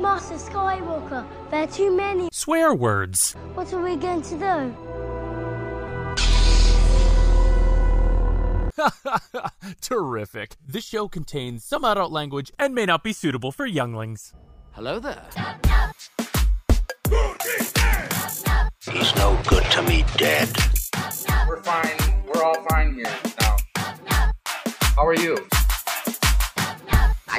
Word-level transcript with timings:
Master 0.00 0.36
Skywalker, 0.36 1.26
there 1.50 1.64
are 1.64 1.66
too 1.66 1.90
many. 1.90 2.28
Swear 2.32 2.72
words. 2.72 3.32
What 3.54 3.72
are 3.72 3.82
we 3.82 3.96
going 3.96 4.22
to 4.22 4.38
do? 4.38 4.74
Terrific. 9.80 10.54
This 10.64 10.84
show 10.84 11.08
contains 11.08 11.64
some 11.64 11.84
adult 11.84 12.12
language 12.12 12.52
and 12.60 12.76
may 12.76 12.86
not 12.86 13.02
be 13.02 13.12
suitable 13.12 13.50
for 13.50 13.66
younglings. 13.66 14.34
Hello 14.72 15.00
there. 15.00 15.24
He's 18.90 19.14
no 19.16 19.36
good 19.48 19.64
to 19.64 19.82
me 19.82 20.04
dead. 20.16 20.48
We're 21.48 21.60
fine. 21.62 21.96
We're 22.26 22.44
all 22.44 22.62
fine 22.68 22.94
here 22.94 23.10
now. 23.40 23.56
How 24.94 25.06
are 25.06 25.14
you? 25.16 25.36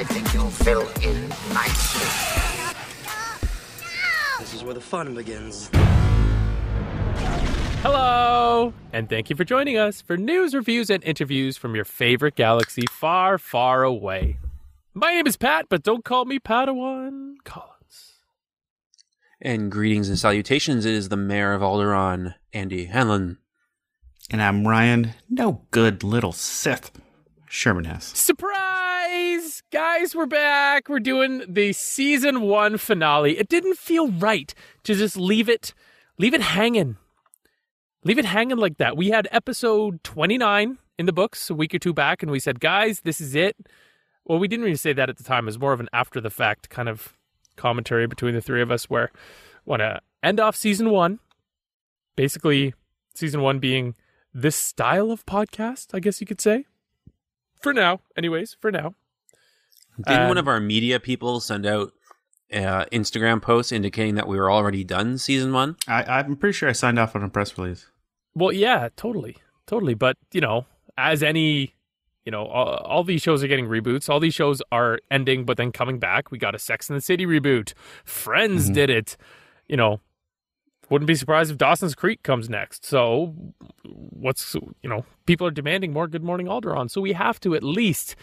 I 0.00 0.04
think 0.04 0.32
you'll 0.32 0.48
fill 0.48 0.88
in 1.02 1.28
nicely. 1.52 2.08
This 4.38 4.54
is 4.54 4.64
where 4.64 4.72
the 4.72 4.80
fun 4.80 5.14
begins. 5.14 5.68
Hello! 7.82 8.72
And 8.94 9.10
thank 9.10 9.28
you 9.28 9.36
for 9.36 9.44
joining 9.44 9.76
us 9.76 10.00
for 10.00 10.16
news, 10.16 10.54
reviews, 10.54 10.88
and 10.88 11.04
interviews 11.04 11.58
from 11.58 11.74
your 11.74 11.84
favorite 11.84 12.34
galaxy 12.34 12.86
far, 12.90 13.36
far 13.36 13.82
away. 13.82 14.38
My 14.94 15.12
name 15.12 15.26
is 15.26 15.36
Pat, 15.36 15.66
but 15.68 15.82
don't 15.82 16.02
call 16.02 16.24
me 16.24 16.38
Padawan 16.38 17.34
Collins. 17.44 18.14
And 19.38 19.70
greetings 19.70 20.08
and 20.08 20.18
salutations. 20.18 20.86
It 20.86 20.94
is 20.94 21.10
the 21.10 21.18
mayor 21.18 21.52
of 21.52 21.60
Alderaan, 21.60 22.36
Andy 22.54 22.86
Hanlon. 22.86 23.36
And 24.30 24.40
I'm 24.40 24.66
Ryan, 24.66 25.12
no 25.28 25.66
good 25.70 26.02
little 26.02 26.32
Sith, 26.32 26.90
Sherman 27.52 27.84
Hess. 27.84 28.16
Surprise! 28.16 29.64
Guys, 29.72 30.14
we're 30.14 30.26
back. 30.26 30.88
We're 30.88 31.00
doing 31.00 31.42
the 31.48 31.72
season 31.72 32.42
one 32.42 32.78
finale. 32.78 33.36
It 33.36 33.48
didn't 33.48 33.76
feel 33.76 34.08
right 34.08 34.54
to 34.84 34.94
just 34.94 35.16
leave 35.16 35.48
it 35.48 35.74
leave 36.16 36.32
it 36.32 36.42
hanging. 36.42 36.96
Leave 38.04 38.20
it 38.20 38.24
hanging 38.24 38.58
like 38.58 38.78
that. 38.78 38.96
We 38.96 39.08
had 39.08 39.26
episode 39.32 40.04
29 40.04 40.78
in 40.96 41.06
the 41.06 41.12
books 41.12 41.50
a 41.50 41.54
week 41.54 41.74
or 41.74 41.80
two 41.80 41.92
back, 41.92 42.22
and 42.22 42.30
we 42.30 42.38
said, 42.38 42.60
guys, 42.60 43.00
this 43.00 43.20
is 43.20 43.34
it. 43.34 43.56
Well, 44.24 44.38
we 44.38 44.46
didn't 44.46 44.64
really 44.64 44.76
say 44.76 44.92
that 44.92 45.10
at 45.10 45.16
the 45.16 45.24
time. 45.24 45.44
It 45.44 45.46
was 45.46 45.58
more 45.58 45.72
of 45.72 45.80
an 45.80 45.88
after 45.92 46.20
the 46.20 46.30
fact 46.30 46.70
kind 46.70 46.88
of 46.88 47.14
commentary 47.56 48.06
between 48.06 48.36
the 48.36 48.40
three 48.40 48.62
of 48.62 48.70
us 48.70 48.88
where 48.88 49.10
want 49.64 49.80
to 49.80 50.00
end 50.22 50.38
off 50.38 50.54
season 50.54 50.90
one. 50.90 51.18
Basically, 52.14 52.74
season 53.12 53.40
one 53.40 53.58
being 53.58 53.96
this 54.32 54.54
style 54.54 55.10
of 55.10 55.26
podcast, 55.26 55.88
I 55.92 55.98
guess 55.98 56.20
you 56.20 56.28
could 56.28 56.40
say. 56.40 56.66
For 57.60 57.72
now, 57.72 58.00
anyways, 58.16 58.56
for 58.60 58.70
now. 58.72 58.94
Didn't 60.06 60.28
one 60.28 60.38
Um, 60.38 60.38
of 60.38 60.48
our 60.48 60.60
media 60.60 60.98
people 60.98 61.40
send 61.40 61.66
out 61.66 61.92
uh, 62.52 62.86
Instagram 62.86 63.42
posts 63.42 63.70
indicating 63.70 64.14
that 64.14 64.26
we 64.26 64.36
were 64.38 64.50
already 64.50 64.82
done 64.82 65.18
season 65.18 65.52
one? 65.52 65.76
I, 65.86 66.02
I'm 66.04 66.36
pretty 66.36 66.54
sure 66.54 66.68
I 66.68 66.72
signed 66.72 66.98
off 66.98 67.14
on 67.14 67.22
a 67.22 67.28
press 67.28 67.56
release. 67.58 67.86
Well, 68.34 68.52
yeah, 68.52 68.88
totally, 68.96 69.36
totally. 69.66 69.94
But 69.94 70.16
you 70.32 70.40
know, 70.40 70.64
as 70.96 71.22
any, 71.22 71.74
you 72.24 72.32
know, 72.32 72.46
all, 72.46 72.76
all 72.76 73.04
these 73.04 73.20
shows 73.20 73.44
are 73.44 73.48
getting 73.48 73.66
reboots. 73.66 74.08
All 74.08 74.20
these 74.20 74.34
shows 74.34 74.62
are 74.72 74.98
ending, 75.10 75.44
but 75.44 75.56
then 75.58 75.70
coming 75.70 75.98
back. 75.98 76.30
We 76.30 76.38
got 76.38 76.54
a 76.54 76.58
Sex 76.58 76.88
and 76.88 76.96
the 76.96 77.02
City 77.02 77.26
reboot. 77.26 77.74
Friends 78.04 78.70
did 78.70 78.88
it. 78.88 79.16
You 79.68 79.76
know, 79.76 80.00
wouldn't 80.90 81.06
be 81.06 81.14
surprised 81.14 81.50
if 81.50 81.58
Dawson's 81.58 81.94
Creek 81.94 82.22
comes 82.22 82.50
next. 82.50 82.84
So, 82.84 83.34
what's 83.84 84.54
you 84.82 84.88
know, 84.88 85.04
people 85.24 85.46
are 85.46 85.52
demanding 85.52 85.92
more 85.92 86.08
Good 86.08 86.24
Morning 86.24 86.46
Alderaan. 86.46 86.90
So 86.90 87.00
we 87.00 87.12
have 87.12 87.38
to 87.40 87.54
at 87.54 87.62
least 87.62 88.16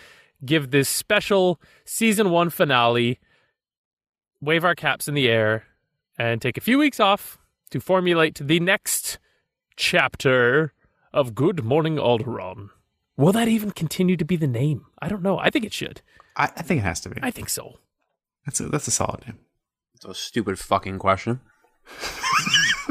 give 0.45 0.69
this 0.69 0.89
special 0.89 1.59
season 1.85 2.29
one 2.29 2.49
finale, 2.49 3.19
wave 4.41 4.65
our 4.65 4.75
caps 4.75 5.07
in 5.07 5.13
the 5.13 5.29
air, 5.29 5.63
and 6.19 6.41
take 6.41 6.57
a 6.57 6.61
few 6.61 6.77
weeks 6.77 6.99
off 6.99 7.39
to 7.71 7.79
formulate 7.79 8.35
the 8.35 8.59
next 8.59 9.17
chapter 9.77 10.73
of 11.13 11.33
Good 11.33 11.63
Morning 11.63 11.95
Alderaan. 11.95 12.69
Will 13.15 13.31
that 13.31 13.47
even 13.47 13.71
continue 13.71 14.17
to 14.17 14.25
be 14.25 14.35
the 14.35 14.47
name? 14.47 14.85
I 15.01 15.07
don't 15.07 15.23
know. 15.23 15.39
I 15.39 15.49
think 15.49 15.65
it 15.65 15.73
should. 15.73 16.01
I, 16.35 16.43
I 16.43 16.61
think 16.61 16.79
it 16.79 16.83
has 16.83 16.99
to 17.01 17.09
be. 17.09 17.19
I 17.23 17.31
think 17.31 17.49
so. 17.49 17.79
That's 18.45 18.59
a, 18.59 18.67
that's 18.67 18.87
a 18.87 18.91
solid 18.91 19.25
name. 19.25 19.39
It's 19.95 20.05
a 20.05 20.13
stupid 20.13 20.59
fucking 20.59 20.99
question. 20.99 21.39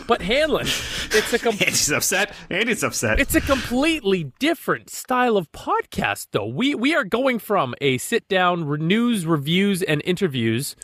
But 0.07 0.23
Hanlon, 0.23 0.67
it's 0.67 1.33
a 1.33 1.39
com- 1.39 1.55
Andy's 1.55 1.91
upset. 1.91 2.33
Andy's 2.49 2.85
upset. 2.85 3.19
it's 3.19 3.35
a 3.35 3.41
completely 3.41 4.33
different 4.39 4.89
style 4.91 5.37
of 5.37 5.51
podcast, 5.53 6.29
though. 6.33 6.47
We 6.47 6.75
we 6.75 6.95
are 6.95 7.05
going 7.05 7.39
from 7.39 7.75
a 7.81 7.99
sit 7.99 8.29
down 8.29 8.69
news 8.87 9.27
reviews 9.27 9.83
and 9.83 10.01
interviews 10.05 10.77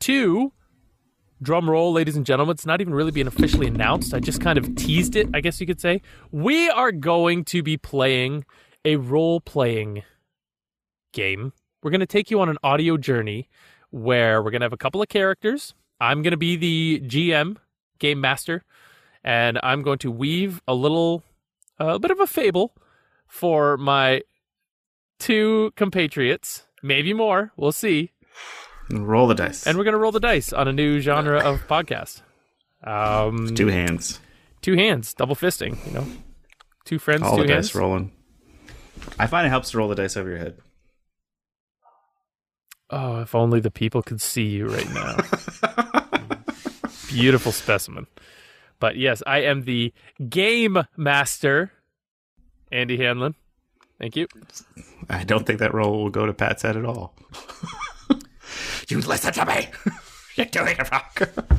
to 0.00 0.52
drum 1.42 1.70
roll, 1.70 1.92
ladies 1.92 2.16
and 2.16 2.26
gentlemen. 2.26 2.54
It's 2.54 2.66
not 2.66 2.80
even 2.80 2.94
really 2.94 3.10
being 3.12 3.26
officially 3.26 3.66
announced. 3.66 4.12
I 4.14 4.20
just 4.20 4.40
kind 4.40 4.58
of 4.58 4.74
teased 4.76 5.16
it, 5.16 5.28
I 5.34 5.40
guess 5.40 5.60
you 5.60 5.66
could 5.66 5.80
say. 5.80 6.02
We 6.30 6.68
are 6.68 6.92
going 6.92 7.44
to 7.46 7.62
be 7.62 7.76
playing 7.76 8.44
a 8.84 8.96
role 8.96 9.40
playing 9.40 10.02
game. 11.12 11.52
We're 11.82 11.90
going 11.90 12.00
to 12.00 12.06
take 12.06 12.30
you 12.30 12.40
on 12.40 12.48
an 12.48 12.58
audio 12.62 12.96
journey 12.96 13.48
where 13.90 14.42
we're 14.42 14.50
going 14.50 14.60
to 14.60 14.64
have 14.66 14.72
a 14.72 14.78
couple 14.78 15.00
of 15.00 15.08
characters. 15.08 15.74
I'm 16.00 16.22
going 16.22 16.32
to 16.32 16.36
be 16.36 16.56
the 16.56 17.00
GM, 17.06 17.56
game 17.98 18.20
master, 18.20 18.64
and 19.24 19.58
I'm 19.62 19.82
going 19.82 19.98
to 19.98 20.10
weave 20.10 20.60
a 20.68 20.74
little, 20.74 21.22
a 21.78 21.98
bit 21.98 22.10
of 22.10 22.20
a 22.20 22.26
fable 22.26 22.74
for 23.28 23.76
my 23.76 24.22
two 25.18 25.72
compatriots, 25.76 26.64
maybe 26.82 27.12
more. 27.12 27.52
We'll 27.56 27.72
see. 27.72 28.12
Roll 28.90 29.26
the 29.26 29.34
dice. 29.34 29.66
And 29.66 29.76
we're 29.76 29.84
going 29.84 29.92
to 29.94 29.98
roll 29.98 30.12
the 30.12 30.20
dice 30.20 30.52
on 30.52 30.68
a 30.68 30.72
new 30.72 31.00
genre 31.00 31.40
of 31.40 31.66
podcast. 31.66 32.22
Um, 32.84 33.54
two 33.54 33.66
hands. 33.68 34.20
two 34.62 34.74
hands, 34.76 35.12
double 35.14 35.34
fisting. 35.34 35.84
You 35.86 35.92
know, 35.92 36.06
two 36.84 36.98
friends, 37.00 37.22
All 37.22 37.36
two 37.36 37.46
the 37.46 37.52
hands. 37.52 37.68
dice 37.68 37.74
rolling. 37.74 38.12
I 39.18 39.26
find 39.26 39.46
it 39.46 39.50
helps 39.50 39.70
to 39.72 39.78
roll 39.78 39.88
the 39.88 39.94
dice 39.96 40.16
over 40.16 40.28
your 40.28 40.38
head. 40.38 40.58
Oh, 42.90 43.20
if 43.22 43.34
only 43.34 43.58
the 43.58 43.70
people 43.72 44.02
could 44.02 44.20
see 44.20 44.44
you 44.46 44.66
right 44.68 44.88
now. 44.94 45.16
Beautiful 47.20 47.52
specimen. 47.52 48.06
But 48.78 48.96
yes, 48.96 49.22
I 49.26 49.38
am 49.38 49.64
the 49.64 49.92
game 50.28 50.82
master, 50.96 51.72
Andy 52.70 52.98
Hanlon. 52.98 53.34
Thank 53.98 54.16
you. 54.16 54.26
I 55.08 55.24
don't 55.24 55.46
think 55.46 55.60
that 55.60 55.72
roll 55.72 56.02
will 56.02 56.10
go 56.10 56.26
to 56.26 56.34
Pat's 56.34 56.62
head 56.62 56.76
at 56.76 56.84
all. 56.84 57.14
you 58.88 59.00
listen 59.00 59.32
to 59.32 59.46
me. 59.46 59.68
You're 60.36 60.46
doing 60.46 60.76
it 60.78 60.90
wrong. 60.90 61.46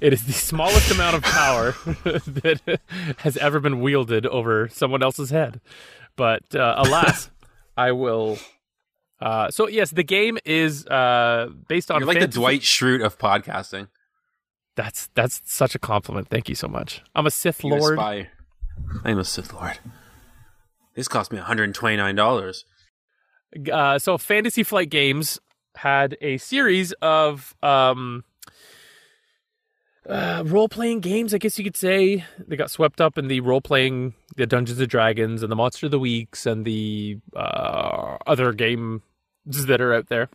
It 0.00 0.14
is 0.14 0.24
the 0.24 0.32
smallest 0.32 0.90
amount 0.90 1.16
of 1.16 1.22
power 1.22 1.72
that 2.04 2.80
has 3.18 3.36
ever 3.36 3.60
been 3.60 3.80
wielded 3.80 4.24
over 4.24 4.66
someone 4.68 5.02
else's 5.02 5.28
head. 5.28 5.60
But 6.16 6.54
uh, 6.54 6.76
alas, 6.78 7.28
I 7.76 7.92
will. 7.92 8.38
Uh, 9.20 9.50
so 9.50 9.68
yes, 9.68 9.90
the 9.90 10.02
game 10.02 10.38
is 10.46 10.86
uh, 10.86 11.50
based 11.68 11.90
on. 11.90 12.00
You're 12.00 12.06
like 12.06 12.14
the 12.14 12.20
fantasy- 12.20 12.40
Dwight 12.40 12.60
Schrute 12.62 13.04
of 13.04 13.18
podcasting. 13.18 13.88
That's 14.80 15.10
that's 15.14 15.42
such 15.44 15.74
a 15.74 15.78
compliment. 15.78 16.28
Thank 16.28 16.48
you 16.48 16.54
so 16.54 16.66
much. 16.66 17.02
I'm 17.14 17.26
a 17.26 17.30
Sith 17.30 17.62
You 17.62 17.70
Lord. 17.74 17.98
aspire- 17.98 18.30
I'm 19.04 19.18
a 19.18 19.24
Sith 19.26 19.52
Lord. 19.52 19.78
This 20.94 21.06
cost 21.06 21.30
me 21.30 21.38
$129. 21.38 22.64
uh, 23.70 23.98
so 23.98 24.16
Fantasy 24.16 24.62
Flight 24.62 24.88
Games 24.88 25.38
had 25.76 26.16
a 26.22 26.38
series 26.38 26.92
of 27.02 27.54
um, 27.62 28.24
uh, 30.08 30.44
role 30.46 30.68
playing 30.70 31.00
games, 31.00 31.34
I 31.34 31.38
guess 31.38 31.58
you 31.58 31.64
could 31.64 31.76
say. 31.76 32.24
They 32.38 32.56
got 32.56 32.70
swept 32.70 33.02
up 33.02 33.18
in 33.18 33.28
the 33.28 33.40
role 33.40 33.60
playing, 33.60 34.14
the 34.36 34.46
Dungeons 34.46 34.80
and 34.80 34.88
Dragons, 34.88 35.42
and 35.42 35.52
the 35.52 35.56
Monster 35.56 35.86
of 35.88 35.92
the 35.92 35.98
Weeks, 35.98 36.46
and 36.46 36.64
the 36.64 37.18
uh, 37.36 38.16
other 38.26 38.52
games 38.54 39.02
that 39.44 39.82
are 39.82 39.92
out 39.92 40.08
there. 40.08 40.30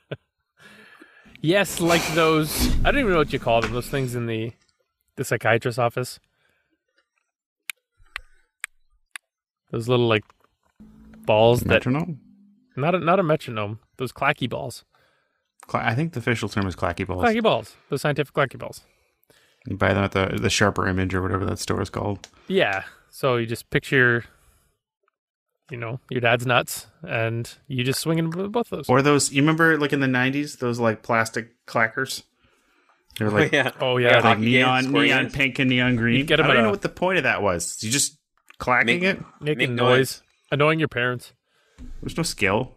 Yes, 1.41 1.79
like 1.79 2.01
those 2.15 2.73
I 2.83 2.89
don't 2.89 3.01
even 3.01 3.11
know 3.11 3.19
what 3.19 3.31
you 3.31 3.37
call 3.37 3.61
them, 3.61 3.71
those 3.71 3.87
things 3.87 4.15
in 4.15 4.25
the 4.25 4.53
the 5.15 5.23
psychiatrist's 5.23 5.77
office. 5.77 6.19
Those 9.71 9.87
little 9.87 10.07
like 10.07 10.23
balls 11.25 11.59
that 11.59 11.67
Metronome. 11.85 12.19
not 12.75 12.95
a, 12.95 12.99
not 12.99 13.19
a 13.19 13.23
metronome, 13.23 13.79
those 13.97 14.11
clacky 14.11 14.49
balls. 14.49 14.85
Cla- 15.67 15.83
I 15.85 15.93
think 15.93 16.13
the 16.13 16.19
official 16.19 16.49
term 16.49 16.65
is 16.65 16.75
clacky 16.75 17.05
balls. 17.05 17.23
Clacky 17.23 17.43
balls. 17.43 17.75
Those 17.89 18.01
scientific 18.01 18.33
clacky 18.33 18.57
balls. 18.57 18.81
You 19.67 19.75
buy 19.77 19.93
them 19.93 20.03
at 20.03 20.11
the 20.11 20.37
the 20.39 20.49
Sharper 20.49 20.87
Image 20.87 21.13
or 21.15 21.21
whatever 21.21 21.45
that 21.45 21.59
store 21.59 21.81
is 21.81 21.89
called. 21.89 22.27
Yeah. 22.47 22.83
So 23.09 23.37
you 23.37 23.45
just 23.45 23.69
picture 23.69 24.25
you 25.71 25.77
know, 25.77 25.99
your 26.11 26.21
dad's 26.21 26.45
nuts 26.45 26.85
and 27.01 27.51
you 27.67 27.83
just 27.83 27.99
swinging 27.99 28.29
with 28.29 28.51
both 28.51 28.69
those. 28.69 28.87
Or 28.87 29.01
those. 29.01 29.31
You 29.31 29.41
remember, 29.41 29.77
like 29.79 29.93
in 29.93 29.99
the 29.99 30.05
'90s, 30.07 30.59
those 30.59 30.79
like 30.79 31.01
plastic 31.01 31.65
clackers. 31.65 32.21
They're 33.17 33.31
like 33.31 33.51
yeah. 33.53 33.71
Oh 33.81 33.97
yeah, 33.97 34.15
like 34.15 34.23
hockey 34.23 34.51
games, 34.51 34.87
neon, 34.87 34.91
neon 34.91 35.21
games. 35.23 35.33
pink 35.33 35.59
and 35.59 35.69
neon 35.69 35.95
green. 35.95 36.17
You'd 36.17 36.27
get 36.27 36.39
I 36.39 36.43
'em 36.43 36.47
don't 36.49 36.57
at 36.57 36.61
know 36.63 36.69
what 36.69 36.81
the 36.83 36.89
point 36.89 37.17
of 37.17 37.23
that 37.23 37.41
was. 37.41 37.81
You 37.81 37.89
just 37.89 38.19
clacking 38.59 38.99
Make- 39.01 39.03
it. 39.17 39.23
making 39.41 39.57
make 39.57 39.69
noise, 39.71 39.97
noise. 39.97 40.21
annoying 40.51 40.77
your 40.79 40.87
parents. 40.87 41.33
There's 42.01 42.15
no 42.17 42.23
skill. 42.23 42.75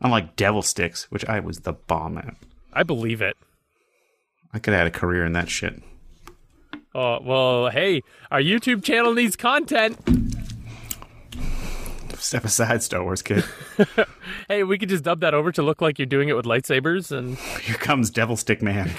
Unlike 0.00 0.36
devil 0.36 0.62
sticks, 0.62 1.10
which 1.10 1.24
I 1.24 1.40
was 1.40 1.60
the 1.60 1.72
bomb 1.72 2.18
at. 2.18 2.36
I 2.72 2.84
believe 2.84 3.20
it. 3.20 3.36
I 4.52 4.58
could 4.58 4.72
have 4.72 4.78
had 4.78 4.86
a 4.86 4.90
career 4.98 5.24
in 5.24 5.32
that 5.32 5.48
shit. 5.48 5.82
Oh 6.94 7.20
well, 7.22 7.68
hey, 7.70 8.02
our 8.30 8.40
YouTube 8.40 8.82
channel 8.82 9.14
needs 9.14 9.36
content. 9.36 9.98
Step 12.16 12.44
aside, 12.44 12.82
Star 12.82 13.02
Wars 13.04 13.22
kid. 13.22 13.44
Hey, 14.48 14.64
we 14.64 14.78
could 14.78 14.88
just 14.88 15.04
dub 15.04 15.20
that 15.20 15.34
over 15.34 15.52
to 15.52 15.62
look 15.62 15.82
like 15.82 15.98
you're 15.98 16.06
doing 16.06 16.28
it 16.30 16.32
with 16.36 16.46
lightsabers, 16.46 17.12
and 17.16 17.36
Here 17.62 17.76
comes 17.76 18.08
Devil 18.10 18.36
Stick 18.36 18.62
Man. 18.62 18.86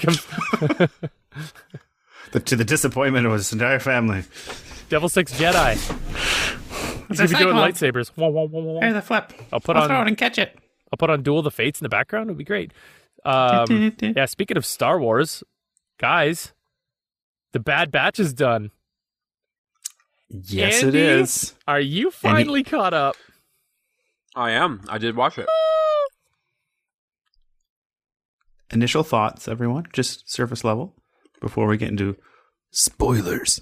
the, 2.32 2.40
to 2.44 2.56
the 2.56 2.64
disappointment 2.64 3.26
of 3.26 3.32
his 3.32 3.52
entire 3.52 3.80
family. 3.80 4.22
Devil 4.88 5.08
Six 5.08 5.32
Jedi. 5.38 5.74
He's 7.08 7.18
gonna 7.18 7.28
be 7.28 7.34
doing 7.36 7.56
lightsabers. 7.56 8.12
Wah, 8.16 8.28
wah, 8.28 8.44
wah, 8.44 8.60
wah, 8.60 8.72
wah. 8.74 8.80
Hey, 8.80 8.92
the 8.92 9.02
flip. 9.02 9.32
I'll 9.52 9.60
put 9.60 9.76
I'll 9.76 9.82
on- 9.82 9.88
throw 9.88 10.02
it 10.02 10.08
and 10.08 10.16
catch 10.16 10.38
it. 10.38 10.56
I'll 10.92 10.96
put 10.98 11.10
on 11.10 11.22
Duel 11.22 11.38
of 11.38 11.44
the 11.44 11.50
Fates 11.50 11.80
in 11.80 11.84
the 11.84 11.88
background. 11.88 12.28
It'd 12.30 12.38
be 12.38 12.44
great. 12.44 12.72
Um, 13.24 13.94
yeah. 14.00 14.24
Speaking 14.26 14.56
of 14.56 14.64
Star 14.64 14.98
Wars, 14.98 15.42
guys, 15.98 16.52
the 17.52 17.60
Bad 17.60 17.90
Batch 17.90 18.18
is 18.18 18.32
done. 18.32 18.70
Yes, 20.28 20.82
Andy? 20.82 20.98
it 20.98 21.04
is. 21.04 21.54
Are 21.66 21.80
you 21.80 22.10
finally 22.10 22.62
caught 22.62 22.94
up? 22.94 23.16
I 24.36 24.52
am. 24.52 24.82
I 24.88 24.98
did 24.98 25.16
watch 25.16 25.38
it. 25.38 25.48
Initial 28.70 29.02
thoughts, 29.02 29.48
everyone, 29.48 29.86
just 29.92 30.30
surface 30.30 30.62
level, 30.62 30.94
before 31.40 31.66
we 31.66 31.76
get 31.76 31.88
into 31.90 32.16
spoilers. 32.70 33.60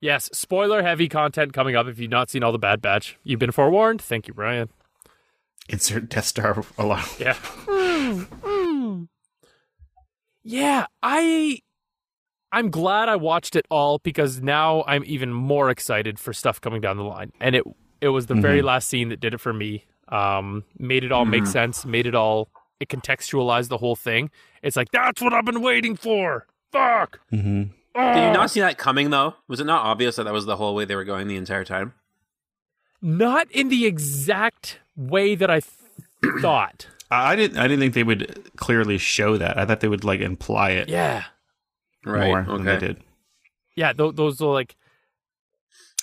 Yes, 0.00 0.28
spoiler 0.32 0.82
heavy 0.82 1.08
content 1.08 1.52
coming 1.52 1.76
up. 1.76 1.86
If 1.86 2.00
you've 2.00 2.10
not 2.10 2.28
seen 2.28 2.42
all 2.42 2.50
the 2.50 2.58
Bad 2.58 2.82
Batch, 2.82 3.16
you've 3.22 3.38
been 3.38 3.52
forewarned. 3.52 4.02
Thank 4.02 4.26
you, 4.26 4.34
Brian. 4.34 4.68
Insert 5.68 6.08
Death 6.08 6.26
Star 6.26 6.64
alarm. 6.76 7.04
Yeah. 7.18 7.36
Yeah, 10.42 10.86
I 11.02 11.60
I'm 12.52 12.70
glad 12.70 13.08
I 13.08 13.16
watched 13.16 13.56
it 13.56 13.66
all 13.70 13.98
because 13.98 14.40
now 14.40 14.84
I'm 14.86 15.02
even 15.06 15.32
more 15.32 15.70
excited 15.70 16.18
for 16.18 16.32
stuff 16.32 16.60
coming 16.60 16.80
down 16.80 16.96
the 16.96 17.02
line. 17.02 17.32
And 17.40 17.56
it 17.56 17.64
it 18.00 18.08
was 18.08 18.26
the 18.26 18.34
very 18.34 18.60
last 18.62 18.88
scene 18.88 19.08
that 19.08 19.20
did 19.20 19.34
it 19.34 19.38
for 19.40 19.52
me. 19.52 19.86
Um 20.08 20.64
made 20.78 21.02
it 21.04 21.12
all 21.12 21.24
make 21.24 21.46
sense, 21.46 21.84
made 21.86 22.06
it 22.06 22.14
all 22.14 22.50
it 22.80 22.88
contextualized 22.88 23.68
the 23.68 23.78
whole 23.78 23.96
thing. 23.96 24.30
It's 24.62 24.76
like 24.76 24.90
that's 24.92 25.20
what 25.22 25.32
I've 25.32 25.44
been 25.46 25.62
waiting 25.62 25.96
for. 25.96 26.46
Fuck. 26.72 27.20
Mm-hmm. 27.32 27.62
Did 27.94 28.26
you 28.26 28.32
not 28.32 28.50
see 28.50 28.60
that 28.60 28.76
coming 28.76 29.10
though? 29.10 29.34
Was 29.48 29.60
it 29.60 29.66
not 29.66 29.84
obvious 29.86 30.16
that 30.16 30.24
that 30.24 30.32
was 30.32 30.46
the 30.46 30.56
whole 30.56 30.74
way 30.74 30.84
they 30.84 30.96
were 30.96 31.04
going 31.04 31.28
the 31.28 31.36
entire 31.36 31.64
time? 31.64 31.94
Not 33.00 33.50
in 33.50 33.68
the 33.68 33.86
exact 33.86 34.80
way 34.96 35.34
that 35.34 35.50
I 35.50 35.60
th- 35.60 36.40
thought. 36.40 36.88
I 37.10 37.36
didn't. 37.36 37.58
I 37.58 37.64
didn't 37.68 37.80
think 37.80 37.94
they 37.94 38.02
would 38.02 38.50
clearly 38.56 38.98
show 38.98 39.36
that. 39.36 39.58
I 39.58 39.64
thought 39.66 39.80
they 39.80 39.88
would 39.88 40.04
like 40.04 40.20
imply 40.20 40.70
it 40.70 40.88
Yeah. 40.88 41.24
more 42.04 42.42
than 42.42 42.64
they 42.64 42.78
did. 42.78 43.02
Yeah, 43.76 43.92
th- 43.92 44.14
those 44.14 44.40
are 44.40 44.52
like 44.52 44.76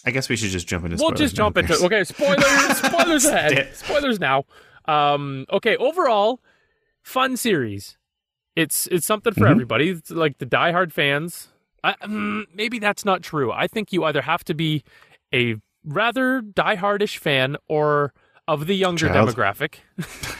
I 0.06 0.12
guess 0.12 0.30
we 0.30 0.36
should 0.36 0.50
just 0.50 0.68
jump 0.68 0.84
into. 0.86 0.96
we'll 0.98 1.10
spoilers 1.10 1.20
just 1.20 1.36
jump 1.36 1.58
into 1.58 1.74
okay 1.86 2.04
spoilers 2.04 2.78
spoilers 2.78 3.26
ahead 3.26 3.54
Damn. 3.56 3.74
spoilers 3.74 4.20
now 4.20 4.46
um 4.86 5.46
okay 5.52 5.78
overall 5.78 6.40
fun 7.04 7.38
series 7.38 7.98
it's 8.56 8.88
it's 8.88 9.06
something 9.06 9.34
for 9.34 9.42
Mhm. 9.42 9.52
everybody 9.52 9.90
it's 9.90 10.10
like 10.10 10.40
the 10.40 10.46
diehard 10.48 10.92
fans 10.92 11.50
I, 11.84 11.94
mm, 12.04 12.46
maybe 12.54 12.80
that's 12.80 13.06
not 13.06 13.22
true 13.22 13.52
i 13.52 13.68
think 13.68 13.94
you 13.94 14.04
either 14.04 14.22
have 14.24 14.44
to 14.46 14.56
be 14.56 14.84
a 15.32 15.56
rather 15.86 16.42
diehardish 16.42 17.18
fan 17.18 17.58
or 17.68 18.12
of 18.52 18.68
the 18.68 18.76
younger 18.76 19.08
Child. 19.08 19.30
demographic 19.30 19.74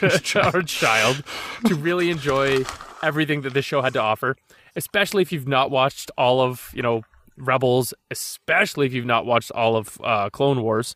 or 0.54 0.62
child. 0.64 1.24
to 1.66 1.76
really 1.76 2.10
enjoy 2.10 2.64
everything 3.04 3.42
that 3.42 3.54
this 3.54 3.66
show 3.66 3.82
had 3.82 3.94
to 3.94 4.02
offer 4.02 4.36
especially 4.76 5.22
if 5.22 5.32
you've 5.32 5.48
not 5.48 5.72
watched 5.72 6.12
all 6.18 6.40
of 6.42 6.70
you 6.74 6.82
know 6.82 7.02
rebels 7.38 7.94
especially 8.12 8.86
if 8.88 8.94
you've 8.94 9.06
not 9.16 9.26
watched 9.26 9.52
all 9.52 9.76
of 9.76 9.98
uh, 10.04 10.30
clone 10.30 10.62
wars. 10.62 10.96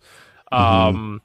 Um 0.52 1.22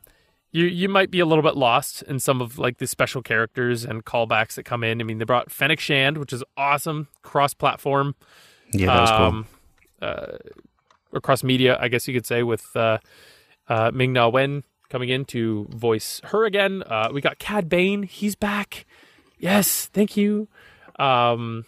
you 0.53 0.65
you 0.65 0.89
might 0.89 1.11
be 1.11 1.21
a 1.21 1.27
little 1.27 1.43
bit 1.45 1.57
lost 1.57 2.03
in 2.03 2.19
some 2.19 2.41
of 2.41 2.59
like 2.59 2.79
the 2.79 2.87
special 2.87 3.23
characters 3.23 3.85
and 3.85 4.05
callbacks 4.05 4.55
that 4.55 4.65
come 4.65 4.83
in. 4.83 5.01
I 5.01 5.05
mean 5.05 5.19
they 5.19 5.25
brought 5.25 5.51
fennec 5.51 5.79
shand 5.81 6.19
which 6.19 6.33
is 6.33 6.43
awesome 6.57 7.07
cross 7.23 7.55
platform 7.55 8.15
Yeah, 8.73 8.87
that 8.87 9.01
was 9.01 9.11
cool. 9.11 9.27
um, 9.27 9.47
uh, 10.03 10.37
across 11.13 11.43
media, 11.45 11.77
I 11.81 11.89
guess 11.89 12.09
you 12.09 12.15
could 12.15 12.27
say, 12.27 12.43
with 12.43 12.65
uh, 12.75 12.99
uh, 13.69 13.91
Ming 13.93 14.13
Na 14.13 14.29
Wen 14.29 14.65
coming 14.91 15.09
in 15.09 15.25
to 15.27 15.67
voice 15.71 16.21
her 16.25 16.45
again. 16.45 16.83
Uh, 16.85 17.09
we 17.13 17.21
got 17.21 17.39
Cad 17.39 17.69
Bane, 17.69 18.03
he's 18.03 18.35
back. 18.35 18.85
Yes, 19.39 19.87
thank 19.87 20.17
you. 20.17 20.49
Um, 20.99 21.65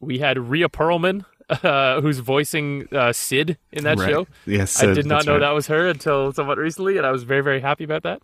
we 0.00 0.18
had 0.18 0.36
Rhea 0.38 0.68
Perlman, 0.68 1.24
uh, 1.48 2.00
who's 2.00 2.18
voicing 2.18 2.88
uh, 2.90 3.12
Cid 3.12 3.58
in 3.70 3.84
that 3.84 3.98
Right. 3.98 4.10
show. 4.10 4.26
Yes, 4.46 4.82
I 4.82 4.92
did 4.92 5.06
not 5.06 5.24
know 5.26 5.34
right. 5.34 5.38
that 5.40 5.50
was 5.50 5.68
her 5.68 5.86
until 5.86 6.32
somewhat 6.32 6.58
recently, 6.58 6.96
and 6.96 7.06
I 7.06 7.12
was 7.12 7.22
very, 7.22 7.42
very 7.42 7.60
happy 7.60 7.84
about 7.84 8.02
that. 8.02 8.22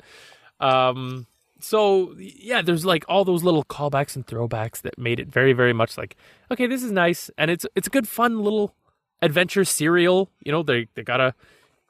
Um, 0.59 1.27
so 1.61 2.15
yeah, 2.19 2.63
there's 2.63 2.85
like 2.85 3.05
all 3.09 3.25
those 3.25 3.45
little 3.45 3.65
callbacks 3.65 4.17
and 4.17 4.27
throwbacks 4.27 4.81
that 4.83 4.99
made 4.99 5.21
it 5.21 5.29
very, 5.29 5.53
very 5.53 5.73
much 5.75 5.97
like, 5.99 6.17
okay, 6.51 6.67
this 6.67 6.83
is 6.83 6.91
nice, 6.91 7.31
and 7.39 7.51
it's 7.51 7.67
it's 7.75 7.87
a 7.87 7.91
good, 7.91 8.09
fun 8.09 8.41
little 8.43 8.75
adventure 9.23 9.65
serial. 9.65 10.31
You 10.43 10.53
know, 10.53 10.63
they 10.63 10.89
they 10.95 11.03
gotta 11.03 11.35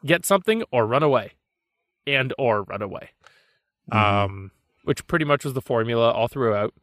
get 0.04 0.26
something 0.26 0.64
or 0.72 0.86
run 0.86 1.02
away, 1.04 1.32
and 2.14 2.32
or 2.38 2.62
run 2.64 2.82
away. 2.82 3.10
Um, 3.92 4.50
which 4.84 5.06
pretty 5.06 5.24
much 5.24 5.44
was 5.44 5.54
the 5.54 5.60
formula 5.62 6.10
all 6.10 6.28
throughout. 6.28 6.74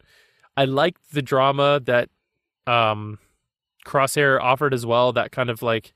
I 0.56 0.66
liked 0.66 1.14
the 1.14 1.22
drama 1.22 1.80
that 1.86 2.10
um 2.66 3.20
Crosshair 3.86 4.42
offered 4.42 4.74
as 4.74 4.86
well. 4.86 5.14
That 5.14 5.32
kind 5.32 5.50
of 5.50 5.62
like, 5.62 5.94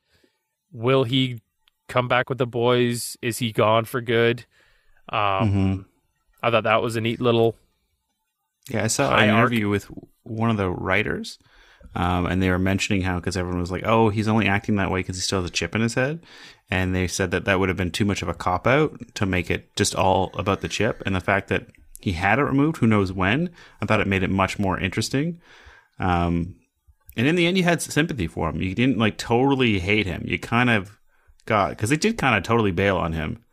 will 0.71 1.03
he 1.03 1.41
come 1.89 2.07
back 2.07 2.29
with 2.29 2.38
the 2.38 2.47
boys? 2.47 3.17
Is 3.21 3.39
he 3.39 3.51
gone 3.51 3.83
for 3.85 4.00
good? 4.01 4.45
Um, 5.09 5.19
Mhm. 5.51 5.85
I 6.41 6.50
thought 6.51 6.63
that 6.63 6.81
was 6.81 6.95
a 6.95 7.01
neat 7.01 7.19
little. 7.19 7.55
Yeah, 8.69 8.85
I 8.85 8.88
saw 8.88 9.13
an 9.15 9.29
arc. 9.29 9.38
interview 9.51 9.67
with 9.69 9.89
one 10.23 10.50
of 10.50 10.57
the 10.57 10.69
writers 10.69 11.38
Um, 11.93 12.25
and 12.25 12.41
they 12.41 12.50
were 12.50 12.60
mentioning 12.60 13.01
how 13.01 13.19
because 13.19 13.36
everyone 13.36 13.60
was 13.60 13.71
like, 13.71 13.83
"Oh, 13.86 14.10
he's 14.10 14.27
only 14.27 14.48
acting 14.48 14.77
that 14.77 14.91
way 14.91 15.00
because 15.00 15.17
he 15.17 15.21
still 15.21 15.41
has 15.41 15.50
a 15.50 15.53
chip 15.53 15.75
in 15.75 15.81
his 15.81 15.95
head," 15.95 16.21
and 16.69 16.95
they 16.95 17.07
said 17.07 17.31
that 17.31 17.45
that 17.45 17.60
would 17.60 17.69
have 17.69 17.77
been 17.77 17.91
too 17.91 18.05
much 18.05 18.21
of 18.21 18.29
a 18.29 18.33
cop 18.33 18.65
out 18.65 18.98
to 19.15 19.25
make 19.25 19.51
it 19.51 19.75
just 19.75 19.93
all 19.93 20.31
about 20.36 20.62
the 20.62 20.69
chip. 20.69 21.03
And 21.05 21.15
the 21.15 21.19
fact 21.19 21.50
that 21.50 21.67
he 22.00 22.13
had 22.13 22.39
it 22.39 22.43
removed, 22.43 22.77
who 22.77 22.88
knows 22.88 23.12
when? 23.12 23.50
I 23.81 23.86
thought 23.86 24.01
it 24.01 24.07
made 24.07 24.24
it 24.24 24.29
much 24.29 24.57
more 24.57 24.79
interesting. 24.79 25.41
Um, 26.00 26.55
and 27.17 27.27
in 27.27 27.36
the 27.36 27.45
end, 27.45 27.57
you 27.57 27.63
had 27.63 27.81
sympathy 27.81 28.27
for 28.27 28.50
him. 28.50 28.62
You 28.62 28.74
didn't 28.74 28.98
like 28.98 29.17
totally 29.17 29.79
hate 29.79 30.05
him. 30.05 30.24
You 30.25 30.39
kind 30.39 30.69
of 30.69 30.98
got 31.45 31.71
because 31.71 31.89
they 31.89 31.98
did 31.98 32.17
kind 32.17 32.36
of 32.38 32.43
totally 32.43 32.71
bail 32.71 32.98
on 32.98 33.13
him. 33.13 33.43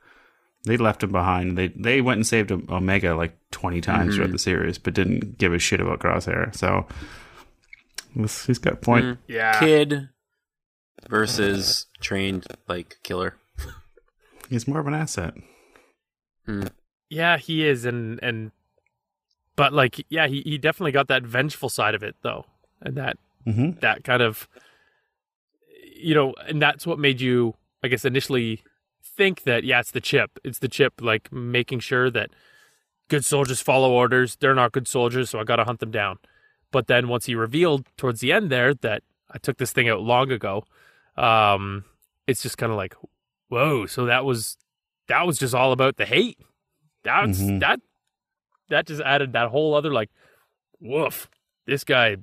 They 0.64 0.76
left 0.76 1.02
him 1.02 1.10
behind. 1.10 1.58
They 1.58 1.68
they 1.68 2.00
went 2.00 2.18
and 2.18 2.26
saved 2.26 2.52
Omega 2.52 3.14
like 3.14 3.36
twenty 3.50 3.80
times 3.80 4.14
throughout 4.14 4.32
the 4.32 4.38
series, 4.38 4.78
but 4.78 4.94
didn't 4.94 5.38
give 5.38 5.52
a 5.52 5.58
shit 5.58 5.80
about 5.80 6.00
Crosshair. 6.00 6.54
So 6.54 6.86
he's 8.14 8.58
got 8.58 8.72
a 8.72 8.76
point. 8.76 9.04
Mm. 9.04 9.18
Yeah. 9.26 9.58
Kid 9.60 10.08
versus 11.08 11.86
trained 12.00 12.46
like 12.66 12.96
killer. 13.02 13.36
He's 14.48 14.66
more 14.66 14.80
of 14.80 14.86
an 14.86 14.94
asset. 14.94 15.34
Yeah, 17.10 17.36
he 17.36 17.66
is, 17.66 17.84
and 17.84 18.18
and 18.22 18.52
but 19.56 19.72
like, 19.72 20.04
yeah, 20.08 20.26
he 20.26 20.40
he 20.42 20.56
definitely 20.58 20.92
got 20.92 21.08
that 21.08 21.22
vengeful 21.24 21.68
side 21.68 21.94
of 21.94 22.02
it 22.02 22.16
though, 22.22 22.46
and 22.80 22.96
that 22.96 23.18
Mm-hmm. 23.46 23.78
that 23.80 24.04
kind 24.04 24.20
of, 24.20 24.46
you 25.96 26.14
know, 26.14 26.34
and 26.46 26.60
that's 26.60 26.86
what 26.86 26.98
made 26.98 27.18
you, 27.18 27.54
I 27.82 27.88
guess, 27.88 28.04
initially 28.04 28.62
think 29.02 29.44
that 29.44 29.64
yeah, 29.64 29.80
it's 29.80 29.90
the 29.90 30.02
chip, 30.02 30.38
it's 30.44 30.58
the 30.58 30.68
chip, 30.68 30.94
like 31.00 31.32
making 31.32 31.80
sure 31.80 32.10
that 32.10 32.28
good 33.08 33.24
soldiers 33.24 33.62
follow 33.62 33.90
orders. 33.90 34.36
They're 34.36 34.54
not 34.54 34.72
good 34.72 34.86
soldiers, 34.86 35.30
so 35.30 35.38
I 35.38 35.44
got 35.44 35.56
to 35.56 35.64
hunt 35.64 35.80
them 35.80 35.90
down. 35.90 36.18
But 36.70 36.86
then 36.86 37.08
once 37.08 37.26
he 37.26 37.34
revealed 37.34 37.86
towards 37.96 38.20
the 38.20 38.32
end 38.32 38.50
there 38.50 38.74
that 38.74 39.02
I 39.30 39.38
took 39.38 39.56
this 39.58 39.72
thing 39.72 39.88
out 39.88 40.00
long 40.02 40.30
ago, 40.30 40.64
um, 41.16 41.84
it's 42.26 42.42
just 42.42 42.58
kind 42.58 42.70
of 42.72 42.76
like, 42.76 42.94
whoa. 43.48 43.86
So 43.86 44.04
that 44.06 44.24
was 44.24 44.56
that 45.08 45.26
was 45.26 45.38
just 45.38 45.54
all 45.54 45.72
about 45.72 45.96
the 45.96 46.04
hate. 46.06 46.38
That's 47.04 47.40
Mhm. 47.40 47.60
that 47.60 47.80
that 48.68 48.86
just 48.86 49.00
added 49.00 49.32
that 49.32 49.48
whole 49.48 49.74
other 49.74 49.92
like, 49.92 50.10
woof. 50.80 51.28
This 51.66 51.84
guy, 51.84 52.16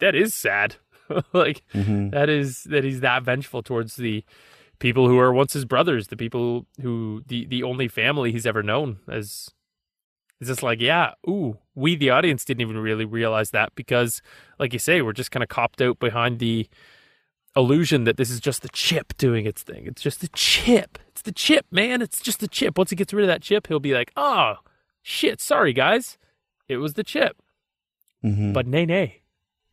that 0.00 0.14
is 0.14 0.34
sad. 0.34 0.76
like 1.32 1.62
Mm-hmm. 1.74 2.10
that 2.10 2.28
is 2.28 2.64
that 2.64 2.84
he's 2.84 3.00
that 3.00 3.22
vengeful 3.22 3.62
towards 3.62 3.96
the 3.96 4.24
people 4.78 5.08
who 5.08 5.18
are 5.18 5.32
once 5.32 5.52
his 5.54 5.64
brothers, 5.64 6.06
the 6.08 6.16
people 6.16 6.66
who 6.82 7.22
the 7.26 7.46
the 7.46 7.62
only 7.62 7.88
family 7.88 8.30
he's 8.32 8.46
ever 8.46 8.62
known. 8.62 8.98
As 9.08 9.50
it's 10.40 10.48
just 10.48 10.62
like, 10.62 10.80
yeah, 10.80 11.12
ooh, 11.28 11.58
we 11.74 11.96
the 11.96 12.10
audience 12.10 12.44
didn't 12.44 12.62
even 12.62 12.78
really 12.78 13.04
realize 13.04 13.50
that 13.50 13.74
because, 13.74 14.22
like 14.58 14.72
you 14.72 14.78
say, 14.78 15.02
we're 15.02 15.12
just 15.12 15.30
kind 15.30 15.42
of 15.42 15.48
copped 15.48 15.82
out 15.82 15.98
behind 15.98 16.38
the 16.38 16.66
illusion 17.56 18.04
that 18.04 18.16
this 18.16 18.30
is 18.30 18.40
just 18.40 18.62
the 18.62 18.68
chip 18.70 19.16
doing 19.18 19.44
its 19.44 19.62
thing. 19.62 19.86
It's 19.86 20.02
just 20.02 20.20
the 20.20 20.28
chip. 20.28 20.98
It's 21.08 21.22
the 21.22 21.32
chip, 21.32 21.66
man. 21.70 22.00
It's 22.00 22.20
just 22.20 22.40
the 22.40 22.48
chip. 22.48 22.78
Once 22.78 22.90
he 22.90 22.96
gets 22.96 23.12
rid 23.12 23.24
of 23.24 23.28
that 23.28 23.42
chip, 23.42 23.66
he'll 23.66 23.80
be 23.80 23.94
like, 23.94 24.12
oh 24.16 24.56
shit, 25.02 25.40
sorry 25.40 25.72
guys, 25.72 26.16
it 26.68 26.78
was 26.78 26.94
the 26.94 27.04
chip. 27.04 27.36
Mm-hmm. 28.24 28.52
But 28.52 28.66
nay, 28.66 28.86
nay, 28.86 29.22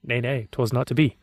nay, 0.03 0.19
nay, 0.19 0.47
twas 0.51 0.73
not 0.73 0.87
to 0.87 0.95
be. 0.95 1.17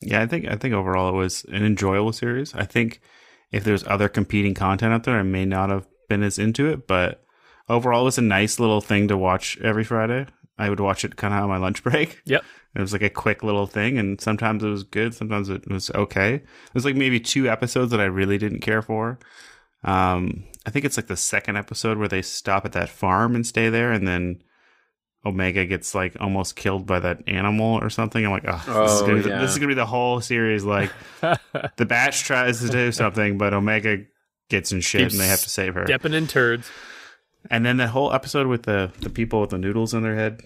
Yeah, 0.00 0.20
I 0.20 0.26
think 0.26 0.46
I 0.46 0.56
think 0.56 0.74
overall 0.74 1.08
it 1.08 1.16
was 1.16 1.44
an 1.50 1.64
enjoyable 1.64 2.12
series. 2.12 2.54
I 2.54 2.64
think 2.64 3.00
if 3.50 3.64
there's 3.64 3.86
other 3.86 4.08
competing 4.08 4.54
content 4.54 4.92
out 4.92 5.04
there, 5.04 5.18
I 5.18 5.22
may 5.22 5.44
not 5.44 5.70
have 5.70 5.86
been 6.08 6.22
as 6.22 6.38
into 6.38 6.66
it, 6.66 6.86
but 6.86 7.23
overall 7.68 8.02
it 8.02 8.04
was 8.04 8.18
a 8.18 8.22
nice 8.22 8.58
little 8.60 8.80
thing 8.80 9.08
to 9.08 9.16
watch 9.16 9.58
every 9.60 9.84
Friday. 9.84 10.26
I 10.56 10.70
would 10.70 10.80
watch 10.80 11.04
it 11.04 11.16
kind 11.16 11.34
of 11.34 11.42
on 11.42 11.48
my 11.48 11.56
lunch 11.56 11.82
break. 11.82 12.20
Yep. 12.26 12.44
It 12.76 12.80
was 12.80 12.92
like 12.92 13.02
a 13.02 13.10
quick 13.10 13.42
little 13.44 13.66
thing, 13.66 13.98
and 13.98 14.20
sometimes 14.20 14.64
it 14.64 14.68
was 14.68 14.82
good, 14.82 15.14
sometimes 15.14 15.48
it 15.48 15.68
was 15.70 15.90
okay. 15.92 16.42
There's 16.72 16.84
like 16.84 16.96
maybe 16.96 17.20
two 17.20 17.48
episodes 17.48 17.90
that 17.92 18.00
I 18.00 18.04
really 18.04 18.36
didn't 18.38 18.60
care 18.60 18.82
for. 18.82 19.18
Um, 19.84 20.44
I 20.66 20.70
think 20.70 20.84
it's 20.84 20.96
like 20.96 21.06
the 21.06 21.16
second 21.16 21.56
episode 21.56 21.98
where 21.98 22.08
they 22.08 22.22
stop 22.22 22.64
at 22.64 22.72
that 22.72 22.88
farm 22.88 23.34
and 23.36 23.46
stay 23.46 23.68
there, 23.68 23.92
and 23.92 24.08
then 24.08 24.42
Omega 25.26 25.64
gets 25.66 25.94
like 25.94 26.16
almost 26.20 26.56
killed 26.56 26.84
by 26.86 26.98
that 27.00 27.22
animal 27.28 27.78
or 27.80 27.90
something. 27.90 28.24
I'm 28.24 28.32
like, 28.32 28.44
oh, 28.46 28.52
this, 28.82 28.92
is 28.92 29.02
Oh, 29.02 29.06
gonna 29.06 29.14
be 29.16 29.22
the, 29.22 29.28
yeah. 29.28 29.40
this 29.40 29.52
is 29.52 29.58
gonna 29.58 29.68
be 29.68 29.74
the 29.74 29.86
whole 29.86 30.20
series. 30.20 30.64
Like 30.64 30.90
the 31.20 31.86
Batch 31.86 32.24
tries 32.24 32.60
to 32.60 32.68
do 32.68 32.90
something, 32.92 33.38
but 33.38 33.54
Omega 33.54 33.98
gets 34.50 34.72
in 34.72 34.80
shit, 34.80 35.02
Keeps 35.02 35.14
and 35.14 35.20
they 35.22 35.28
have 35.28 35.42
to 35.42 35.50
save 35.50 35.74
her. 35.74 35.86
Stepping 35.86 36.14
in 36.14 36.26
turds. 36.26 36.70
And 37.50 37.64
then 37.64 37.76
that 37.76 37.88
whole 37.88 38.12
episode 38.12 38.46
with 38.46 38.62
the 38.64 38.90
the 39.00 39.10
people 39.10 39.40
with 39.40 39.50
the 39.50 39.58
noodles 39.58 39.92
in 39.94 40.02
their 40.02 40.14
head. 40.16 40.42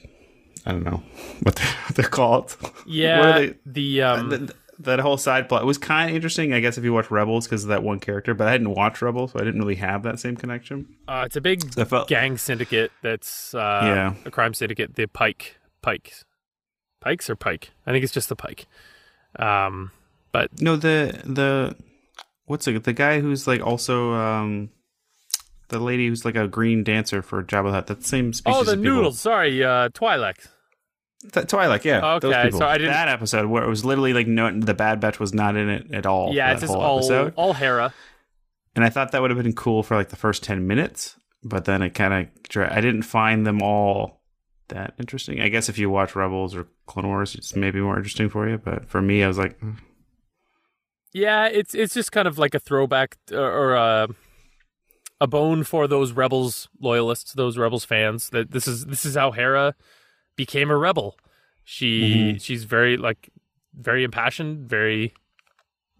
I 0.67 0.73
don't 0.73 0.85
know 0.85 1.02
what 1.43 1.55
they're, 1.57 1.67
what 1.87 1.95
they're 1.95 2.09
called. 2.09 2.57
Yeah, 2.87 3.19
What 3.21 3.28
are 3.28 3.47
they- 3.47 3.55
the 3.67 4.02
um, 4.02 4.28
Th- 4.31 4.40
th- 4.40 4.52
that 4.81 5.00
whole 5.00 5.17
side 5.17 5.49
plot 5.49 5.64
was 5.67 5.76
kind 5.76 6.09
of 6.09 6.14
interesting, 6.14 6.52
I 6.52 6.61
guess, 6.61 6.78
if 6.78 6.85
you 6.85 6.93
watch 6.93 7.11
Rebels 7.11 7.47
because 7.47 7.64
of 7.64 7.71
that 7.71 7.83
one 7.83 7.99
character. 7.99 8.33
But 8.33 8.47
I 8.47 8.52
hadn't 8.52 8.71
watched 8.71 9.02
Rebels, 9.02 9.33
so 9.33 9.40
I 9.40 9.45
didn't 9.45 9.61
really 9.61 9.75
have 9.76 10.05
that 10.05 10.21
same 10.21 10.37
connection. 10.37 10.87
uh, 11.09 11.25
it's 11.26 11.35
a 11.37 11.40
big 11.40 11.64
I 11.78 11.85
felt 11.85 12.07
gang 12.09 12.37
syndicate. 12.38 12.93
That's 13.02 13.55
uh, 13.55 13.81
Yeah. 13.83 14.14
a 14.25 14.31
crime 14.31 14.55
syndicate. 14.55 14.95
The 14.95 15.07
Pike, 15.07 15.57
Pikes, 15.83 16.25
Pikes 17.00 17.28
or 17.28 17.35
Pike? 17.37 17.71
I 17.88 17.93
think 17.93 18.05
it's 18.05 18.12
just 18.12 18.28
the 18.28 18.37
Pike. 18.37 18.67
Um, 19.38 19.90
but 20.33 20.61
no 20.61 20.76
the 20.76 21.23
the 21.25 21.75
what's 22.47 22.67
it 22.69 22.85
the 22.85 22.93
guy 22.93 23.21
who's 23.21 23.47
like 23.47 23.61
also 23.64 24.12
um 24.12 24.71
the 25.69 25.79
lady 25.79 26.07
who's 26.09 26.25
like 26.25 26.37
a 26.37 26.49
green 26.49 26.83
dancer 26.85 27.23
for 27.23 27.43
Jabba 27.43 27.67
the 27.67 27.73
Hutt. 27.73 27.87
That 27.89 28.05
same 28.05 28.33
species. 28.33 28.57
oh, 28.59 28.65
the 28.65 28.77
noodles. 28.77 29.21
Sorry, 29.21 29.63
uh, 29.65 29.89
Twi'lek. 29.91 30.47
Th- 31.33 31.47
Twilight, 31.49 31.85
yeah. 31.85 32.19
those 32.21 32.33
Okay, 32.33 32.45
people. 32.45 32.61
so 32.61 32.67
I 32.67 32.79
didn't- 32.79 32.93
that 32.93 33.09
episode 33.09 33.47
where 33.47 33.65
it 33.65 33.69
was 33.69 33.85
literally 33.85 34.13
like 34.13 34.29
no, 34.29 34.57
the 34.57 34.73
Bad 34.75 35.01
Batch 35.01 35.19
was 35.19 35.35
not 35.35 35.57
in 35.57 35.69
it 35.69 35.93
at 35.93 36.07
all. 36.07 36.33
yeah, 36.33 36.53
it's 36.53 36.61
just 36.61 36.73
all 36.73 36.99
episode. 36.99 37.33
all 37.37 37.55
Hera. 37.55 37.93
and 38.77 38.85
I 38.85 38.89
thought 38.89 39.11
that 39.13 39.21
would 39.21 39.31
have 39.33 39.43
been 39.43 39.53
cool 39.53 39.83
for 39.83 39.97
like 39.97 40.11
the 40.11 40.17
first 40.17 40.45
ten 40.45 40.67
minutes, 40.69 41.17
but 41.43 41.65
then 41.65 41.83
it 41.83 41.91
kind 41.91 42.15
of 42.15 42.71
I 42.73 42.81
didn't 42.81 43.03
find 43.03 43.45
them 43.45 43.61
all 43.63 44.21
that 44.69 44.95
interesting. 45.01 45.41
I 45.41 45.49
guess 45.49 45.69
if 45.69 45.77
you 45.77 45.91
watch 45.91 46.15
Rebels 46.15 46.55
or 46.55 46.69
Clone 46.87 47.09
Wars, 47.09 47.35
it's 47.35 47.57
maybe 47.57 47.81
more 47.81 47.97
interesting 47.97 48.29
for 48.29 48.49
you. 48.49 48.57
But 48.59 48.89
for 48.89 49.03
me, 49.03 49.25
I 49.25 49.27
was 49.29 49.39
like, 49.39 49.59
mm, 49.61 49.77
Yeah, 51.13 51.47
it's 51.49 51.75
it's 51.75 51.95
just 51.95 52.13
kind 52.13 52.29
of 52.29 52.39
like 52.39 52.55
a 52.55 52.61
throwback 52.61 53.17
uh, 53.33 53.37
or 53.39 53.75
a 53.75 54.09
a 55.21 55.27
bone 55.27 55.65
for 55.65 55.87
those 55.87 56.13
rebels 56.13 56.69
loyalists, 56.81 57.33
those 57.33 57.59
rebels 57.59 57.85
fans. 57.85 58.31
That 58.31 58.51
this 58.51 58.69
is 58.69 58.87
this 58.87 59.05
is 59.05 59.17
how 59.17 59.33
Hera 59.33 59.75
became 60.37 60.71
a 60.71 60.77
rebel. 60.77 61.19
She 61.65 62.39
she's 62.39 62.65
very 62.65 62.97
like 62.97 63.31
very 63.75 64.05
impassioned, 64.05 64.69
very 64.69 65.13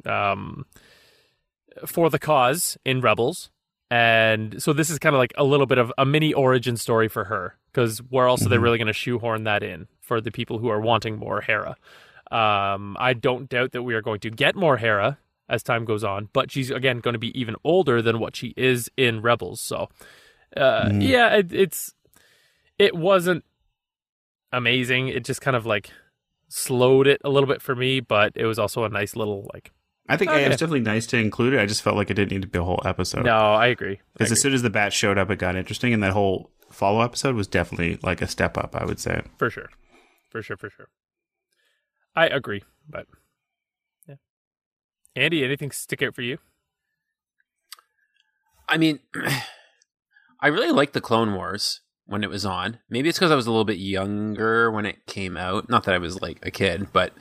um 0.07 0.65
for 1.87 2.11
the 2.11 2.19
cause 2.19 2.77
in 2.85 3.01
Rebels. 3.01 3.51
And 3.91 4.63
so 4.63 4.73
this 4.73 4.91
is 4.91 4.99
kind 4.99 5.15
of 5.15 5.19
like 5.19 5.33
a 5.39 5.45
little 5.45 5.67
bit 5.67 5.79
of 5.79 5.93
a 5.97 6.05
mini 6.05 6.33
origin 6.35 6.77
story 6.77 7.09
for 7.09 7.25
her 7.25 7.57
because 7.73 7.99
where 8.11 8.27
else 8.27 8.45
are 8.45 8.49
they 8.49 8.59
really 8.59 8.77
going 8.77 8.89
to 8.89 8.93
shoehorn 8.93 9.45
that 9.45 9.63
in 9.63 9.89
for 10.01 10.21
the 10.21 10.31
people 10.31 10.59
who 10.59 10.69
are 10.69 10.81
wanting 10.81 11.17
more 11.17 11.41
Hera? 11.41 11.77
Um, 12.31 12.97
I 13.01 13.15
don't 13.15 13.49
doubt 13.49 13.73
that 13.73 13.83
we 13.83 13.95
are 13.95 14.03
going 14.03 14.21
to 14.21 14.31
get 14.31 14.55
more 14.55 14.77
Hera 14.77 15.19
as 15.49 15.63
time 15.63 15.85
goes 15.85 16.05
on, 16.05 16.29
but 16.33 16.51
she's 16.51 16.71
again 16.71 17.01
going 17.01 17.15
to 17.15 17.19
be 17.19 17.39
even 17.39 17.57
older 17.65 18.03
than 18.03 18.19
what 18.19 18.37
she 18.37 18.55
is 18.57 18.91
in 18.97 19.23
Rebels. 19.23 19.61
So, 19.61 19.89
uh, 20.57 20.91
yeah, 20.95 21.37
it, 21.37 21.53
it's 21.53 21.95
it 22.79 22.95
wasn't 22.97 23.45
amazing. 24.53 25.09
It 25.09 25.25
just 25.25 25.41
kind 25.41 25.57
of 25.57 25.67
like 25.67 25.91
slowed 26.49 27.07
it 27.07 27.21
a 27.25 27.31
little 27.31 27.47
bit 27.49 27.63
for 27.63 27.75
me, 27.75 28.01
but 28.01 28.33
it 28.35 28.47
was 28.47 28.59
also 28.59 28.85
a 28.85 28.89
nice 28.89 29.17
little 29.17 29.49
like. 29.53 29.73
I 30.11 30.17
think 30.17 30.31
Okay. 30.31 30.45
it 30.45 30.49
was 30.49 30.57
definitely 30.57 30.81
nice 30.81 31.07
to 31.09 31.19
include 31.19 31.53
it. 31.53 31.61
I 31.61 31.67
just 31.67 31.83
felt 31.83 31.97
like 31.97 32.11
it 32.11 32.15
didn't 32.15 32.31
need 32.33 32.41
to 32.43 32.49
be 32.49 32.59
a 32.59 32.65
whole 32.65 32.81
episode. 32.87 33.27
No, 33.27 33.37
I 33.37 33.67
agree. 33.67 34.01
Because 34.15 34.33
as 34.33 34.41
soon 34.41 34.55
as 34.55 34.63
the 34.63 34.71
bat 34.71 34.95
showed 34.95 35.19
up, 35.19 35.31
it 35.31 35.39
got 35.39 35.55
interesting, 35.55 35.93
and 35.93 36.03
that 36.03 36.13
whole 36.15 36.51
follow 36.71 37.03
episode 37.03 37.35
was 37.35 37.47
definitely 37.47 37.99
like 38.03 38.23
a 38.23 38.27
step 38.27 38.57
up. 38.57 38.75
I 38.75 38.85
would 38.87 38.99
say. 38.99 39.23
for 39.37 39.51
sure, 39.51 39.69
for 40.31 40.43
sure, 40.43 40.57
for 40.57 40.71
sure. 40.71 40.89
I 42.17 42.27
agree, 42.27 42.63
but 42.89 43.07
yeah. 43.11 43.15
Andy, 45.19 45.45
anything 45.45 45.71
stick 45.71 46.03
out 46.03 46.15
for 46.15 46.23
you? 46.23 46.39
I 48.69 48.79
mean, 48.79 49.01
I 50.41 50.47
really 50.47 50.71
liked 50.71 50.93
the 50.93 51.01
Clone 51.01 51.35
Wars 51.35 51.81
when 52.07 52.23
it 52.23 52.31
was 52.31 52.47
on. 52.47 52.79
Maybe 52.89 53.09
it's 53.09 53.19
because 53.19 53.33
I 53.33 53.37
was 53.37 53.47
a 53.47 53.51
little 53.51 53.65
bit 53.65 53.79
younger 53.79 54.71
when 54.71 54.87
it 54.87 55.07
came 55.07 55.37
out. 55.37 55.69
Not 55.69 55.85
that 55.85 55.95
I 55.95 55.99
was 55.99 56.23
like 56.23 56.39
a 56.43 56.51
kid, 56.51 56.89
but 56.93 57.13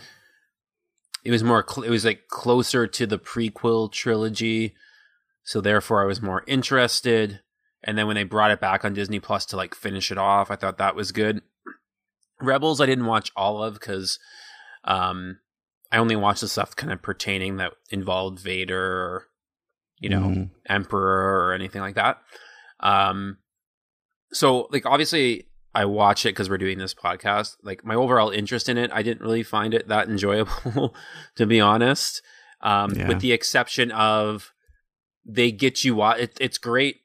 it 1.24 1.32
was 1.32 1.44
more. 1.44 1.66
Cl- 1.68 1.86
it 1.86 1.90
was 1.90 2.06
like 2.06 2.28
closer 2.28 2.86
to 2.86 3.08
the 3.08 3.18
prequel 3.18 3.92
trilogy, 3.92 4.76
so 5.44 5.60
therefore 5.60 6.04
I 6.04 6.06
was 6.06 6.22
more 6.22 6.44
interested. 6.48 7.42
And 7.84 7.98
then 7.98 8.06
when 8.06 8.16
they 8.16 8.24
brought 8.24 8.52
it 8.52 8.62
back 8.62 8.86
on 8.86 8.94
Disney 8.94 9.20
Plus 9.20 9.46
to 9.48 9.58
like 9.58 9.74
finish 9.74 10.12
it 10.12 10.18
off, 10.18 10.52
I 10.52 10.56
thought 10.56 10.78
that 10.78 10.96
was 10.96 11.12
good. 11.12 11.42
Rebels 12.40 12.80
I 12.80 12.86
didn't 12.86 13.06
watch 13.08 13.32
all 13.36 13.64
of 13.64 13.74
because 13.74 14.20
um, 14.84 15.40
I 15.92 15.98
only 15.98 16.16
watched 16.16 16.42
the 16.42 16.48
stuff 16.48 16.76
kind 16.76 16.92
of 16.92 17.02
pertaining 17.02 17.58
that 17.58 17.74
involved 17.90 18.40
Vader 18.40 18.82
or 18.82 19.28
you 20.00 20.10
know 20.10 20.22
Mhm. 20.22 20.50
emperor 20.68 21.48
or 21.48 21.54
anything 21.54 21.82
like 21.82 21.96
that. 21.96 22.22
Um, 22.80 23.38
so 24.32 24.68
like 24.72 24.86
obviously 24.86 25.46
I 25.74 25.86
watch 25.86 26.26
it 26.26 26.30
because 26.30 26.50
we're 26.50 26.58
doing 26.58 26.78
this 26.80 26.94
podcast. 26.94 27.56
Like 27.64 27.86
my 27.86 27.96
overall 27.96 28.30
interest 28.30 28.68
in 28.70 28.78
it, 28.78 28.92
I 28.94 29.02
didn't 29.04 29.22
really 29.22 29.44
find 29.44 29.74
it 29.74 29.88
that 29.88 30.08
enjoyable, 30.10 30.96
to 31.36 31.46
be 31.46 31.60
honest. 31.62 32.22
Um, 32.62 32.92
Yeah. 32.96 33.08
With 33.08 33.22
the 33.22 33.32
exception 33.32 33.92
of 33.92 34.52
they 35.26 35.52
get 35.52 35.84
you 35.84 36.02
it, 36.04 36.36
it's 36.40 36.58
great 36.58 36.98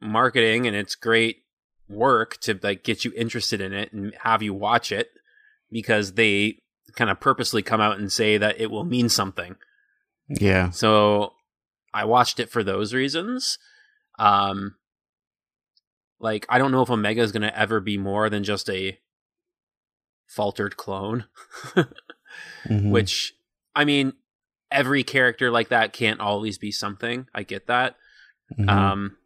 marketing 0.00 0.66
and 0.66 0.74
it's 0.74 0.94
great 0.94 1.42
work 1.88 2.38
to 2.40 2.58
like 2.62 2.84
get 2.84 3.04
you 3.04 3.12
interested 3.16 3.60
in 3.60 3.72
it 3.72 3.92
and 3.92 4.14
have 4.22 4.42
you 4.42 4.54
watch 4.54 4.92
it 4.92 5.10
because 5.70 6.12
they 6.14 6.58
kind 6.96 7.10
of 7.10 7.20
purposely 7.20 7.62
come 7.62 7.80
out 7.80 7.98
and 7.98 8.10
say 8.12 8.38
that 8.38 8.60
it 8.60 8.70
will 8.70 8.84
mean 8.84 9.08
something. 9.08 9.56
Yeah. 10.28 10.70
So 10.70 11.34
I 11.92 12.04
watched 12.04 12.38
it 12.40 12.50
for 12.50 12.62
those 12.62 12.94
reasons. 12.94 13.58
Um 14.18 14.76
like 16.18 16.46
I 16.48 16.58
don't 16.58 16.72
know 16.72 16.82
if 16.82 16.90
Omega 16.90 17.22
is 17.22 17.32
going 17.32 17.42
to 17.42 17.58
ever 17.58 17.80
be 17.80 17.96
more 17.96 18.28
than 18.28 18.44
just 18.44 18.68
a 18.68 18.98
faltered 20.26 20.76
clone, 20.76 21.24
Mhm. 22.68 22.90
which 22.90 23.34
I 23.74 23.84
mean 23.84 24.12
every 24.70 25.02
character 25.02 25.50
like 25.50 25.68
that 25.70 25.92
can't 25.92 26.20
always 26.20 26.58
be 26.58 26.70
something. 26.70 27.26
I 27.34 27.42
get 27.42 27.66
that. 27.66 27.96
Mhm. 28.56 28.68
Um 28.68 29.16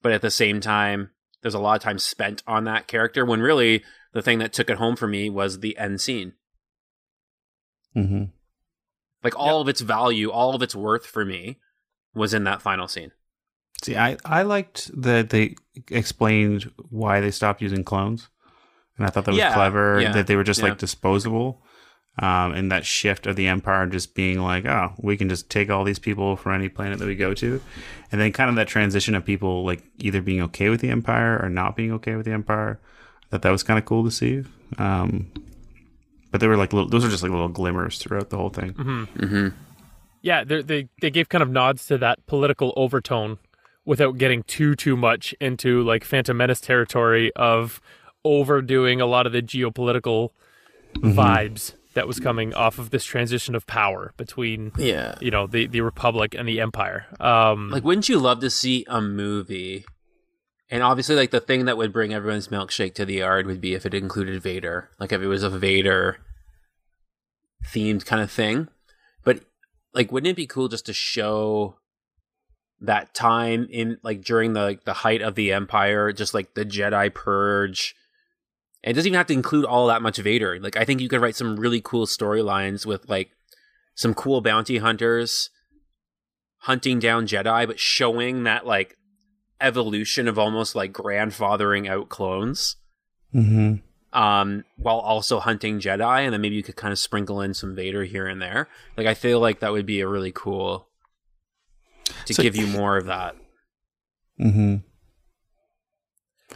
but 0.00 0.12
at 0.12 0.22
the 0.22 0.30
same 0.30 0.60
time 0.60 1.10
there's 1.42 1.54
a 1.54 1.58
lot 1.58 1.76
of 1.76 1.82
time 1.82 1.98
spent 1.98 2.42
on 2.46 2.64
that 2.64 2.86
character 2.86 3.24
when 3.26 3.40
really 3.40 3.82
the 4.12 4.22
thing 4.22 4.38
that 4.38 4.52
took 4.52 4.70
it 4.70 4.76
home 4.78 4.94
for 4.96 5.08
me 5.08 5.28
was 5.28 5.58
the 5.60 5.76
end 5.76 6.00
scene. 6.00 6.34
Mhm. 7.96 8.30
Like 9.22 9.38
all 9.38 9.60
of 9.60 9.68
its 9.68 9.80
value, 9.80 10.30
all 10.30 10.54
of 10.54 10.62
its 10.62 10.74
worth 10.74 11.06
for 11.06 11.24
me 11.24 11.58
was 12.14 12.34
in 12.34 12.44
that 12.44 12.60
final 12.62 12.88
scene. 12.88 13.12
See, 13.82 13.96
I, 13.96 14.16
I 14.24 14.42
liked 14.42 14.90
that 15.00 15.30
they 15.30 15.56
explained 15.90 16.70
why 16.90 17.20
they 17.20 17.30
stopped 17.30 17.62
using 17.62 17.84
clones. 17.84 18.28
And 18.96 19.06
I 19.06 19.10
thought 19.10 19.24
that 19.24 19.30
was 19.32 19.38
Yeah, 19.38 19.54
clever 19.54 20.00
yeah, 20.00 20.12
that 20.12 20.26
they 20.26 20.36
were 20.36 20.44
just 20.44 20.60
yeah. 20.60 20.66
like 20.70 20.78
disposable. 20.78 21.62
Um, 22.18 22.52
and 22.52 22.70
that 22.70 22.84
shift 22.84 23.26
of 23.26 23.36
the 23.36 23.46
Empire 23.46 23.86
just 23.86 24.14
being 24.14 24.40
like, 24.40 24.66
oh, 24.66 24.92
we 24.98 25.16
can 25.16 25.30
just 25.30 25.48
take 25.48 25.70
all 25.70 25.82
these 25.82 25.98
people 25.98 26.36
from 26.36 26.54
any 26.54 26.68
planet 26.68 26.98
that 26.98 27.06
we 27.06 27.14
go 27.16 27.32
to. 27.34 27.60
And 28.10 28.20
then 28.20 28.32
kind 28.32 28.50
of 28.50 28.56
that 28.56 28.68
transition 28.68 29.14
of 29.14 29.24
people 29.24 29.64
like 29.64 29.82
either 29.98 30.20
being 30.20 30.42
okay 30.42 30.68
with 30.68 30.80
the 30.82 30.90
Empire 30.90 31.40
or 31.42 31.48
not 31.48 31.74
being 31.74 31.90
okay 31.92 32.14
with 32.14 32.26
the 32.26 32.32
Empire. 32.32 32.78
I 33.24 33.26
thought 33.30 33.42
that 33.42 33.50
was 33.50 33.62
kind 33.62 33.78
of 33.78 33.86
cool 33.86 34.04
to 34.04 34.10
see. 34.10 34.44
Um, 34.76 35.32
but 36.32 36.40
they 36.40 36.48
were 36.48 36.56
like 36.56 36.72
little, 36.72 36.88
those 36.88 37.04
are 37.04 37.08
just 37.08 37.22
like 37.22 37.30
little 37.30 37.48
glimmers 37.48 37.98
throughout 37.98 38.30
the 38.30 38.36
whole 38.36 38.50
thing. 38.50 38.72
Mm-hmm. 38.72 39.48
Yeah, 40.22 40.42
they 40.44 40.62
they 40.62 40.88
they 41.00 41.10
gave 41.10 41.28
kind 41.28 41.42
of 41.42 41.50
nods 41.50 41.86
to 41.86 41.98
that 41.98 42.26
political 42.26 42.72
overtone 42.76 43.38
without 43.84 44.18
getting 44.18 44.42
too 44.44 44.74
too 44.74 44.96
much 44.96 45.34
into 45.40 45.82
like 45.82 46.02
Phantom 46.04 46.36
Menace 46.36 46.60
territory 46.60 47.32
of 47.36 47.80
overdoing 48.24 49.00
a 49.00 49.06
lot 49.06 49.26
of 49.26 49.32
the 49.32 49.42
geopolitical 49.42 50.30
vibes 50.96 51.74
that 51.94 52.06
was 52.06 52.20
coming 52.20 52.54
off 52.54 52.78
of 52.78 52.90
this 52.90 53.04
transition 53.04 53.54
of 53.54 53.66
power 53.66 54.12
between 54.16 54.72
Yeah. 54.78 55.16
you 55.20 55.30
know 55.30 55.46
the 55.46 55.66
the 55.66 55.80
Republic 55.80 56.34
and 56.36 56.46
the 56.48 56.60
Empire. 56.60 57.06
Um, 57.20 57.70
Like, 57.70 57.84
wouldn't 57.84 58.08
you 58.08 58.18
love 58.18 58.40
to 58.40 58.50
see 58.50 58.84
a 58.88 59.00
movie? 59.00 59.84
And 60.72 60.82
obviously, 60.82 61.16
like 61.16 61.32
the 61.32 61.38
thing 61.40 61.66
that 61.66 61.76
would 61.76 61.92
bring 61.92 62.14
everyone's 62.14 62.48
milkshake 62.48 62.94
to 62.94 63.04
the 63.04 63.16
yard 63.16 63.46
would 63.46 63.60
be 63.60 63.74
if 63.74 63.84
it 63.84 63.92
included 63.92 64.42
Vader, 64.42 64.88
like 64.98 65.12
if 65.12 65.20
it 65.20 65.26
was 65.26 65.42
a 65.42 65.50
Vader 65.50 66.16
themed 67.66 68.06
kind 68.06 68.22
of 68.22 68.30
thing. 68.30 68.68
But 69.22 69.40
like, 69.92 70.10
wouldn't 70.10 70.30
it 70.30 70.36
be 70.36 70.46
cool 70.46 70.68
just 70.68 70.86
to 70.86 70.94
show 70.94 71.76
that 72.80 73.12
time 73.14 73.68
in 73.70 73.98
like 74.02 74.22
during 74.22 74.54
the 74.54 74.62
like 74.62 74.84
the 74.84 74.94
height 74.94 75.20
of 75.20 75.34
the 75.34 75.52
Empire, 75.52 76.10
just 76.10 76.32
like 76.32 76.54
the 76.54 76.64
Jedi 76.64 77.12
purge? 77.12 77.94
It 78.82 78.94
doesn't 78.94 79.08
even 79.08 79.18
have 79.18 79.26
to 79.26 79.34
include 79.34 79.66
all 79.66 79.88
that 79.88 80.00
much 80.00 80.16
Vader. 80.16 80.58
Like, 80.58 80.78
I 80.78 80.86
think 80.86 81.02
you 81.02 81.08
could 81.10 81.20
write 81.20 81.36
some 81.36 81.56
really 81.56 81.82
cool 81.82 82.06
storylines 82.06 82.86
with 82.86 83.10
like 83.10 83.28
some 83.94 84.14
cool 84.14 84.40
bounty 84.40 84.78
hunters 84.78 85.50
hunting 86.60 86.98
down 86.98 87.26
Jedi, 87.26 87.66
but 87.66 87.78
showing 87.78 88.44
that 88.44 88.66
like 88.66 88.96
evolution 89.62 90.28
of 90.28 90.38
almost 90.38 90.74
like 90.74 90.92
grandfathering 90.92 91.88
out 91.88 92.08
clones, 92.08 92.76
Mm-hmm. 93.34 94.18
um, 94.18 94.64
while 94.76 94.98
also 94.98 95.40
hunting 95.40 95.80
Jedi, 95.80 96.20
and 96.24 96.32
then 96.34 96.40
maybe 96.42 96.56
you 96.56 96.62
could 96.62 96.76
kind 96.76 96.92
of 96.92 96.98
sprinkle 96.98 97.40
in 97.40 97.54
some 97.54 97.74
Vader 97.74 98.04
here 98.04 98.26
and 98.26 98.42
there. 98.42 98.68
Like 98.96 99.06
I 99.06 99.14
feel 99.14 99.40
like 99.40 99.60
that 99.60 99.72
would 99.72 99.86
be 99.86 100.00
a 100.00 100.08
really 100.08 100.32
cool 100.32 100.88
to 102.26 102.34
So- 102.34 102.42
give 102.42 102.56
you 102.56 102.66
more 102.66 102.96
of 102.98 103.06
that. 103.06 103.36
Mm-hmm. 104.40 104.76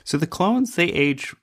So 0.04 0.18
the 0.18 0.26
clones, 0.26 0.74
they 0.76 0.87
age. 0.87 1.35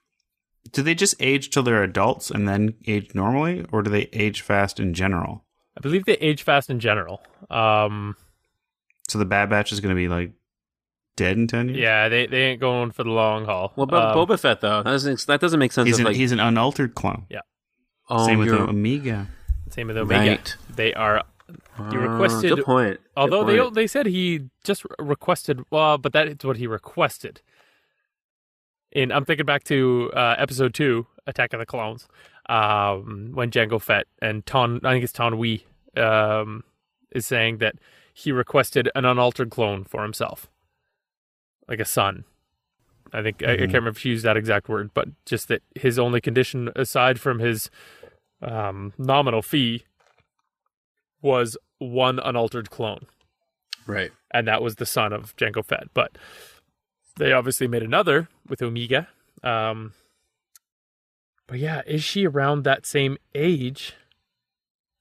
Do 0.71 0.81
they 0.81 0.95
just 0.95 1.15
age 1.19 1.49
till 1.49 1.63
they're 1.63 1.83
adults 1.83 2.31
and 2.31 2.47
then 2.47 2.75
age 2.87 3.13
normally, 3.13 3.65
or 3.71 3.81
do 3.81 3.89
they 3.89 4.09
age 4.13 4.41
fast 4.41 4.79
in 4.79 4.93
general? 4.93 5.43
I 5.77 5.81
believe 5.81 6.05
they 6.05 6.13
age 6.13 6.43
fast 6.43 6.69
in 6.69 6.79
general. 6.79 7.21
Um, 7.49 8.15
So 9.09 9.17
the 9.19 9.25
Bad 9.25 9.49
Batch 9.49 9.71
is 9.71 9.79
going 9.81 9.93
to 9.93 9.99
be 9.99 10.07
like 10.07 10.31
dead 11.15 11.37
in 11.37 11.47
ten 11.47 11.69
years. 11.69 11.79
yeah, 11.79 12.09
they 12.09 12.25
they 12.27 12.43
ain't 12.43 12.59
going 12.59 12.91
for 12.91 13.03
the 13.03 13.09
long 13.11 13.45
haul. 13.45 13.71
What 13.75 13.85
about 13.85 14.15
Um, 14.17 14.27
Boba 14.27 14.39
Fett 14.39 14.61
though? 14.61 14.83
That 14.83 14.91
doesn't 14.91 15.25
that 15.27 15.39
doesn't 15.39 15.59
make 15.59 15.71
sense. 15.71 15.85
he's 15.87 15.95
of, 15.95 15.99
an, 16.01 16.05
like, 16.07 16.15
he's 16.15 16.31
an 16.31 16.39
unaltered 16.39 16.95
clone. 16.95 17.25
oh, 18.09 18.25
Same 18.25 18.39
with 18.39 18.47
you're- 18.47 18.59
the 18.59 18.69
Omega. 18.69 19.27
Same 19.69 19.87
with 19.87 19.97
Omega. 19.97 20.31
Right. 20.31 20.55
They 20.75 20.93
are 20.93 21.23
he 21.47 21.53
Ah, 21.79 21.89
requested- 21.89 22.55
Good 22.55 22.65
point. 22.65 22.97
Good 22.99 23.07
Although 23.17 23.43
they 23.45 23.57
point. 23.59 23.73
they 23.75 23.87
said 23.87 24.05
he 24.05 24.49
just 24.63 24.85
requested, 24.99 25.61
well, 25.71 25.97
but 25.97 26.13
that 26.13 26.27
is 26.27 26.37
what 26.43 26.57
he 26.57 26.67
requested. 26.67 27.41
And 28.95 29.11
I'm 29.11 29.25
thinking 29.25 29.45
back 29.45 29.63
to 29.65 30.11
uh, 30.15 30.35
episode 30.37 30.73
two, 30.73 31.07
Attack 31.25 31.53
of 31.53 31.59
the 31.59 31.65
Clones, 31.65 32.07
um, 32.47 33.31
when 33.33 33.49
Jango 33.49 33.81
Fett 33.81 34.05
and 34.21 34.45
Taun, 34.45 34.79
I 34.83 34.91
think 34.93 35.03
it's 35.03 35.13
Taun 35.13 35.37
We, 35.39 35.65
um, 35.97 36.63
is 37.11 37.25
saying 37.25 37.57
that 37.57 37.75
he 38.13 38.31
requested 38.31 38.89
an 38.93 39.05
unaltered 39.05 39.49
clone 39.49 39.83
for 39.83 40.03
himself, 40.03 40.47
like 41.67 41.79
a 41.79 41.85
son. 41.85 42.25
I 43.11 43.21
think 43.21 43.43
I, 43.43 43.53
I 43.53 43.57
can't 43.57 43.73
remember 43.73 43.89
if 43.91 43.99
he 43.99 44.09
used 44.09 44.25
that 44.25 44.37
exact 44.37 44.67
word, 44.67 44.91
but 44.93 45.07
just 45.25 45.47
that 45.47 45.61
his 45.75 45.99
only 45.99 46.19
condition, 46.19 46.69
aside 46.75 47.19
from 47.19 47.39
his 47.39 47.69
um, 48.41 48.93
nominal 48.97 49.41
fee, 49.41 49.85
was 51.21 51.57
one 51.79 52.19
unaltered 52.19 52.69
clone 52.69 53.05
right. 53.87 54.11
and 54.31 54.47
that 54.47 54.61
was 54.61 54.75
the 54.75 54.85
son 54.85 55.13
of 55.13 55.35
Jango 55.35 55.63
Fett. 55.63 55.87
But 55.93 56.17
they 57.17 57.31
obviously 57.31 57.67
made 57.67 57.83
another 57.83 58.29
with 58.47 58.61
Omega. 58.61 59.07
Um, 59.43 59.93
but 61.47 61.59
yeah, 61.59 61.81
is 61.85 62.03
she 62.03 62.25
around 62.25 62.63
that 62.63 62.85
same 62.85 63.17
age 63.35 63.93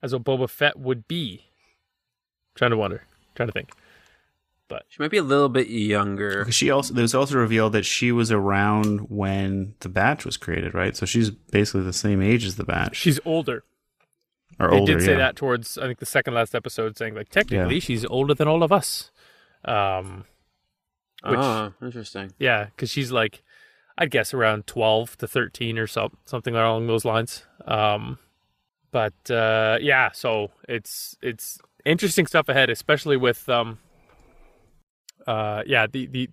as 0.03 0.13
what 0.13 0.25
Boba 0.25 0.49
Fett 0.49 0.79
would 0.79 1.07
be? 1.09 1.47
trying 2.55 2.71
to 2.71 2.77
wonder, 2.77 3.03
trying 3.35 3.49
to 3.49 3.53
think. 3.53 3.71
She 4.89 5.03
might 5.03 5.11
be 5.11 5.17
a 5.19 5.23
little 5.23 5.49
bit 5.49 5.69
younger. 5.69 6.41
Because 6.41 6.55
she 6.55 6.71
also 6.71 6.95
it 6.95 7.01
was 7.01 7.15
also 7.15 7.37
revealed 7.37 7.73
that 7.75 7.85
she 7.85 8.13
was 8.13 8.31
around 8.33 9.11
when 9.11 9.75
the 9.81 9.89
Batch 9.89 10.25
was 10.25 10.37
created, 10.37 10.75
right? 10.75 10.97
So 10.97 11.07
she's 11.07 11.31
basically 11.31 11.83
the 11.83 11.93
same 11.93 12.23
age 12.23 12.45
as 12.45 12.57
the 12.57 12.65
Batch, 12.65 12.97
She's 12.97 13.19
older. 13.25 13.65
or 14.59 14.71
they 14.71 14.79
older. 14.81 14.95
did 14.95 15.03
say 15.05 15.13
yeah. 15.13 15.19
that 15.19 15.37
towards 15.37 15.79
I 15.79 15.87
think 15.87 15.99
the 15.99 16.07
second 16.07 16.35
last 16.35 16.55
episode, 16.55 16.97
saying 16.97 17.15
like 17.15 17.29
technically 17.29 17.75
Yeah. 17.77 17.81
she's 17.81 18.05
older 18.07 18.35
than 18.35 18.49
all 18.49 18.63
of 18.63 18.73
us. 18.73 19.11
Um, 19.65 20.25
Which- 21.25 21.39
oh, 21.39 21.73
interesting. 21.83 22.33
Yeah, 22.39 22.65
because 22.65 22.91
she's 22.91 23.13
like, 23.13 23.43
I'd 23.97 24.11
guess 24.11 24.33
around 24.35 24.67
twelve 24.67 25.17
to 25.19 25.29
thirteen 25.29 25.79
or 25.79 25.87
so, 25.87 26.11
something 26.25 26.55
along 26.55 26.87
those 26.87 27.05
lines. 27.05 27.45
Um, 27.67 28.19
but 28.91 29.31
uh, 29.31 29.79
yeah, 29.81 30.11
so 30.13 30.51
it's 30.69 31.17
it's 31.23 31.59
interesting 31.85 32.27
stuff 32.27 32.49
ahead, 32.49 32.71
especially 32.71 33.17
with 33.17 33.49
um, 33.49 33.79
uh, 35.27 35.63
yeah, 35.67 35.87
the 35.87 36.07
the 36.07 36.29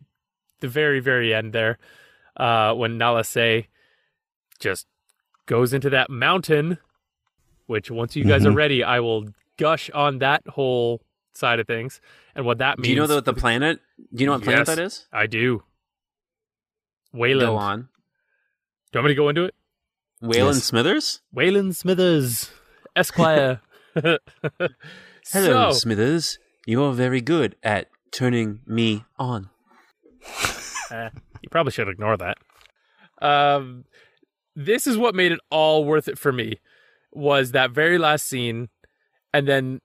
the 0.62 0.68
very 0.68 1.00
very 1.00 1.34
end 1.34 1.54
there, 1.54 1.78
uh, 2.38 2.74
when 2.74 2.98
Nala 2.98 3.24
Se 3.24 3.68
just 4.60 4.88
goes 5.46 5.74
into 5.74 5.90
that 5.92 6.10
mountain, 6.10 6.78
which 7.68 7.90
once 7.92 8.16
you 8.16 8.24
guys 8.26 8.46
are 8.46 8.52
Mhm. 8.52 8.56
ready, 8.56 8.84
I 8.84 9.00
will 9.00 9.30
gush 9.58 9.90
on 9.92 10.20
that 10.20 10.46
whole 10.48 11.02
side 11.34 11.60
of 11.60 11.68
things 11.68 12.02
and 12.36 12.46
what 12.46 12.58
that 12.60 12.78
means. 12.78 12.88
Do 12.88 12.90
you 12.92 12.96
know 13.00 13.08
the, 13.08 13.22
the 13.22 13.34
planet? 13.34 13.80
Do 14.14 14.22
you 14.22 14.26
know 14.26 14.34
what 14.34 14.44
planet 14.44 14.68
Yes. 14.68 14.76
that 14.76 14.80
is? 14.84 15.08
I 15.14 15.28
do. 15.28 15.64
Wayland. 17.14 17.48
Go 17.50 17.56
on. 17.56 17.80
Do 17.82 17.88
you 18.94 19.00
want 19.00 19.06
me 19.06 19.12
to 19.12 19.16
go 19.16 19.30
into 19.30 19.44
it? 19.46 19.56
Waylon 20.22 20.54
Yes. 20.56 20.64
Smithers? 20.66 21.22
Wayland 21.34 21.76
Smithers, 21.76 22.52
Esquire. 22.96 23.62
Hello, 23.96 24.20
So, 25.24 25.72
Smithers. 25.72 26.40
You're 26.66 26.94
very 26.94 27.22
good 27.22 27.56
at 27.64 27.88
turning 28.12 28.62
me 28.68 29.06
on. 29.18 29.50
eh, 30.92 31.10
you 31.42 31.50
probably 31.52 31.72
should 31.72 31.90
ignore 31.90 32.18
that. 32.18 32.38
Um, 33.22 33.86
this 34.56 34.88
is 34.88 34.98
what 34.98 35.16
made 35.16 35.32
it 35.32 35.40
all 35.52 35.86
worth 35.86 36.08
it 36.08 36.18
for 36.18 36.32
me. 36.32 36.60
Was 37.14 37.52
that 37.54 37.72
very 37.72 37.98
last 37.98 38.28
scene, 38.28 38.70
and 39.34 39.48
then 39.48 39.82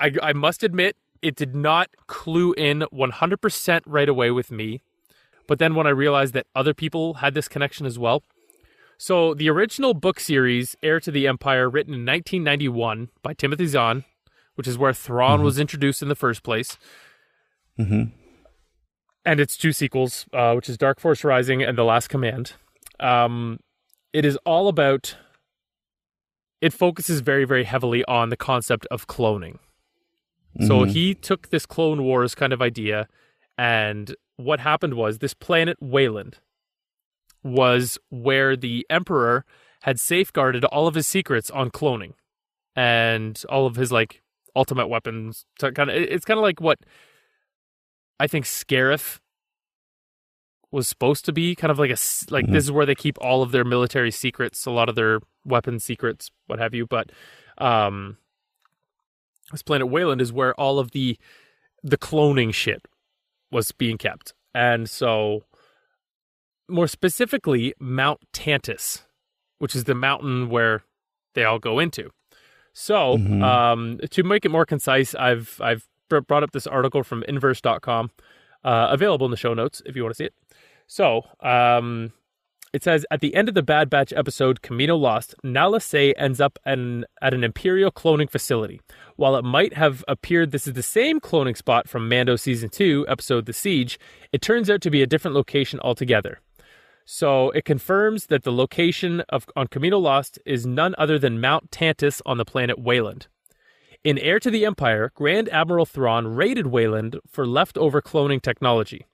I 0.00 0.12
I 0.22 0.32
must 0.32 0.62
admit 0.62 0.96
it 1.22 1.36
did 1.36 1.54
not 1.54 1.90
clue 2.08 2.52
in 2.54 2.82
one 2.90 3.10
hundred 3.10 3.40
percent 3.42 3.84
right 3.86 4.08
away 4.08 4.30
with 4.30 4.50
me 4.50 4.80
But 5.46 5.58
then 5.58 5.74
when 5.74 5.86
I 5.86 5.90
realized 5.90 6.34
that 6.34 6.46
other 6.54 6.74
people 6.74 7.14
had 7.14 7.34
this 7.34 7.48
connection 7.48 7.86
as 7.86 7.98
well. 7.98 8.22
So 8.98 9.34
the 9.34 9.50
original 9.50 9.94
book 9.94 10.20
series, 10.20 10.76
Heir 10.82 11.00
to 11.00 11.10
the 11.10 11.26
Empire, 11.26 11.68
written 11.68 11.94
in 11.94 12.06
1991 12.06 13.10
by 13.22 13.34
Timothy 13.34 13.66
Zahn, 13.66 14.04
which 14.54 14.66
is 14.66 14.78
where 14.78 14.92
Thrawn 14.92 15.42
was 15.42 15.58
introduced 15.58 16.02
in 16.02 16.08
the 16.08 16.14
first 16.14 16.42
place. 16.42 16.78
Mm-hmm. 17.78 18.16
And 19.24 19.40
its 19.40 19.56
two 19.56 19.72
sequels, 19.72 20.26
uh, 20.32 20.52
which 20.54 20.68
is 20.68 20.76
Dark 20.76 21.00
Force 21.00 21.24
Rising 21.24 21.62
and 21.62 21.78
The 21.78 21.84
Last 21.84 22.08
Command. 22.08 22.54
Um, 22.98 23.60
it 24.12 24.24
is 24.24 24.36
all 24.44 24.68
about. 24.68 25.16
It 26.60 26.72
focuses 26.72 27.20
very, 27.20 27.44
very 27.44 27.64
heavily 27.64 28.04
on 28.04 28.28
the 28.28 28.36
concept 28.36 28.86
of 28.90 29.06
cloning. 29.06 29.58
So 30.66 30.84
he 30.84 31.14
took 31.14 31.48
this 31.48 31.64
Clone 31.64 32.02
Wars 32.02 32.34
kind 32.34 32.52
of 32.52 32.60
idea, 32.60 33.08
and 33.56 34.14
what 34.36 34.60
happened 34.60 34.94
was 34.94 35.18
this 35.18 35.34
planet 35.34 35.78
Wayland 35.80 36.38
was 37.42 37.98
where 38.10 38.56
the 38.56 38.86
Emperor 38.90 39.44
had 39.82 39.98
safeguarded 39.98 40.64
all 40.66 40.86
of 40.86 40.94
his 40.94 41.06
secrets 41.06 41.50
on 41.50 41.70
cloning 41.70 42.12
and 42.76 43.42
all 43.48 43.66
of 43.66 43.76
his 43.76 43.90
like 43.90 44.21
ultimate 44.54 44.88
weapons. 44.88 45.44
So 45.60 45.70
kind 45.70 45.90
of, 45.90 45.96
it's 45.96 46.24
kind 46.24 46.38
of 46.38 46.42
like 46.42 46.60
what 46.60 46.78
I 48.20 48.26
think 48.26 48.44
Scarif 48.44 49.20
was 50.70 50.88
supposed 50.88 51.24
to 51.26 51.32
be, 51.32 51.54
kind 51.54 51.70
of 51.70 51.78
like 51.78 51.90
a 51.90 51.96
like 52.30 52.50
this 52.50 52.64
is 52.64 52.72
where 52.72 52.86
they 52.86 52.94
keep 52.94 53.18
all 53.20 53.42
of 53.42 53.52
their 53.52 53.64
military 53.64 54.10
secrets, 54.10 54.64
a 54.64 54.70
lot 54.70 54.88
of 54.88 54.94
their 54.94 55.20
weapon 55.44 55.78
secrets, 55.78 56.30
what 56.46 56.58
have 56.58 56.74
you. 56.74 56.86
But 56.86 57.12
um, 57.58 58.16
this 59.50 59.62
planet 59.62 59.88
Wayland 59.88 60.20
is 60.20 60.32
where 60.32 60.54
all 60.54 60.78
of 60.78 60.92
the 60.92 61.18
the 61.82 61.98
cloning 61.98 62.54
shit 62.54 62.86
was 63.50 63.70
being 63.72 63.98
kept. 63.98 64.32
And 64.54 64.88
so 64.88 65.42
more 66.68 66.88
specifically 66.88 67.74
Mount 67.78 68.20
Tantiss, 68.32 69.02
which 69.58 69.76
is 69.76 69.84
the 69.84 69.94
mountain 69.94 70.48
where 70.48 70.84
they 71.34 71.44
all 71.44 71.58
go 71.58 71.78
into. 71.78 72.10
So, 72.72 73.18
Mhm. 73.18 73.42
um, 73.42 74.00
to 74.10 74.22
make 74.22 74.44
it 74.44 74.50
more 74.50 74.64
concise, 74.66 75.14
I've 75.14 75.58
I've 75.60 75.86
br- 76.08 76.20
brought 76.20 76.42
up 76.42 76.52
this 76.52 76.66
article 76.66 77.02
from 77.02 77.22
inverse.com 77.24 78.10
uh, 78.64 78.88
available 78.90 79.26
in 79.26 79.30
the 79.30 79.36
show 79.36 79.54
notes 79.54 79.82
if 79.86 79.96
you 79.96 80.02
want 80.02 80.12
to 80.14 80.16
see 80.16 80.24
it. 80.26 80.34
So, 80.86 81.22
um, 81.40 82.12
it 82.72 82.82
says 82.82 83.04
at 83.10 83.20
the 83.20 83.34
end 83.34 83.48
of 83.50 83.54
the 83.54 83.62
Bad 83.62 83.90
Batch 83.90 84.12
episode 84.14 84.62
Kamino 84.62 84.98
Lost, 84.98 85.34
Nala 85.42 85.80
Se 85.80 86.14
ends 86.14 86.40
up 86.40 86.58
an, 86.64 87.04
at 87.20 87.34
an 87.34 87.44
Imperial 87.44 87.90
cloning 87.90 88.30
facility. 88.30 88.80
While 89.16 89.36
it 89.36 89.44
might 89.44 89.74
have 89.74 90.02
appeared 90.08 90.52
this 90.52 90.66
is 90.66 90.72
the 90.72 90.82
same 90.82 91.20
cloning 91.20 91.56
spot 91.56 91.86
from 91.88 92.08
Mando 92.08 92.36
Season 92.36 92.70
2, 92.70 93.04
episode 93.08 93.44
The 93.44 93.52
Siege, 93.52 93.98
it 94.32 94.40
turns 94.40 94.70
out 94.70 94.80
to 94.82 94.90
be 94.90 95.02
a 95.02 95.06
different 95.06 95.34
location 95.34 95.80
altogether. 95.80 96.40
So 97.04 97.50
it 97.50 97.64
confirms 97.64 98.26
that 98.26 98.44
the 98.44 98.52
location 98.52 99.20
of 99.28 99.46
on 99.56 99.68
Kamino 99.68 100.00
Lost 100.00 100.38
is 100.46 100.66
none 100.66 100.94
other 100.98 101.18
than 101.18 101.40
Mount 101.40 101.70
Tantiss 101.70 102.20
on 102.24 102.38
the 102.38 102.44
planet 102.44 102.78
Wayland. 102.78 103.26
In 104.04 104.18
Heir 104.18 104.40
to 104.40 104.50
the 104.50 104.64
Empire, 104.64 105.12
Grand 105.14 105.48
Admiral 105.50 105.86
Thrawn 105.86 106.26
raided 106.26 106.66
Wayland 106.66 107.20
for 107.26 107.46
leftover 107.46 108.02
cloning 108.02 108.42
technology. 108.42 109.06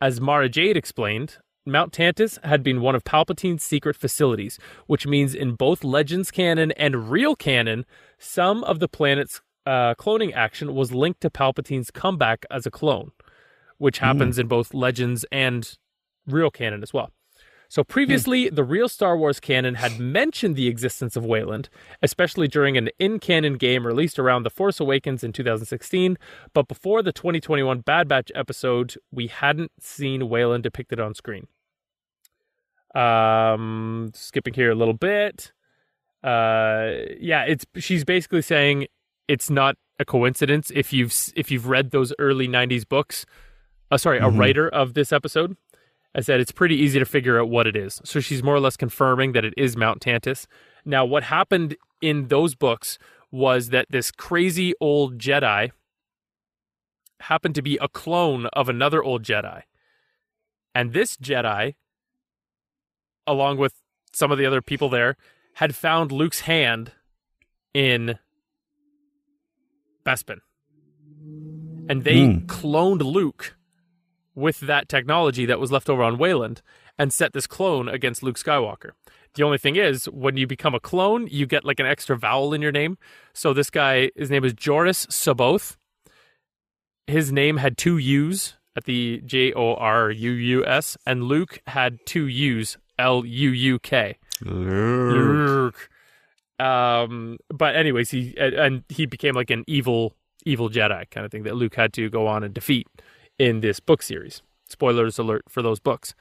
As 0.00 0.20
Mara 0.20 0.48
Jade 0.48 0.76
explained, 0.76 1.38
Mount 1.64 1.92
Tantiss 1.92 2.38
had 2.44 2.62
been 2.62 2.80
one 2.80 2.94
of 2.94 3.02
Palpatine's 3.02 3.62
secret 3.62 3.96
facilities, 3.96 4.58
which 4.86 5.06
means 5.06 5.34
in 5.34 5.54
both 5.54 5.82
Legends 5.82 6.30
canon 6.30 6.70
and 6.72 7.10
real 7.10 7.34
canon, 7.34 7.86
some 8.18 8.62
of 8.64 8.78
the 8.78 8.88
planet's 8.88 9.40
uh, 9.64 9.94
cloning 9.94 10.32
action 10.34 10.74
was 10.74 10.92
linked 10.92 11.20
to 11.22 11.30
Palpatine's 11.30 11.90
comeback 11.90 12.44
as 12.50 12.66
a 12.66 12.70
clone, 12.70 13.10
which 13.78 13.98
happens 13.98 14.38
in 14.38 14.46
both 14.46 14.74
Legends 14.74 15.24
and 15.32 15.76
real 16.26 16.50
canon 16.50 16.82
as 16.82 16.92
well. 16.92 17.10
So 17.68 17.84
previously, 17.84 18.48
the 18.48 18.64
real 18.64 18.88
Star 18.88 19.16
Wars 19.16 19.40
canon 19.40 19.74
had 19.74 19.98
mentioned 20.00 20.56
the 20.56 20.68
existence 20.68 21.16
of 21.16 21.24
Wayland, 21.24 21.68
especially 22.02 22.48
during 22.48 22.76
an 22.76 22.90
in-canon 22.98 23.54
game 23.54 23.86
released 23.86 24.18
around 24.18 24.42
The 24.42 24.50
Force 24.50 24.80
Awakens 24.80 25.24
in 25.24 25.32
2016. 25.32 26.16
But 26.52 26.68
before 26.68 27.02
the 27.02 27.12
2021 27.12 27.80
Bad 27.80 28.08
Batch 28.08 28.30
episode, 28.34 28.94
we 29.10 29.26
hadn't 29.26 29.72
seen 29.80 30.28
Wayland 30.28 30.62
depicted 30.62 31.00
on 31.00 31.14
screen. 31.14 31.48
Um, 32.94 34.10
skipping 34.14 34.54
here 34.54 34.70
a 34.70 34.74
little 34.74 34.94
bit. 34.94 35.52
Uh, 36.22 36.92
yeah, 37.20 37.44
it's 37.44 37.66
she's 37.76 38.04
basically 38.04 38.42
saying 38.42 38.86
it's 39.28 39.50
not 39.50 39.76
a 39.98 40.04
coincidence 40.04 40.72
if 40.74 40.92
you've 40.92 41.14
if 41.36 41.50
you've 41.50 41.68
read 41.68 41.90
those 41.90 42.12
early 42.18 42.48
90s 42.48 42.88
books. 42.88 43.26
Uh, 43.90 43.96
sorry, 43.96 44.18
a 44.18 44.28
writer 44.28 44.68
of 44.68 44.94
this 44.94 45.12
episode 45.12 45.56
I 46.16 46.20
said 46.20 46.40
it's 46.40 46.50
pretty 46.50 46.76
easy 46.76 46.98
to 46.98 47.04
figure 47.04 47.38
out 47.38 47.50
what 47.50 47.66
it 47.66 47.76
is. 47.76 48.00
So 48.04 48.20
she's 48.20 48.42
more 48.42 48.54
or 48.54 48.60
less 48.60 48.76
confirming 48.76 49.32
that 49.32 49.44
it 49.44 49.52
is 49.56 49.76
Mount 49.76 50.00
Tantiss. 50.00 50.46
Now, 50.84 51.04
what 51.04 51.24
happened 51.24 51.76
in 52.00 52.28
those 52.28 52.54
books 52.54 52.98
was 53.30 53.68
that 53.68 53.86
this 53.90 54.10
crazy 54.10 54.72
old 54.80 55.18
Jedi 55.18 55.72
happened 57.20 57.54
to 57.56 57.62
be 57.62 57.78
a 57.82 57.88
clone 57.88 58.46
of 58.54 58.70
another 58.70 59.02
old 59.02 59.24
Jedi. 59.24 59.62
And 60.74 60.94
this 60.94 61.16
Jedi, 61.18 61.74
along 63.26 63.58
with 63.58 63.74
some 64.12 64.32
of 64.32 64.38
the 64.38 64.46
other 64.46 64.62
people 64.62 64.88
there, 64.88 65.16
had 65.54 65.74
found 65.74 66.12
Luke's 66.12 66.40
hand 66.40 66.92
in 67.74 68.18
Bespin. 70.04 70.38
And 71.88 72.04
they 72.04 72.24
Hmm. 72.24 72.46
cloned 72.46 73.02
Luke 73.02 73.55
with 74.36 74.60
that 74.60 74.88
technology 74.88 75.44
that 75.46 75.58
was 75.58 75.72
left 75.72 75.90
over 75.90 76.04
on 76.04 76.18
Wayland 76.18 76.62
and 76.96 77.12
set 77.12 77.32
this 77.32 77.48
clone 77.48 77.88
against 77.88 78.22
Luke 78.22 78.36
Skywalker. 78.38 78.90
The 79.34 79.42
only 79.42 79.58
thing 79.58 79.74
is, 79.76 80.04
when 80.06 80.36
you 80.36 80.46
become 80.46 80.74
a 80.74 80.80
clone, 80.80 81.26
you 81.30 81.44
get 81.46 81.64
like 81.64 81.80
an 81.80 81.86
extra 81.86 82.16
vowel 82.16 82.54
in 82.54 82.62
your 82.62 82.72
name. 82.72 82.96
So 83.34 83.52
this 83.52 83.68
guy, 83.70 84.10
his 84.14 84.30
name 84.30 84.44
is 84.44 84.54
Joruus 84.54 85.06
C'baoth. 85.08 85.76
His 87.06 87.32
name 87.32 87.56
had 87.58 87.76
two 87.76 87.98
U's 87.98 88.54
at 88.76 88.84
the 88.84 89.22
J 89.24 89.52
O 89.54 89.74
R 89.74 90.10
U 90.10 90.30
U 90.30 90.64
S, 90.66 90.96
and 91.06 91.24
Luke 91.24 91.60
had 91.66 91.98
two 92.06 92.26
U's, 92.26 92.78
L 92.98 93.24
U 93.24 93.50
U 93.50 93.78
K. 93.78 94.16
Luke. 94.42 95.88
Um, 96.58 97.38
but 97.48 97.76
anyways, 97.76 98.10
he 98.10 98.34
and- 98.38 98.54
and 98.54 98.84
he 98.88 99.06
became 99.06 99.34
like 99.34 99.50
an 99.50 99.64
evil, 99.66 100.14
evil 100.46 100.68
Jedi 100.70 101.08
kind 101.10 101.24
of 101.26 101.30
thing 101.30 101.42
that 101.44 101.54
Luke 101.56 101.74
had 101.74 101.92
to 101.94 102.08
go 102.08 102.26
on 102.26 102.42
and 102.42 102.54
defeat 102.54 102.86
in 103.38 103.60
this 103.60 103.80
book 103.80 104.02
series. 104.02 104.42
Spoilers 104.68 105.18
alert 105.18 105.44
for 105.48 105.62
those 105.62 105.80
books. 105.80 106.14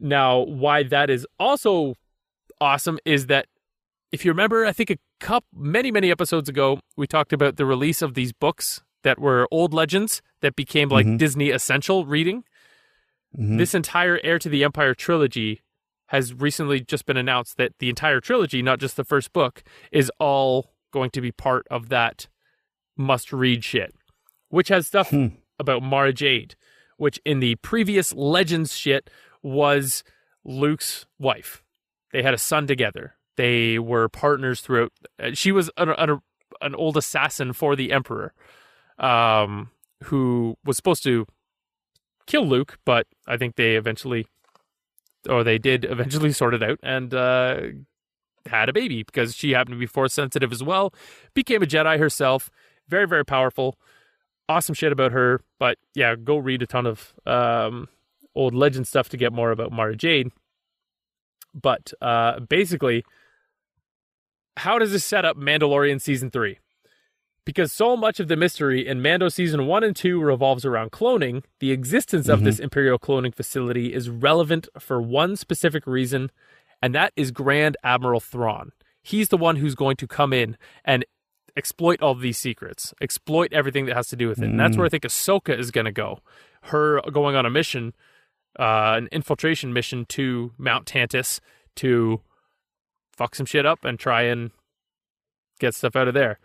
Now, 0.00 0.40
why 0.40 0.82
that 0.84 1.10
is 1.10 1.26
also 1.38 1.94
awesome 2.60 2.98
is 3.04 3.26
that 3.26 3.46
if 4.12 4.24
you 4.24 4.30
remember, 4.30 4.64
I 4.64 4.72
think 4.72 4.90
a 4.90 4.98
couple, 5.20 5.48
many, 5.54 5.90
many 5.90 6.10
episodes 6.10 6.48
ago, 6.48 6.80
we 6.96 7.06
talked 7.06 7.32
about 7.32 7.56
the 7.56 7.66
release 7.66 8.02
of 8.02 8.14
these 8.14 8.32
books 8.32 8.82
that 9.02 9.18
were 9.18 9.48
old 9.50 9.74
legends 9.74 10.22
that 10.40 10.56
became 10.56 10.88
like 10.88 11.06
mm-hmm. 11.06 11.16
Disney 11.16 11.50
essential 11.50 12.06
reading. 12.06 12.44
Mm-hmm. 13.36 13.56
This 13.58 13.74
entire 13.74 14.20
Heir 14.22 14.38
to 14.38 14.48
the 14.48 14.64
Empire 14.64 14.94
trilogy 14.94 15.62
has 16.06 16.32
recently 16.32 16.80
just 16.80 17.04
been 17.04 17.16
announced 17.16 17.56
that 17.56 17.72
the 17.78 17.88
entire 17.88 18.20
trilogy, 18.20 18.62
not 18.62 18.78
just 18.78 18.96
the 18.96 19.04
first 19.04 19.32
book, 19.32 19.62
is 19.90 20.10
all 20.20 20.72
going 20.92 21.10
to 21.10 21.20
be 21.20 21.32
part 21.32 21.66
of 21.70 21.88
that 21.88 22.28
must 22.96 23.32
read 23.32 23.64
shit, 23.64 23.94
which 24.48 24.68
has 24.68 24.86
stuff 24.86 25.10
hmm. 25.10 25.26
About 25.58 25.82
Mara 25.82 26.12
Jade, 26.12 26.54
which 26.96 27.20
in 27.24 27.40
the 27.40 27.56
previous 27.56 28.12
Legends 28.12 28.76
shit 28.76 29.10
was 29.42 30.02
Luke's 30.44 31.06
wife. 31.18 31.62
They 32.12 32.22
had 32.22 32.34
a 32.34 32.38
son 32.38 32.66
together. 32.66 33.14
They 33.36 33.78
were 33.78 34.08
partners 34.08 34.60
throughout. 34.60 34.92
uh, 35.22 35.30
She 35.34 35.52
was 35.52 35.70
an, 35.76 35.90
an, 35.90 36.20
an 36.60 36.74
old 36.74 36.96
assassin 36.96 37.52
for 37.52 37.76
the 37.76 37.92
Emperor, 37.92 38.32
um, 38.98 39.70
who 40.04 40.56
was 40.64 40.76
supposed 40.76 41.02
to 41.04 41.26
kill 42.26 42.46
Luke, 42.46 42.78
but 42.84 43.06
I 43.26 43.36
think 43.36 43.56
they 43.56 43.76
eventually, 43.76 44.26
or 45.28 45.44
they 45.44 45.58
did 45.58 45.84
eventually 45.84 46.32
sort 46.40 46.54
it 46.54 46.62
out 46.62 46.78
and 46.82 47.12
uh, 47.12 47.60
had 48.46 48.68
a 48.68 48.72
baby 48.72 49.02
because 49.02 49.34
she 49.34 49.52
happened 49.52 49.74
to 49.74 49.78
be 49.78 49.86
force 49.86 50.14
sensitive 50.14 50.52
as 50.52 50.62
well. 50.62 50.94
Became 51.34 51.62
a 51.62 51.66
Jedi 51.66 51.98
herself. 51.98 52.50
Very, 52.88 53.06
very 53.06 53.24
powerful. 53.24 53.78
Awesome 54.48 54.74
shit 54.74 54.92
about 54.92 55.12
her. 55.12 55.40
But 55.58 55.78
yeah, 55.94 56.14
go 56.16 56.36
read 56.36 56.62
a 56.62 56.66
ton 56.66 56.86
of 56.86 57.14
um, 57.26 57.88
old 58.34 58.54
legend 58.54 58.86
stuff 58.86 59.08
to 59.10 59.16
get 59.16 59.32
more 59.32 59.50
about 59.50 59.72
Mara 59.72 59.96
Jade. 59.96 60.30
But 61.54 61.92
uh, 62.00 62.40
basically, 62.40 63.04
how 64.58 64.78
does 64.78 64.92
this 64.92 65.04
set 65.04 65.24
up 65.24 65.36
Mandalorian 65.36 66.00
season 66.00 66.30
three? 66.30 66.58
Because 67.44 67.72
so 67.72 67.96
much 67.96 68.18
of 68.18 68.26
the 68.26 68.36
mystery 68.36 68.86
in 68.86 69.00
Mando 69.00 69.28
season 69.28 69.66
one 69.66 69.84
and 69.84 69.94
two 69.94 70.20
revolves 70.20 70.64
around 70.64 70.90
cloning, 70.90 71.44
the 71.60 71.70
existence 71.70 72.28
of 72.28 72.42
this 72.42 72.58
Imperial 72.58 72.98
cloning 72.98 73.32
facility 73.32 73.94
is 73.94 74.10
relevant 74.10 74.68
for 74.80 75.00
one 75.00 75.36
specific 75.36 75.86
reason, 75.86 76.32
and 76.82 76.92
that 76.92 77.12
is 77.14 77.30
Grand 77.30 77.76
Admiral 77.84 78.18
Thrawn. 78.18 78.72
He's 79.00 79.28
the 79.28 79.36
one 79.36 79.56
who's 79.56 79.76
going 79.76 79.94
to 79.98 80.08
come 80.08 80.32
in 80.32 80.56
and 80.84 81.04
exploit 81.56 82.02
all 82.02 82.14
these 82.14 82.38
secrets, 82.38 82.92
exploit 83.00 83.52
everything 83.52 83.86
that 83.86 83.96
has 83.96 84.08
to 84.08 84.16
do 84.16 84.28
with 84.28 84.38
it. 84.40 84.44
And 84.44 84.60
that's 84.60 84.76
where 84.76 84.86
I 84.86 84.88
think 84.90 85.04
Ahsoka 85.04 85.58
is 85.58 85.70
going 85.70 85.86
to 85.86 85.92
go. 85.92 86.20
Her 86.64 87.00
going 87.12 87.36
on 87.36 87.46
a 87.46 87.50
mission 87.50 87.94
uh, 88.58 88.94
an 88.96 89.08
infiltration 89.12 89.72
mission 89.72 90.06
to 90.06 90.52
Mount 90.58 90.86
Tantiss 90.86 91.40
to 91.76 92.22
fuck 93.12 93.34
some 93.34 93.46
shit 93.46 93.66
up 93.66 93.84
and 93.84 93.98
try 93.98 94.22
and 94.22 94.50
get 95.60 95.74
stuff 95.74 95.94
out 95.96 96.08
of 96.08 96.14
there. 96.14 96.38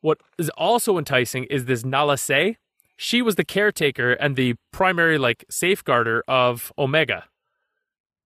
What 0.00 0.18
is 0.38 0.48
also 0.50 0.96
enticing 0.96 1.44
is 1.44 1.64
this 1.64 1.84
Nala 1.84 2.18
Se. 2.18 2.56
She 2.96 3.20
was 3.22 3.34
the 3.34 3.44
caretaker 3.44 4.12
and 4.12 4.36
the 4.36 4.54
primary 4.72 5.18
like 5.18 5.44
safeguarder 5.50 6.22
of 6.28 6.72
Omega. 6.78 7.24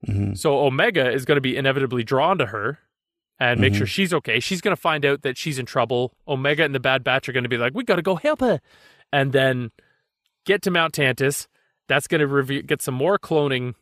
Mhm. 0.06 0.36
So 0.36 0.58
Omega 0.60 1.10
is 1.10 1.24
going 1.24 1.36
to 1.36 1.40
be 1.40 1.56
inevitably 1.56 2.04
drawn 2.04 2.38
to 2.38 2.46
her 2.46 2.78
and 3.40 3.60
make 3.60 3.72
Mhm. 3.72 3.78
sure 3.78 3.86
she's 3.86 4.12
okay. 4.14 4.38
She's 4.40 4.60
going 4.60 4.74
to 4.76 4.80
find 4.80 5.04
out 5.04 5.22
that 5.22 5.36
she's 5.36 5.58
in 5.58 5.66
trouble. 5.66 6.14
Omega 6.28 6.64
and 6.64 6.74
the 6.74 6.80
Bad 6.80 7.02
Batch 7.04 7.28
are 7.28 7.32
going 7.32 7.42
to 7.44 7.48
be 7.48 7.56
like, 7.58 7.74
"We 7.74 7.82
got 7.84 7.96
to 7.96 8.02
go 8.02 8.14
help 8.16 8.40
her," 8.40 8.60
and 9.12 9.32
then 9.32 9.70
get 10.46 10.62
to 10.62 10.70
Mount 10.70 10.94
Tantiss. 10.94 11.46
That's 11.88 12.06
going 12.06 12.20
to 12.46 12.62
get 12.62 12.80
some 12.80 12.94
more 12.94 13.18
cloning 13.18 13.74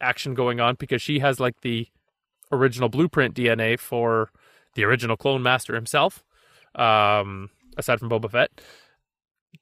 action 0.00 0.34
going 0.34 0.60
on 0.60 0.74
because 0.76 1.00
she 1.02 1.18
has 1.20 1.40
like 1.40 1.60
the 1.62 1.88
original 2.52 2.88
blueprint 2.88 3.34
DNA 3.34 3.76
for 3.78 4.30
the 4.74 4.84
original 4.84 5.16
clone 5.16 5.42
master 5.42 5.74
himself, 5.74 6.22
um, 6.74 7.50
aside 7.76 7.98
from 7.98 8.08
Boba 8.10 8.30
Fett. 8.30 8.50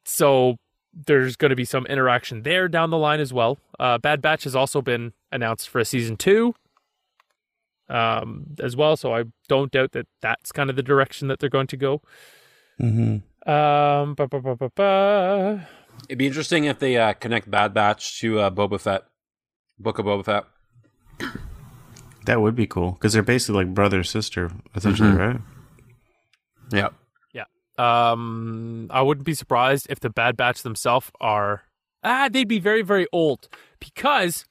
So 0.05 0.57
there's 0.92 1.37
going 1.37 1.51
to 1.51 1.57
be 1.57 1.64
some 1.64 1.87
interaction 1.87 2.42
there 2.42 2.68
down 2.68 2.90
the 2.90 2.99
line 2.99 3.20
as 3.20 3.33
well. 3.33 3.59
Uh, 3.79 3.99
Bad 3.99 4.22
Batch 4.22 4.44
has 4.44 4.57
also 4.57 4.81
been 4.81 5.12
announced 5.31 5.68
for 5.68 5.79
a 5.79 5.85
season 5.85 6.16
two 6.16 6.55
um, 7.88 8.46
as 8.61 8.77
well, 8.77 8.96
so 8.96 9.14
I 9.14 9.25
don't 9.49 9.70
doubt 9.72 9.92
that 9.92 10.07
that's 10.20 10.53
kind 10.53 10.70
of 10.70 10.77
the 10.77 10.83
direction 10.83 11.29
that 11.29 11.38
they're 11.38 11.49
going 11.51 11.66
to 11.68 11.77
go. 11.77 12.03
Mhm. 12.81 13.22
Um, 13.46 14.14
ba, 14.14 14.27
ba, 14.27 14.40
ba, 14.40 14.57
ba, 14.57 14.70
ba. 14.75 15.68
It'd 16.09 16.18
be 16.18 16.27
interesting 16.27 16.64
if 16.64 16.79
they 16.79 16.96
uh, 16.96 17.12
connect 17.14 17.51
Bad 17.51 17.72
Batch 17.72 18.20
to 18.20 18.40
uh, 18.40 18.51
Boba 18.51 18.81
Fett, 18.81 19.05
Book 19.79 19.99
of 19.99 20.07
Boba 20.07 20.25
Fett. 20.25 20.44
That 22.27 22.40
would 22.40 22.57
be 22.57 22.66
cool 22.66 22.92
because 22.92 23.12
they're 23.12 23.22
basically 23.22 23.64
like 23.64 23.75
brother 23.75 24.03
sister, 24.03 24.51
essentially, 24.75 25.11
Mhm. 25.11 25.18
right? 25.18 25.40
Yeah. 26.72 26.88
Yeah. 27.33 27.44
Um, 27.79 28.88
I 28.90 29.01
wouldn't 29.03 29.25
be 29.25 29.35
surprised 29.35 29.87
if 29.88 30.01
the 30.01 30.11
Bad 30.11 30.37
Batch 30.37 30.62
themselves 30.62 31.11
are 31.20 31.62
ah, 32.03 32.29
they'd 32.31 32.49
be 32.49 32.59
very 32.59 32.83
very 32.83 33.07
old 33.12 33.49
because 33.81 34.44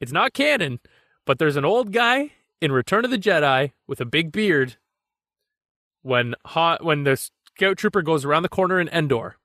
it's 0.00 0.12
not 0.12 0.34
canon, 0.34 0.78
but 1.24 1.38
there's 1.38 1.56
an 1.56 1.64
old 1.64 1.90
guy 1.92 2.32
in 2.62 2.72
Return 2.72 3.04
of 3.04 3.10
the 3.10 3.18
Jedi 3.18 3.72
with 3.88 4.00
a 4.00 4.06
big 4.06 4.30
beard. 4.30 4.76
When 6.02 6.34
Han, 6.46 6.78
when 6.80 7.04
the 7.04 7.16
scout 7.16 7.76
trooper 7.76 8.02
goes 8.02 8.24
around 8.24 8.42
the 8.42 8.48
corner 8.48 8.80
in 8.80 8.88
Endor, 8.88 9.36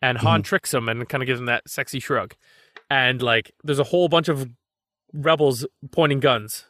and 0.00 0.18
Han 0.18 0.40
mm-hmm. 0.40 0.44
tricks 0.44 0.72
him 0.72 0.88
and 0.88 1.08
kind 1.08 1.22
of 1.22 1.26
gives 1.26 1.40
him 1.40 1.46
that 1.46 1.68
sexy 1.68 2.00
shrug, 2.00 2.34
and 2.88 3.20
like 3.20 3.52
there's 3.64 3.78
a 3.78 3.84
whole 3.84 4.08
bunch 4.08 4.28
of 4.28 4.48
rebels 5.12 5.66
pointing 5.90 6.20
guns. 6.20 6.66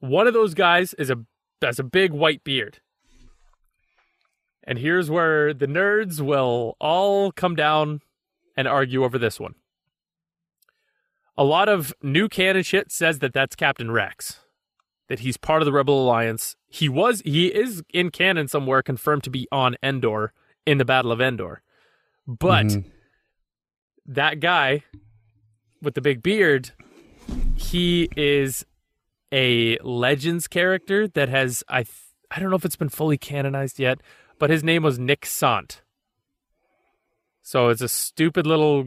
One 0.00 0.26
of 0.26 0.34
those 0.34 0.54
guys 0.54 0.94
is 0.94 1.10
a 1.10 1.24
has 1.62 1.78
a 1.78 1.84
big 1.84 2.12
white 2.12 2.44
beard. 2.44 2.80
And 4.66 4.78
here's 4.78 5.10
where 5.10 5.52
the 5.52 5.66
nerds 5.66 6.20
will 6.20 6.76
all 6.80 7.30
come 7.32 7.54
down 7.54 8.00
and 8.56 8.66
argue 8.66 9.04
over 9.04 9.18
this 9.18 9.38
one. 9.38 9.54
A 11.36 11.44
lot 11.44 11.68
of 11.68 11.92
new 12.02 12.28
canon 12.28 12.62
shit 12.62 12.92
says 12.92 13.18
that 13.18 13.32
that's 13.32 13.56
Captain 13.56 13.90
Rex, 13.90 14.40
that 15.08 15.20
he's 15.20 15.36
part 15.36 15.60
of 15.62 15.66
the 15.66 15.72
Rebel 15.72 16.02
Alliance. 16.02 16.56
He 16.68 16.88
was, 16.88 17.20
he 17.24 17.48
is 17.48 17.82
in 17.92 18.10
canon 18.10 18.48
somewhere, 18.48 18.82
confirmed 18.82 19.22
to 19.24 19.30
be 19.30 19.46
on 19.52 19.76
Endor 19.82 20.32
in 20.66 20.78
the 20.78 20.84
Battle 20.84 21.12
of 21.12 21.20
Endor. 21.20 21.62
But 22.26 22.66
Mhm. 22.66 22.84
that 24.06 24.40
guy 24.40 24.82
with 25.82 25.94
the 25.94 26.00
big 26.00 26.22
beard, 26.22 26.70
he 27.54 28.08
is 28.16 28.64
a 29.30 29.76
Legends 29.78 30.48
character 30.48 31.06
that 31.08 31.28
has 31.28 31.62
I 31.68 31.82
th- 31.82 31.94
I 32.30 32.40
don't 32.40 32.50
know 32.50 32.56
if 32.56 32.64
it's 32.64 32.76
been 32.76 32.88
fully 32.88 33.18
canonized 33.18 33.78
yet, 33.78 34.00
but 34.38 34.48
his 34.50 34.64
name 34.64 34.82
was 34.82 34.98
Nik 34.98 35.26
Sant. 35.26 35.82
So 37.42 37.68
it's 37.68 37.82
a 37.82 37.88
stupid 37.88 38.46
little 38.46 38.86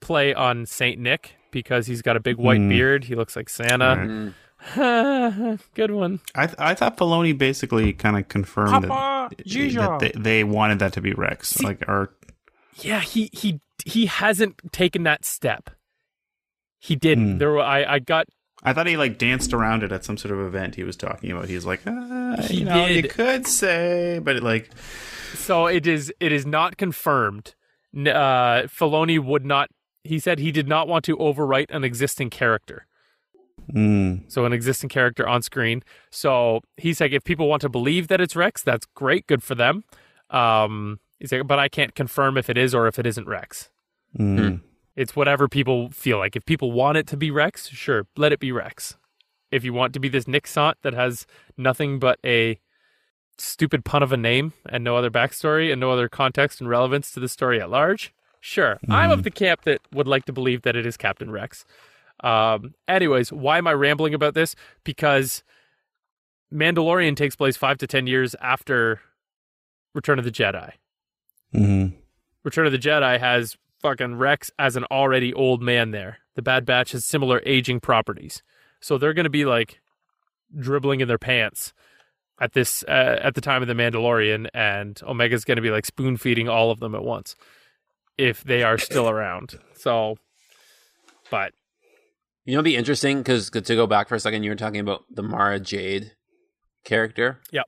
play 0.00 0.32
on 0.32 0.66
Saint 0.66 1.00
Nick 1.00 1.34
because 1.50 1.86
he's 1.86 2.02
got 2.02 2.16
a 2.16 2.20
big 2.20 2.36
white 2.36 2.60
Hmm. 2.60 2.68
beard. 2.68 3.04
He 3.04 3.14
looks 3.14 3.34
like 3.34 3.48
Santa. 3.48 3.96
Mm. 3.96 4.34
Good 5.74 5.90
one. 5.90 6.20
I 6.34 6.46
th- 6.46 6.58
I 6.58 6.74
thought 6.74 6.96
Filoni 6.96 7.36
basically 7.36 7.92
kind 7.92 8.16
of 8.16 8.28
confirmed 8.28 8.88
Papa, 8.88 9.34
that, 9.36 9.46
that 9.46 9.98
they, 10.00 10.12
they 10.20 10.44
wanted 10.44 10.78
that 10.80 10.92
to 10.94 11.00
be 11.00 11.12
Rex, 11.12 11.62
like 11.62 11.82
or 11.88 12.14
Yeah, 12.76 13.00
he 13.00 13.30
he 13.32 13.60
he 13.84 14.06
hasn't 14.06 14.72
taken 14.72 15.04
that 15.04 15.24
step. 15.24 15.70
He 16.78 16.96
didn't. 16.96 17.32
Hmm. 17.32 17.38
There 17.38 17.50
were, 17.52 17.60
I 17.60 17.84
I 17.84 17.98
got 17.98 18.26
I 18.62 18.72
thought 18.72 18.86
he 18.86 18.96
like 18.96 19.18
danced 19.18 19.52
around 19.52 19.82
it 19.82 19.92
at 19.92 20.04
some 20.04 20.16
sort 20.16 20.32
of 20.32 20.40
event 20.44 20.74
he 20.74 20.84
was 20.84 20.96
talking 20.96 21.30
about. 21.30 21.48
He's 21.48 21.64
like, 21.66 21.82
ah, 21.86 22.36
He 22.48 22.58
you 22.58 22.64
know, 22.64 22.86
you 22.86 23.02
did. 23.02 23.10
could 23.12 23.46
say, 23.46 24.18
but 24.22 24.42
like, 24.42 24.70
So 25.34 25.66
it 25.66 25.86
is. 25.86 26.12
It 26.20 26.32
is 26.32 26.44
not 26.46 26.76
confirmed. 26.76 27.54
Uh, 27.94 28.66
Filoni 28.66 29.22
would 29.22 29.44
not. 29.44 29.70
He 30.02 30.18
said 30.18 30.38
he 30.38 30.52
did 30.52 30.68
not 30.68 30.88
want 30.88 31.04
to 31.06 31.16
overwrite 31.16 31.70
an 31.70 31.84
existing 31.84 32.30
character. 32.30 32.86
Mm, 33.72 34.30
So 34.30 34.44
an 34.44 34.52
existing 34.52 34.88
character 34.88 35.26
on 35.26 35.42
screen. 35.42 35.82
So 36.10 36.60
he's 36.76 37.00
like, 37.00 37.12
if 37.12 37.24
people 37.24 37.48
want 37.48 37.62
to 37.62 37.68
believe 37.68 38.08
that 38.08 38.20
it's 38.20 38.36
Rex, 38.36 38.62
that's 38.62 38.86
great, 38.94 39.26
good 39.26 39.42
for 39.42 39.54
them. 39.54 39.84
Um, 40.30 41.00
he's 41.18 41.32
like, 41.32 41.46
but 41.46 41.58
I 41.58 41.68
can't 41.68 41.94
confirm 41.94 42.36
if 42.36 42.48
it 42.48 42.56
is 42.56 42.74
or 42.74 42.86
if 42.86 42.98
it 42.98 43.06
isn't 43.06 43.26
Rex. 43.26 43.70
mm. 44.18 44.60
It's 44.94 45.14
whatever 45.14 45.46
people 45.46 45.90
feel 45.90 46.16
like. 46.18 46.36
If 46.36 46.46
people 46.46 46.72
want 46.72 46.96
it 46.96 47.06
to 47.08 47.18
be 47.18 47.30
Rex, 47.30 47.68
sure, 47.68 48.06
let 48.16 48.32
it 48.32 48.40
be 48.40 48.50
Rex. 48.50 48.96
If 49.50 49.62
you 49.62 49.74
want 49.74 49.92
to 49.92 50.00
be 50.00 50.08
this 50.08 50.26
Nik 50.26 50.46
Sant 50.46 50.78
that 50.82 50.94
has 50.94 51.26
nothing 51.56 51.98
but 51.98 52.18
a 52.24 52.58
stupid 53.38 53.84
pun 53.84 54.02
of 54.02 54.12
a 54.12 54.16
name 54.16 54.54
and 54.68 54.82
no 54.82 54.96
other 54.96 55.10
backstory 55.10 55.70
and 55.70 55.78
no 55.78 55.90
other 55.90 56.08
context 56.08 56.60
and 56.60 56.70
relevance 56.70 57.10
to 57.12 57.20
the 57.20 57.28
story 57.28 57.60
at 57.60 57.68
large, 57.68 58.14
sure. 58.40 58.78
I'm 58.88 59.10
of 59.10 59.22
the 59.22 59.30
camp 59.30 59.62
that 59.64 59.80
would 59.92 60.08
like 60.08 60.24
to 60.26 60.32
believe 60.32 60.62
that 60.62 60.76
it 60.76 60.86
is 60.86 60.96
Captain 60.96 61.30
Rex. 61.30 61.66
Um, 62.22 62.74
anyways, 62.88 63.32
why 63.32 63.58
am 63.58 63.66
I 63.66 63.72
rambling 63.72 64.14
about 64.14 64.34
this? 64.34 64.54
Because 64.84 65.42
Mandalorian 66.52 67.16
takes 67.16 67.36
place 67.36 67.56
five 67.56 67.78
to 67.78 67.86
ten 67.86 68.06
years 68.06 68.34
after 68.40 69.00
Return 69.94 70.18
of 70.18 70.24
the 70.24 70.30
Jedi. 70.30 70.72
Mm. 71.54 71.94
Return 72.44 72.66
of 72.66 72.72
the 72.72 72.78
Jedi 72.78 73.18
has 73.18 73.56
fucking 73.80 74.16
Rex 74.16 74.50
as 74.58 74.76
an 74.76 74.84
already 74.90 75.32
old 75.32 75.62
man 75.62 75.90
there. 75.90 76.18
The 76.34 76.42
Bad 76.42 76.66
Batch 76.66 76.92
has 76.92 77.04
similar 77.04 77.42
aging 77.46 77.80
properties. 77.80 78.42
So 78.80 78.98
they're 78.98 79.14
going 79.14 79.24
to 79.24 79.30
be 79.30 79.44
like 79.44 79.80
dribbling 80.58 81.00
in 81.00 81.08
their 81.08 81.18
pants 81.18 81.72
at 82.40 82.52
this 82.52 82.84
uh, 82.84 83.18
at 83.22 83.34
the 83.34 83.40
time 83.40 83.62
of 83.62 83.68
the 83.68 83.74
Mandalorian 83.74 84.48
and 84.52 85.00
Omega's 85.06 85.44
going 85.44 85.56
to 85.56 85.62
be 85.62 85.70
like 85.70 85.86
spoon 85.86 86.16
feeding 86.16 86.48
all 86.48 86.70
of 86.70 86.80
them 86.80 86.94
at 86.94 87.02
once 87.02 87.34
if 88.18 88.44
they 88.44 88.62
are 88.62 88.78
still 88.78 89.08
around. 89.08 89.58
So 89.74 90.16
but 91.30 91.52
You 92.46 92.52
know, 92.52 92.58
it'd 92.60 92.64
be 92.64 92.76
interesting 92.76 93.18
because 93.18 93.50
to 93.50 93.60
go 93.60 93.88
back 93.88 94.08
for 94.08 94.14
a 94.14 94.20
second, 94.20 94.44
you 94.44 94.50
were 94.50 94.56
talking 94.56 94.78
about 94.78 95.02
the 95.10 95.22
Mara 95.22 95.58
Jade 95.58 96.12
character. 96.84 97.40
Yep. 97.50 97.66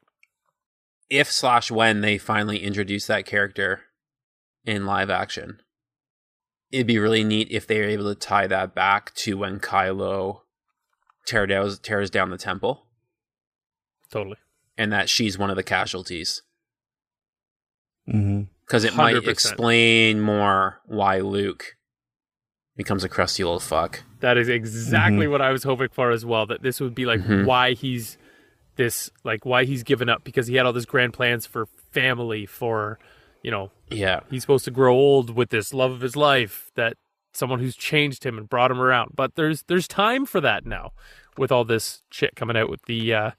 If 1.11 1.33
slash 1.33 1.69
when 1.69 2.01
they 2.01 2.17
finally 2.17 2.62
introduce 2.62 3.07
that 3.09 3.27
character 3.27 3.81
in 4.64 4.87
live 4.87 5.11
action, 5.11 5.61
it'd 6.71 6.87
be 6.87 6.99
really 7.01 7.25
neat 7.25 7.49
if 7.51 7.67
they 7.67 7.79
were 7.81 7.87
able 7.88 8.14
to 8.14 8.14
tie 8.14 8.47
that 8.47 8.73
back 8.73 9.12
to 9.17 9.37
when 9.37 9.59
Kylo 9.59 10.43
tear 11.27 11.45
down, 11.47 11.75
tears 11.83 12.09
down 12.09 12.31
the 12.31 12.38
temple, 12.38 12.87
totally. 14.12 14.37
and 14.77 14.93
that 14.93 15.09
she's 15.09 15.37
one 15.37 15.51
of 15.51 15.57
the 15.57 15.64
casualties. 15.64 16.43
hmm 18.09 18.43
Because 18.64 18.85
it 18.85 18.95
might 18.95 19.17
100%. 19.17 19.27
explain 19.29 20.21
more 20.21 20.81
why 20.87 21.19
Luke 21.19 21.75
becomes 22.79 23.05
a 23.05 23.09
crusty 23.11 23.43
old 23.43 23.62
fuck. 23.62 24.03
That 24.21 24.38
is 24.38 24.49
exactly 24.49 25.27
what 25.27 25.43
I 25.43 25.51
was 25.53 25.64
hoping 25.64 25.88
for 25.91 26.11
as 26.11 26.25
well. 26.25 26.47
That 26.47 26.62
this 26.62 26.81
would 26.81 26.95
be 26.95 27.05
like 27.05 27.21
Mhm. 27.21 27.45
why 27.45 27.75
he's 27.75 28.17
this, 28.77 29.11
like 29.25 29.45
why 29.45 29.64
he's 29.64 29.83
given 29.83 30.09
up 30.09 30.25
because 30.25 30.47
he 30.47 30.55
had 30.55 30.64
all 30.64 30.73
these 30.73 30.87
grand 30.87 31.12
plans 31.12 31.45
for 31.45 31.67
family, 31.93 32.47
for 32.47 32.99
you 33.43 33.51
know, 33.51 33.71
Yeah. 33.91 34.21
he's 34.31 34.43
supposed 34.43 34.64
to 34.64 34.71
grow 34.71 34.95
old 34.95 35.35
with 35.37 35.51
this 35.51 35.73
love 35.75 35.91
of 35.93 36.01
his 36.01 36.17
life 36.17 36.71
that 36.75 36.95
someone 37.33 37.61
who's 37.61 37.77
changed 37.77 38.25
him 38.25 38.37
and 38.38 38.49
brought 38.49 38.71
him 38.71 38.81
around. 38.81 39.12
But 39.14 39.35
there's 39.35 39.62
there's 39.64 39.87
time 39.88 40.25
for 40.27 40.41
that 40.41 40.64
now 40.64 40.93
with 41.37 41.53
all 41.53 41.64
this 41.64 42.03
shit 42.11 42.35
coming 42.37 42.57
out 42.57 42.69
with 42.71 42.83
the 42.87 43.12
uh, 43.14 43.31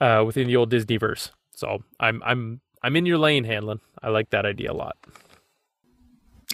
uh, 0.00 0.22
within 0.26 0.46
the 0.46 0.56
old 0.56 0.70
Disney 0.70 0.96
verse. 0.96 1.32
So 1.54 1.82
I'm 2.00 2.22
I'm 2.24 2.60
I'm 2.82 2.94
in 2.96 3.06
your 3.06 3.18
lane, 3.18 3.44
Hanlon. 3.44 3.80
I 4.02 4.08
like 4.10 4.30
that 4.30 4.46
idea 4.46 4.70
a 4.70 4.74
lot. 4.74 4.96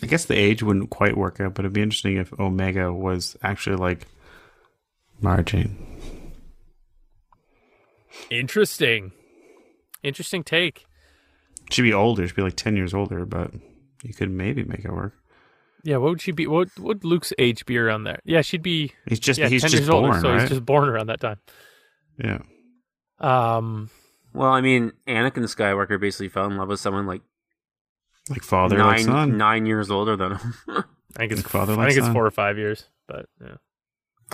I 0.02 0.06
guess 0.06 0.24
the 0.24 0.34
age 0.34 0.62
wouldn't 0.62 0.90
quite 0.90 1.16
work 1.16 1.40
out, 1.40 1.54
but 1.54 1.64
it'd 1.64 1.72
be 1.72 1.82
interesting 1.82 2.16
if 2.16 2.32
Omega 2.38 2.92
was 2.92 3.36
actually 3.42 3.76
like 3.76 4.06
Mara 5.20 5.42
Jade. 5.42 5.70
Interesting, 8.30 9.12
interesting 10.02 10.42
take. 10.42 10.86
She'd 11.70 11.82
be 11.82 11.92
older. 11.92 12.26
She'd 12.26 12.36
be 12.36 12.42
like 12.42 12.56
ten 12.56 12.76
years 12.76 12.94
older, 12.94 13.24
but 13.24 13.52
you 14.02 14.12
could 14.14 14.30
maybe 14.30 14.64
make 14.64 14.84
it 14.84 14.92
work. 14.92 15.14
Yeah, 15.84 15.96
what 15.96 16.10
would 16.10 16.20
she 16.20 16.32
be? 16.32 16.46
What 16.46 16.68
would 16.78 17.04
Luke's 17.04 17.32
age 17.38 17.66
be 17.66 17.76
around 17.78 18.04
there? 18.04 18.20
Yeah, 18.24 18.42
she'd 18.42 18.62
be. 18.62 18.92
He's 19.06 19.18
just 19.20 19.38
Yeah, 19.38 19.48
he's 19.48 19.62
10 19.62 19.70
just 19.70 19.80
years 19.82 19.88
older, 19.90 20.08
born, 20.08 20.20
so 20.20 20.30
right? 20.30 20.40
he's 20.42 20.50
just 20.50 20.64
born 20.64 20.88
around 20.88 21.06
that 21.08 21.20
time. 21.20 21.38
Yeah. 22.18 22.38
Um, 23.18 23.90
Well, 24.32 24.50
I 24.50 24.60
mean, 24.60 24.92
Anakin 25.08 25.42
Skywalker 25.44 25.98
basically 26.00 26.28
fell 26.28 26.46
in 26.46 26.56
love 26.56 26.68
with 26.68 26.78
someone 26.80 27.06
like 27.06 27.22
Like 28.30 28.42
father, 28.42 28.78
nine 28.78 28.86
like 28.88 29.00
son. 29.04 29.36
nine 29.36 29.66
years 29.66 29.90
older 29.90 30.16
than 30.16 30.32
him. 30.36 30.54
I 30.68 30.82
think 31.18 31.32
it's 31.32 31.42
Like 31.42 31.48
father, 31.50 31.72
I 31.72 31.76
like 31.76 31.88
think 31.94 31.98
it's 32.04 32.12
four 32.12 32.24
or 32.24 32.30
five 32.30 32.56
years, 32.56 32.86
but 33.08 33.26
yeah, 33.40 33.56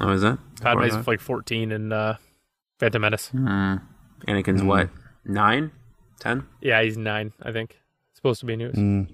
oh, 0.00 0.10
is 0.10 0.22
that? 0.22 0.38
Padme's 0.60 0.94
five. 0.94 1.06
like 1.06 1.20
fourteen 1.20 1.72
in 1.72 1.92
uh, 1.92 2.16
Phantom 2.78 3.00
Menace. 3.02 3.28
Hmm. 3.28 3.76
Anakin's 4.26 4.60
Hmm. 4.60 4.66
what? 4.66 4.90
Nine? 5.24 5.70
Ten? 6.20 6.46
Yeah, 6.60 6.82
he's 6.82 6.96
nine, 6.98 7.32
I 7.42 7.52
think. 7.52 7.78
Supposed 8.14 8.40
to 8.40 8.46
be 8.46 8.56
news. 8.56 8.74
Mm. 8.74 9.08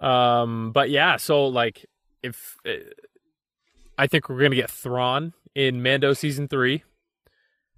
Um, 0.00 0.72
but 0.72 0.90
yeah, 0.90 1.16
so 1.16 1.46
like 1.46 1.86
if 2.22 2.56
uh, 2.66 2.72
I 3.96 4.06
think 4.06 4.28
we're 4.28 4.40
gonna 4.42 4.56
get 4.56 4.70
Thrawn 4.70 5.32
in 5.54 5.82
Mando 5.82 6.12
season 6.12 6.48
three. 6.48 6.82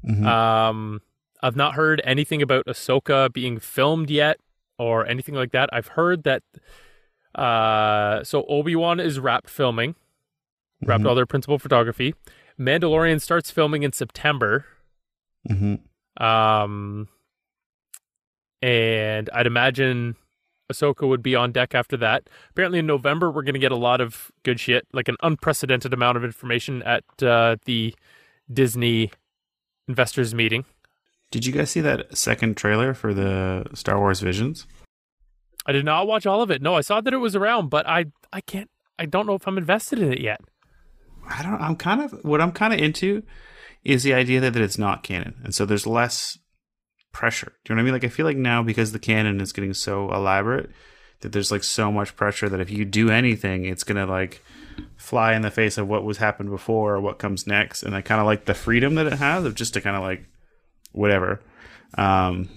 Mhm. 0.09 0.25
Um, 0.25 1.01
I've 1.47 1.57
not 1.57 1.75
heard 1.75 2.01
anything 2.05 2.43
about 2.43 2.67
Ahsoka 2.67 3.33
being 3.33 3.59
filmed 3.59 4.11
yet 4.11 4.39
or 4.79 5.07
anything 5.07 5.35
like 5.35 5.53
that. 5.53 5.69
I've 5.73 5.89
heard 5.89 6.25
that. 6.25 6.43
Uh, 7.35 8.25
so 8.25 8.45
Obi 8.49 8.75
Wan 8.75 8.99
is 8.99 9.21
wrapped 9.21 9.49
filming, 9.51 9.95
wrapped 10.83 11.05
Mhm. 11.05 11.09
all 11.09 11.15
their 11.15 11.27
principal 11.27 11.59
photography. 11.59 12.15
Mandalorian 12.59 13.21
starts 13.21 13.51
filming 13.51 13.83
in 13.83 13.93
September. 13.93 14.65
Mhm. 15.49 15.81
Um, 16.21 17.09
and 18.63 19.29
I'd 19.33 19.47
imagine 19.47 20.17
Ahsoka 20.73 21.07
would 21.07 21.23
be 21.23 21.37
on 21.37 21.53
deck 21.53 21.75
after 21.75 21.97
that. 21.99 22.29
Apparently, 22.51 22.79
in 22.81 22.87
November, 22.87 23.31
we're 23.31 23.43
going 23.43 23.55
to 23.55 23.61
get 23.61 23.71
a 23.71 23.77
lot 23.77 24.01
of 24.01 24.33
good 24.43 24.59
shit, 24.59 24.87
like 24.93 25.07
an 25.09 25.17
unprecedented 25.23 25.93
amount 25.93 26.17
of 26.17 26.25
information 26.25 26.83
at 26.83 27.05
uh, 27.23 27.57
the 27.67 27.95
Disney 28.53 29.13
investors 29.87 30.35
meeting. 30.35 30.65
Did 31.31 31.45
you 31.45 31.53
guys 31.53 31.71
see 31.71 31.81
that 31.81 32.17
second 32.17 32.57
trailer 32.57 32.95
for 32.95 33.13
the 33.13 33.67
Star 33.75 33.99
Wars 33.99 34.21
Visions? 34.21 34.67
I 35.67 35.73
did 35.73 35.85
not 35.85 36.07
watch 36.07 36.27
all 36.27 36.43
of 36.43 36.51
it. 36.51 36.63
No, 36.63 36.75
I 36.77 36.81
saw 36.81 37.01
that 37.01 37.13
it 37.13 37.19
was 37.19 37.35
around, 37.35 37.69
but 37.69 37.87
I 37.89 38.07
I 38.33 38.41
can't. 38.41 38.71
I 38.99 39.07
don't 39.07 39.27
know 39.27 39.35
if 39.35 39.47
I'm 39.47 39.59
invested 39.59 39.99
in 39.99 40.13
it 40.13 40.21
yet. 40.21 40.41
I 41.29 41.43
don't. 41.43 41.61
I'm 41.61 41.77
kind 41.77 42.01
of 42.01 42.13
what 42.25 42.41
I'm 42.41 42.53
kind 42.53 42.73
of 42.73 42.81
into 42.81 43.23
is 43.85 44.03
the 44.03 44.15
idea 44.15 44.41
that, 44.41 44.53
that 44.53 44.63
it's 44.63 44.79
not 44.79 45.03
canon, 45.03 45.35
and 45.43 45.55
so 45.55 45.67
there's 45.67 45.87
less 45.87 46.39
pressure. 47.13 47.53
Do 47.65 47.73
you 47.73 47.77
know 47.77 47.81
what 47.81 47.83
I 47.83 47.85
mean? 47.85 47.93
Like 47.95 48.05
I 48.05 48.09
feel 48.09 48.27
like 48.27 48.37
now 48.37 48.63
because 48.63 48.93
the 48.93 48.99
canon 48.99 49.41
is 49.41 49.53
getting 49.53 49.75
so 49.75 50.13
elaborate 50.13 50.71
that 51.21 51.33
there's 51.33 51.51
like 51.51 51.65
so 51.65 51.91
much 51.91 52.15
pressure 52.15 52.49
that 52.49 52.61
if 52.61 52.71
you 52.71 52.85
do 52.85 53.11
anything, 53.11 53.65
it's 53.65 53.85
gonna 53.85 54.07
like 54.07 54.45
fly 54.97 55.35
in 55.35 55.43
the 55.43 55.51
face 55.51 55.79
of 55.79 55.89
what 55.89 56.05
was 56.05 56.19
happened 56.19 56.51
before 56.51 56.95
or 56.95 57.01
what 57.01 57.19
comes 57.19 57.47
next. 57.47 57.83
And 57.83 57.97
I 57.97 58.03
kind 58.03 58.21
of 58.21 58.27
like 58.27 58.45
the 58.45 58.55
freedom 58.55 58.95
that 58.97 59.07
it 59.07 59.15
has 59.15 59.45
of 59.45 59.55
just 59.55 59.75
to 59.75 59.81
kind 59.81 59.97
of 59.97 60.03
like 60.03 60.27
whatever. 60.97 61.41
Um, 61.97 62.49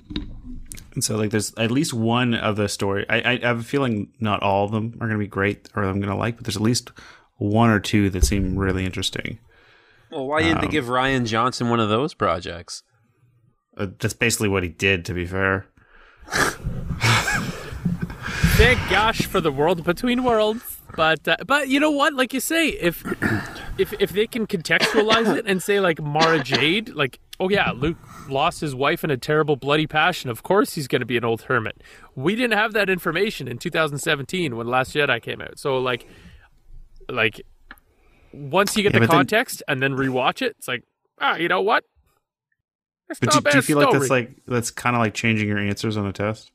and 0.94 1.04
so 1.04 1.16
like 1.18 1.30
there's 1.32 1.54
at 1.56 1.72
least 1.72 1.94
one 1.94 2.34
of 2.34 2.56
the 2.56 2.68
story. 2.68 3.06
I, 3.10 3.34
I 3.34 3.38
have 3.48 3.60
a 3.60 3.64
feeling 3.64 4.12
not 4.20 4.42
all 4.42 4.66
of 4.66 4.72
them 4.72 4.98
are 5.00 5.08
gonna 5.08 5.20
be 5.20 5.28
great 5.28 5.70
or 5.76 5.84
I'm 5.84 6.00
gonna 6.00 6.18
like, 6.18 6.36
but 6.38 6.46
there's 6.46 6.56
at 6.58 6.62
least 6.62 6.92
one 7.38 7.70
or 7.70 7.80
two 7.80 8.10
that 8.10 8.26
seem 8.26 8.58
really 8.58 8.86
interesting. 8.86 9.40
Well, 10.12 10.28
why 10.28 10.42
didn't 10.42 10.62
they 10.62 10.68
Um, 10.68 10.72
give 10.72 10.86
Rian 10.86 11.26
Johnson 11.28 11.70
one 11.70 11.80
of 11.80 11.88
those 11.90 12.14
projects? 12.16 12.84
Uh, 13.78 13.88
that's 14.00 14.14
basically 14.16 14.50
what 14.50 14.64
he 14.64 14.70
did, 14.70 15.06
to 15.06 15.14
be 15.14 15.26
fair. 15.26 15.68
Thank 18.58 18.80
gosh 18.90 19.22
for 19.22 19.40
the 19.40 19.52
world 19.52 19.84
between 19.84 20.24
worlds. 20.24 20.82
But 20.96 21.26
uh, 21.28 21.38
but 21.46 21.70
you 21.70 21.80
know 21.80 21.92
what? 21.92 22.14
Like 22.14 22.34
you 22.34 22.40
say, 22.40 22.70
if 22.70 23.04
if 23.80 23.94
if 23.94 24.12
they 24.12 24.28
can 24.28 24.46
contextualize 24.48 25.36
it 25.38 25.46
and 25.48 25.62
say 25.64 25.80
like 25.80 26.02
Mara 26.02 26.44
Jade, 26.44 26.90
like 26.90 27.20
oh 27.40 27.50
yeah, 27.50 27.72
Luke 27.72 27.98
lost 28.28 28.62
his 28.62 28.76
wife 28.76 29.04
in 29.04 29.10
a 29.12 29.18
terrible 29.18 29.56
bloody 29.56 29.88
passion. 29.88 30.30
Of 30.30 30.44
course 30.44 30.74
he's 30.74 30.88
going 30.88 31.00
to 31.00 31.06
be 31.06 31.18
an 31.18 31.24
old 31.26 31.44
hermit. 31.44 31.82
We 32.16 32.36
didn't 32.36 32.58
have 32.58 32.74
that 32.74 32.90
information 32.90 33.48
in 33.48 33.58
2017 33.58 34.56
when 34.56 34.68
Last 34.68 34.94
Jedi 34.94 35.22
came 35.22 35.42
out. 35.42 35.58
So 35.58 35.78
like 35.80 36.06
like 37.10 37.42
once 38.34 38.76
you 38.78 38.84
get 38.84 38.94
Yeah, 38.94 39.00
the 39.00 39.08
but 39.08 39.12
then- 39.12 39.18
context 39.20 39.64
and 39.68 39.82
then 39.82 39.94
rewatch 39.96 40.42
it, 40.42 40.56
it's 40.58 40.68
like 40.68 40.84
ah, 41.20 41.36
you 41.36 41.48
know 41.48 41.62
what? 41.62 41.84
It's 43.10 43.20
But 43.20 43.32
do, 43.32 43.42
do 43.42 43.58
you 43.58 43.62
feel 43.64 43.78
like 43.80 43.92
that's 43.92 44.10
like 44.10 44.32
that's 44.46 44.70
kind 44.70 44.96
of 44.96 45.00
like 45.02 45.14
changing 45.16 45.48
your 45.48 45.58
answers 45.58 45.98
on 45.98 46.06
a 46.06 46.14
test? 46.14 46.52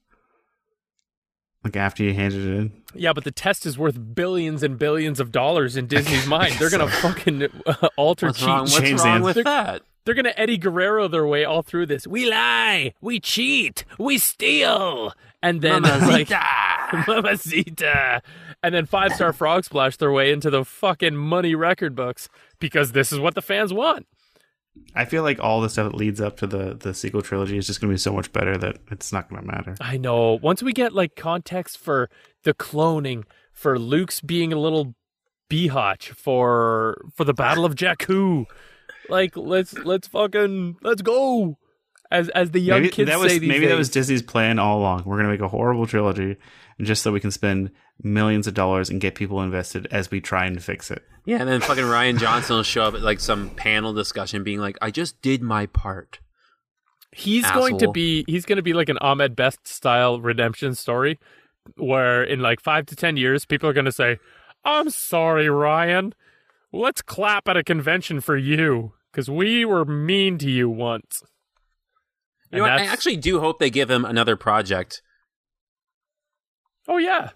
Like 1.65 1.77
after 1.77 2.03
you 2.05 2.13
handed 2.13 2.45
it 2.47 2.57
in? 2.59 2.73
Yeah, 2.95 3.13
but 3.15 3.25
the 3.25 3.31
test 3.33 3.65
is 3.67 3.79
worth 3.79 4.15
billions 4.15 4.63
and 4.63 4.79
billions 4.79 5.19
of 5.19 5.33
dollars 5.33 5.77
in 5.77 5.87
Disney's 5.87 6.27
mind. 6.29 6.55
They're 6.59 6.71
gonna 6.71 6.89
fucking 6.89 7.49
uh, 7.67 7.89
alter 7.97 8.27
What's 8.27 8.39
cheat. 8.39 8.49
wrong? 8.49 8.61
What's 8.61 8.81
James 8.81 9.03
wrong 9.05 9.23
with 9.23 9.35
They're- 9.37 9.45
that? 9.45 9.83
They're 10.05 10.15
gonna 10.15 10.35
Eddie 10.37 10.59
Guerrero 10.59 11.09
their 11.09 11.27
way 11.27 11.47
all 11.47 11.63
through 11.63 11.87
this. 11.87 12.07
We 12.07 12.29
lie, 12.31 12.93
we 13.01 13.19
cheat, 13.21 13.87
we 13.99 14.19
steal, 14.19 15.15
and 15.43 15.63
then 15.63 15.81
like 15.83 16.29
Mamacita, 17.09 18.21
and 18.63 18.75
then 18.75 18.87
five 18.87 19.15
star 19.15 19.33
frog 19.33 19.65
splash 19.65 19.97
their 19.97 20.13
way 20.13 20.31
into 20.33 20.51
the 20.51 20.65
fucking 20.65 21.17
money 21.17 21.55
record 21.55 21.95
books 21.95 22.29
because 22.59 22.93
this 22.93 23.13
is 23.13 23.19
what 23.19 23.35
the 23.35 23.43
fans 23.43 23.73
want. 23.73 24.07
I 24.95 25.05
feel 25.05 25.23
like 25.23 25.41
all 25.41 25.61
the 25.61 25.69
stuff 25.69 25.91
that 25.91 25.97
leads 25.97 26.21
up 26.21 26.37
to 26.39 26.47
the 26.47 26.75
the 26.75 26.95
sequel 26.95 27.23
trilogy 27.23 27.57
is 27.57 27.67
just 27.67 27.81
going 27.81 27.91
to 27.91 27.95
be 27.95 27.99
so 27.99 28.13
much 28.13 28.33
better 28.33 28.57
that 28.59 28.79
it's 28.91 29.13
not 29.13 29.29
going 29.29 29.43
to 29.43 29.47
matter. 29.47 29.77
I 29.81 29.97
know. 29.97 30.39
Once 30.43 30.63
we 30.63 30.73
get 30.73 30.93
like 30.93 31.17
context 31.17 31.79
for 31.79 32.11
the 32.43 32.55
cloning, 32.55 33.25
for 33.53 33.79
Luke's 33.79 34.21
being 34.21 34.53
a 34.53 34.59
little 34.59 34.95
beehotch, 35.51 36.15
for 36.15 36.97
for 37.15 37.25
the 37.25 37.35
Battle 37.35 37.65
of 37.65 37.75
Jakku, 37.75 38.47
like 39.09 39.37
let's 39.37 39.75
let's 39.79 40.09
fucking 40.09 40.77
let's 40.83 41.03
go. 41.03 41.59
As 42.11 42.29
as 42.31 42.51
the 42.51 42.61
young 42.61 42.83
maybe 42.83 42.93
kids 42.93 43.11
that 43.11 43.19
was 43.19 43.33
say 43.33 43.39
these 43.39 43.49
maybe 43.49 43.67
that 43.67 43.79
was 43.79 43.91
Disney's 43.91 44.23
plan 44.23 44.59
all 44.59 44.79
along. 44.79 45.05
We're 45.05 45.17
going 45.17 45.27
to 45.27 45.33
make 45.33 45.41
a 45.41 45.49
horrible 45.49 45.87
trilogy, 45.87 46.37
just 46.81 47.03
so 47.03 47.13
we 47.13 47.21
can 47.21 47.31
spend 47.31 47.71
millions 48.03 48.47
of 48.47 48.55
dollars 48.55 48.91
and 48.91 49.01
get 49.01 49.15
people 49.15 49.41
invested 49.41 49.87
as 49.91 50.11
we 50.11 50.21
try 50.21 50.47
and 50.47 50.63
fix 50.63 50.91
it. 50.91 51.03
Yeah, 51.25 51.39
and 51.41 51.49
then 51.49 51.61
fucking 51.61 51.85
Rian 51.85 52.19
Johnson 52.19 52.57
will 52.57 52.63
show 52.63 52.85
up 52.85 52.95
at 52.95 53.03
like 53.03 53.21
some 53.21 53.51
panel 53.51 53.93
discussion 53.93 54.45
being 54.45 54.59
like, 54.59 54.77
I 54.83 54.91
just 54.91 55.21
did 55.23 55.43
my 55.43 55.67
part. 55.67 56.21
He's 57.13 57.49
going 57.53 57.79
to 57.79 57.91
be 57.91 58.25
he's 58.27 58.45
going 58.45 58.57
to 58.57 58.63
be 58.63 58.73
like 58.73 58.89
an 58.89 58.99
Ahmed 58.99 59.37
Best 59.37 59.69
style 59.69 60.21
redemption 60.21 60.75
story 60.75 61.19
where 61.77 62.25
in 62.25 62.41
like 62.41 62.61
5 62.61 62.87
to 62.87 62.97
10 62.97 63.17
years 63.17 63.47
people 63.47 63.69
are 63.69 63.73
going 63.73 63.85
to 63.85 63.93
say, 63.93 64.19
"I'm 64.65 64.91
sorry, 64.91 65.49
Ryan. 65.49 66.13
Let's 66.73 67.03
clap 67.03 67.49
at 67.49 67.57
a 67.57 67.63
convention 67.63 68.21
for 68.21 68.37
you 68.37 68.95
cuz 69.13 69.31
we 69.31 69.65
were 69.65 69.85
mean 69.85 70.39
to 70.39 70.51
you 70.51 70.69
once." 70.69 71.23
You 72.51 72.59
know 72.59 72.65
I 72.67 72.83
actually 72.83 73.17
do 73.17 73.41
hope 73.41 73.61
they 73.61 73.71
give 73.71 73.91
him 73.91 74.05
another 74.05 74.37
project. 74.37 75.01
Oh 76.89 76.99
yeah. 76.99 77.31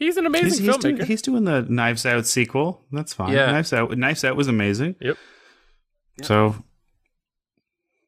He's 0.00 0.16
an 0.16 0.26
amazing 0.26 0.48
He's, 0.48 0.58
he's, 0.58 0.68
filmmaker. 0.68 0.80
doing, 0.96 1.06
he's 1.06 1.22
doing 1.22 1.44
the 1.44 1.62
Knives 1.68 2.04
Out 2.04 2.26
sequel. 2.26 2.84
That's 2.90 3.12
fine. 3.12 3.32
Yeah. 3.32 3.52
Knives 3.52 3.72
Out. 3.72 3.96
Knives 3.96 4.24
Out 4.24 4.34
was 4.34 4.48
amazing. 4.48 4.96
Yep. 5.00 5.16
So 6.22 6.64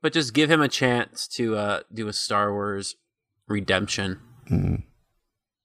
But 0.00 0.12
just 0.12 0.34
give 0.34 0.50
him 0.50 0.60
a 0.60 0.68
chance 0.68 1.28
to 1.36 1.54
uh, 1.56 1.80
do 1.92 2.08
a 2.08 2.12
Star 2.12 2.52
Wars 2.52 2.96
redemption. 3.46 4.18
mm, 4.50 4.82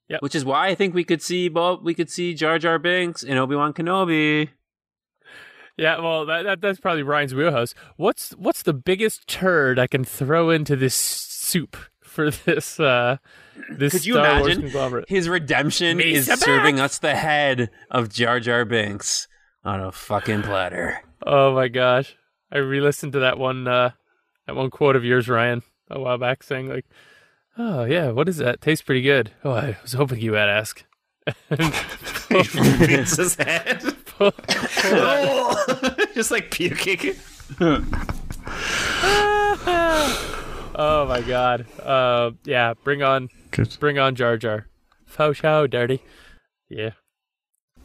Yep. 0.09 0.21
Which 0.21 0.35
is 0.35 0.45
why 0.45 0.67
I 0.67 0.75
think 0.75 0.93
we 0.93 1.03
could 1.03 1.21
see 1.21 1.49
Bob, 1.49 1.83
we 1.83 1.93
could 1.93 2.09
see 2.09 2.33
Jar 2.33 2.59
Jar 2.59 2.77
Binks 2.79 3.23
and 3.23 3.39
Obi 3.39 3.55
Wan 3.55 3.73
Kenobi. 3.73 4.49
Yeah, 5.77 5.99
well, 5.99 6.25
that, 6.25 6.43
that 6.43 6.61
that's 6.61 6.79
probably 6.79 7.03
Ryan's 7.03 7.35
wheelhouse. 7.35 7.73
What's 7.97 8.31
what's 8.31 8.63
the 8.63 8.73
biggest 8.73 9.27
turd 9.27 9.77
I 9.77 9.85
can 9.87 10.03
throw 10.03 10.49
into 10.49 10.75
this 10.75 10.95
soup 10.95 11.77
for 12.17 12.31
this 12.31 12.79
uh 12.79 13.17
this 13.69 13.93
Could 13.93 14.05
you 14.07 14.13
Star 14.15 14.39
Wars 14.39 14.45
imagine 14.47 14.61
conglomerate? 14.63 15.07
his 15.07 15.29
redemption 15.29 15.97
Mesa 15.97 16.09
is 16.09 16.27
back! 16.27 16.37
serving 16.39 16.79
us 16.79 16.97
the 16.97 17.15
head 17.15 17.69
of 17.91 18.09
Jar 18.09 18.39
Jar 18.39 18.65
Binks 18.65 19.27
on 19.63 19.81
a 19.81 19.91
fucking 19.91 20.41
platter. 20.41 20.99
Oh 21.25 21.53
my 21.53 21.67
gosh. 21.67 22.15
I 22.51 22.57
re-listened 22.57 23.13
to 23.13 23.19
that 23.19 23.37
one 23.37 23.67
uh 23.67 23.91
that 24.47 24.55
one 24.55 24.71
quote 24.71 24.95
of 24.95 25.05
yours, 25.05 25.29
Ryan, 25.29 25.61
a 25.91 25.99
while 25.99 26.17
back 26.17 26.41
saying 26.41 26.69
like, 26.69 26.85
"Oh, 27.55 27.83
yeah, 27.83 28.09
what 28.09 28.27
is 28.27 28.37
that? 28.37 28.61
Tastes 28.61 28.81
pretty 28.81 29.01
good." 29.03 29.31
Oh, 29.43 29.51
I 29.51 29.77
was 29.83 29.93
hoping 29.93 30.19
you 30.19 30.31
would 30.31 30.39
ask. 30.39 30.83
it's 31.51 33.17
his 33.17 33.35
head. 33.35 33.83
just 36.15 36.31
like 36.31 36.49
puking. 36.49 37.13
oh 40.77 41.05
my 41.07 41.21
god. 41.21 41.65
Uh 41.81 42.31
yeah, 42.45 42.73
bring 42.85 43.03
on 43.03 43.27
Good. 43.51 43.75
bring 43.79 43.99
on 43.99 44.15
Jar 44.15 44.37
Jar. 44.37 44.67
Faux 45.05 45.37
show, 45.37 45.67
dirty. 45.67 46.01
Yeah. 46.69 46.91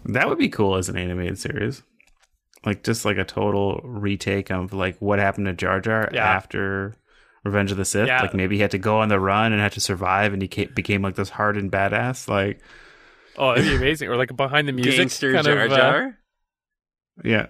That 0.05 0.28
would 0.28 0.38
be 0.38 0.49
cool 0.49 0.76
as 0.76 0.88
an 0.88 0.97
animated 0.97 1.38
series. 1.38 1.82
Like 2.64 2.82
just 2.84 3.05
like 3.05 3.16
a 3.16 3.24
total 3.24 3.80
retake 3.82 4.51
of 4.51 4.72
like 4.72 4.97
what 4.99 5.18
happened 5.18 5.47
to 5.47 5.53
Jar 5.53 5.80
Jar 5.80 6.09
Yeah. 6.12 6.24
after 6.24 6.95
Revenge 7.45 7.72
of 7.72 7.76
the 7.76 7.84
Sith. 7.84 8.07
Yeah. 8.07 8.22
Like 8.22 8.34
maybe 8.34 8.57
he 8.57 8.62
had 8.62 8.70
to 8.72 8.78
go 8.78 8.99
on 9.01 9.09
the 9.09 9.18
run 9.18 9.53
and 9.53 9.61
had 9.61 9.72
to 9.72 9.80
survive, 9.80 10.32
and 10.32 10.40
he 10.43 10.49
ca- 10.49 10.66
became 10.72 11.03
like 11.03 11.16
this 11.16 11.30
hardened 11.30 11.72
badass. 11.72 12.28
Like 12.28 12.61
Oh, 13.36 13.51
that'd 13.55 13.64
be 13.64 13.74
amazing. 13.76 14.09
Or 14.09 14.16
like 14.16 14.36
behind 14.36 14.68
the 14.68 14.72
music, 14.72 14.97
Gangster 14.99 15.32
kind 15.32 15.45
Jar 15.45 15.64
of, 15.64 15.72
uh, 15.72 15.76
Jar. 15.76 16.18
Yeah. 17.24 17.47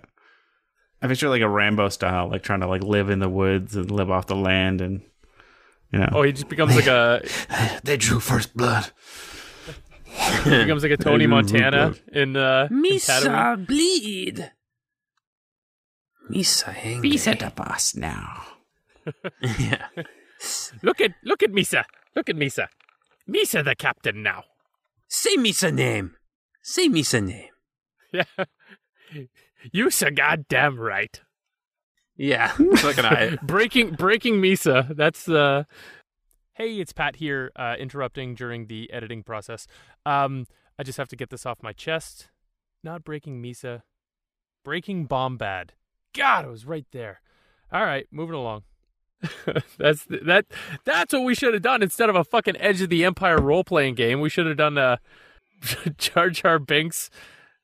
I 1.03 1.09
picture 1.09 1.28
like 1.28 1.43
a 1.43 1.49
Rambo 1.49 1.88
style, 1.88 2.28
like 2.30 2.43
trying 2.43 2.61
to 2.61 2.66
like 2.68 2.82
live 2.84 3.11
in 3.11 3.18
the 3.18 3.28
woods 3.28 3.74
and 3.76 3.90
live 3.90 4.11
off 4.11 4.26
the 4.26 4.36
land 4.36 4.80
and 4.80 5.03
you 5.93 5.99
know. 5.99 6.09
oh, 6.12 6.22
he 6.22 6.32
just 6.32 6.49
becomes 6.49 6.74
like 6.74 6.86
a 6.86 7.22
they 7.84 7.97
drew 7.97 8.20
first 8.20 8.57
blood. 8.57 8.90
he 10.45 10.51
becomes 10.51 10.82
like 10.82 10.93
a 10.93 10.97
Tony 11.09 11.26
Montana 11.26 11.90
ooh, 11.95 12.18
in 12.18 12.36
uh 12.36 12.68
in 12.70 12.78
Tatooine. 12.82 13.66
bleed. 13.66 14.53
Misa 16.30 16.74
angry. 16.82 17.11
the 17.16 17.53
boss 17.55 17.95
now. 17.95 18.45
yeah. 19.59 19.88
Look 20.82 21.01
at 21.01 21.12
look 21.24 21.43
at 21.43 21.51
Misa. 21.51 21.84
Look 22.16 22.28
at 22.28 22.36
Misa. 22.36 22.68
Misa 23.28 23.64
the 23.64 23.74
captain 23.74 24.22
now. 24.22 24.45
Say 25.09 25.36
Misa 25.36 25.72
name. 25.72 26.16
Say 26.62 26.88
Misa 26.88 27.22
name. 27.22 27.49
Yeah. 28.14 28.45
You 29.70 29.90
so 29.90 30.11
goddamn 30.11 30.78
right. 30.78 31.20
Yeah. 32.23 32.49
Fucking 32.77 33.05
I. 33.05 33.37
breaking 33.43 33.97
breaking 33.97 34.41
Misa. 34.41 34.95
That's 34.95 35.29
uh 35.29 35.64
Hey, 36.55 36.79
it's 36.79 36.93
Pat 36.93 37.16
here, 37.16 37.51
uh, 37.57 37.75
interrupting 37.79 38.35
during 38.35 38.66
the 38.66 38.93
editing 38.93 39.23
process. 39.23 39.66
Um, 40.05 40.47
I 40.79 40.83
just 40.85 40.99
have 40.99 41.09
to 41.09 41.16
get 41.16 41.31
this 41.31 41.47
off 41.47 41.62
my 41.62 41.73
chest. 41.73 42.29
Not 42.85 43.03
breaking 43.03 43.43
Misa, 43.43 43.83
breaking 44.64 45.09
Bombad. 45.09 45.70
God, 46.14 46.45
it 46.45 46.49
was 46.49 46.64
right 46.66 46.85
there. 46.93 47.23
All 47.73 47.85
right, 47.85 48.07
moving 48.12 48.37
along. 48.37 48.62
that's 49.79 50.05
that. 50.05 50.45
That's 50.85 51.12
what 51.12 51.25
we 51.25 51.35
should 51.35 51.55
have 51.55 51.62
done 51.62 51.83
instead 51.83 52.09
of 52.09 52.14
a 52.14 52.23
fucking 52.23 52.57
Edge 52.59 52.83
of 52.83 52.91
the 52.91 53.05
Empire 53.05 53.41
role 53.41 53.64
playing 53.64 53.95
game. 53.97 54.20
We 54.20 54.29
should 54.29 54.47
have 54.47 54.59
done 54.59 54.79
a 54.79 55.01
Jar 55.99 56.31
Jar 56.31 56.61
Binks 56.61 57.11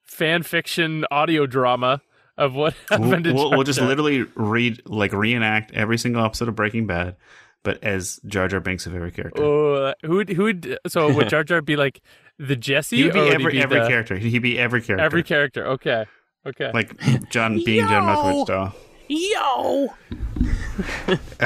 fan 0.03 0.43
fiction 0.43 1.05
audio 1.13 1.47
drama 1.47 2.01
of 2.39 2.55
what 2.55 2.75
We'll, 2.91 3.01
happened 3.03 3.25
to 3.25 3.33
we'll, 3.35 3.51
Jar 3.51 3.57
we'll 3.59 3.65
just 3.65 3.81
literally 3.81 4.23
read 4.35 4.81
like 4.87 5.13
reenact 5.13 5.73
every 5.75 5.99
single 5.99 6.25
episode 6.25 6.49
of 6.49 6.55
Breaking 6.55 6.87
Bad, 6.87 7.17
but 7.63 7.83
as 7.85 8.19
Jar 8.27 8.49
Jar 8.49 8.61
Binks 8.61 8.87
of 8.87 8.95
every 8.95 9.11
character. 9.11 9.43
Oh, 9.43 9.93
who'd 10.07 10.31
who'd 10.31 10.79
so 10.87 11.13
would 11.13 11.29
Jar 11.35 11.45
Jar 11.45 11.61
be 11.61 11.77
like 11.77 12.01
the 12.39 12.57
Jesse? 12.57 12.97
he 12.97 13.05
would 13.05 13.13
be 13.13 13.21
or 13.21 13.33
every 13.35 13.53
he 13.53 13.59
be 13.59 13.63
every 13.63 13.81
the- 13.81 13.89
character. 13.89 14.17
He'd 14.17 14.39
be 14.39 14.59
every 14.59 14.81
character. 14.81 15.05
Every 15.05 15.23
character. 15.23 15.67
Okay. 15.67 16.07
Okay. 16.47 16.71
like 16.73 16.97
John 17.31 17.63
being 17.65 17.87
John 17.87 18.05
Malkovich 18.05 18.45
style. 18.47 18.75
Yo. 19.09 19.95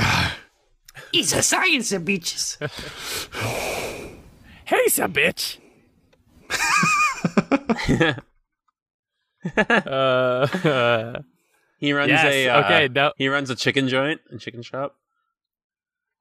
He's 1.13 1.33
a 1.33 1.43
science 1.43 1.91
of 1.93 2.03
bitches. 2.03 2.59
hey, 4.67 4.85
a 4.99 5.09
bitch. 5.09 5.59
Uh, 9.57 11.21
He 11.79 11.93
runs 11.93 12.11
Yes, 12.11 12.25
a. 12.25 12.49
Uh, 12.49 12.61
okay, 12.65 12.89
now- 12.89 13.13
He 13.19 13.27
runs 13.29 13.51
a 13.51 13.57
chicken 13.57 13.89
joint, 13.89 14.21
a 14.33 14.39
chicken 14.39 14.63
shop. 14.63 14.95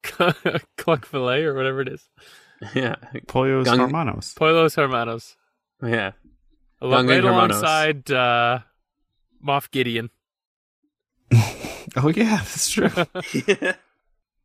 cluck 0.77 1.05
fillet 1.05 1.43
or 1.43 1.53
whatever 1.53 1.81
it 1.81 1.87
is. 1.87 2.03
Yeah. 2.75 2.95
Pollos 3.27 3.67
Gung- 3.67 3.79
Hermanos. 3.79 4.33
Pollos 4.35 4.75
Hermanos. 4.75 5.35
Yeah. 5.83 6.11
Al- 6.81 6.89
Gung 6.89 7.09
right 7.09 7.23
Hermanos. 7.23 7.57
alongside 7.59 8.11
uh, 8.11 8.59
Moff 9.43 9.71
Gideon. 9.71 10.09
Oh 11.95 12.09
yeah, 12.09 12.37
that's 12.37 12.69
true. 12.69 12.89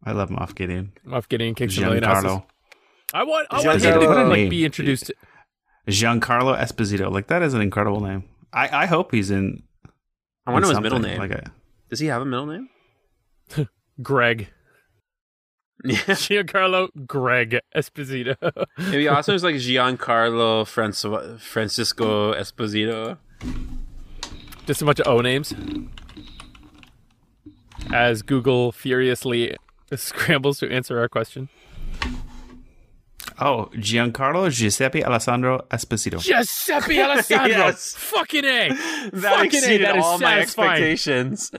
I 0.05 0.13
love 0.13 0.31
Moff 0.31 0.55
Gideon. 0.55 0.93
Moff 1.07 1.29
Gideon 1.29 1.55
kicks 1.55 1.77
a 1.77 1.83
million 1.83 2.05
asses. 2.05 2.25
Giancarlo. 2.25 2.45
I 3.15 3.23
want. 3.25 3.47
I 3.51 3.61
want 3.67 3.83
him 3.83 4.01
to 4.01 4.25
like 4.25 4.49
be 4.51 4.65
introduced. 4.65 5.13
Giancarlo 5.87 6.59
Esposito. 6.59 7.11
Like 7.13 7.27
that 7.29 7.43
is 7.43 7.53
an 7.55 7.61
incredible 7.61 8.01
name. 8.01 8.25
I, 8.53 8.83
I 8.83 8.87
hope 8.87 9.13
he's 9.13 9.31
in. 9.31 9.63
I 10.47 10.53
wonder 10.53 10.69
in 10.69 10.75
his 10.77 10.81
middle 10.81 10.99
name. 10.99 11.19
Like 11.19 11.33
a, 11.33 11.51
Does 11.91 12.01
he 12.01 12.07
have 12.07 12.23
a 12.23 12.25
middle 12.25 12.47
name? 12.47 12.69
Greg. 14.03 14.49
Yeah. 15.85 15.99
Giancarlo 15.99 16.89
Greg 17.07 17.61
Esposito. 17.77 18.35
Maybe 18.79 19.09
also 19.09 19.35
is 19.35 19.45
like 19.45 19.57
Giancarlo 19.57 20.67
Francois, 20.67 21.37
Francisco 21.39 22.33
Esposito. 22.33 23.19
Just 24.65 24.83
a 24.83 24.85
bunch 24.87 25.01
of 25.01 25.07
O 25.07 25.21
names. 25.21 25.55
As 27.93 28.23
Google 28.23 28.73
furiously 28.73 29.55
scrambles 29.95 30.59
to 30.61 30.73
answer 30.73 30.99
our 30.99 31.09
question. 31.09 31.51
Oh, 33.41 33.71
Giancarlo 33.75 34.51
Giuseppe 34.51 35.05
Alessandro 35.05 35.67
Esposito. 35.71 36.21
Giuseppe 36.21 37.01
Alessandro. 37.03 37.49
Yes. 37.57 37.95
Fucking 37.97 38.45
A. 38.45 38.69
That 38.69 39.13
Fucking 39.13 39.41
A. 39.41 39.45
exceeded 39.45 39.87
That 39.87 39.97
is 39.97 40.05
all 40.05 40.19
my 40.19 40.39
expectations. 40.41 41.51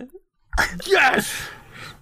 Yes. 0.86 1.34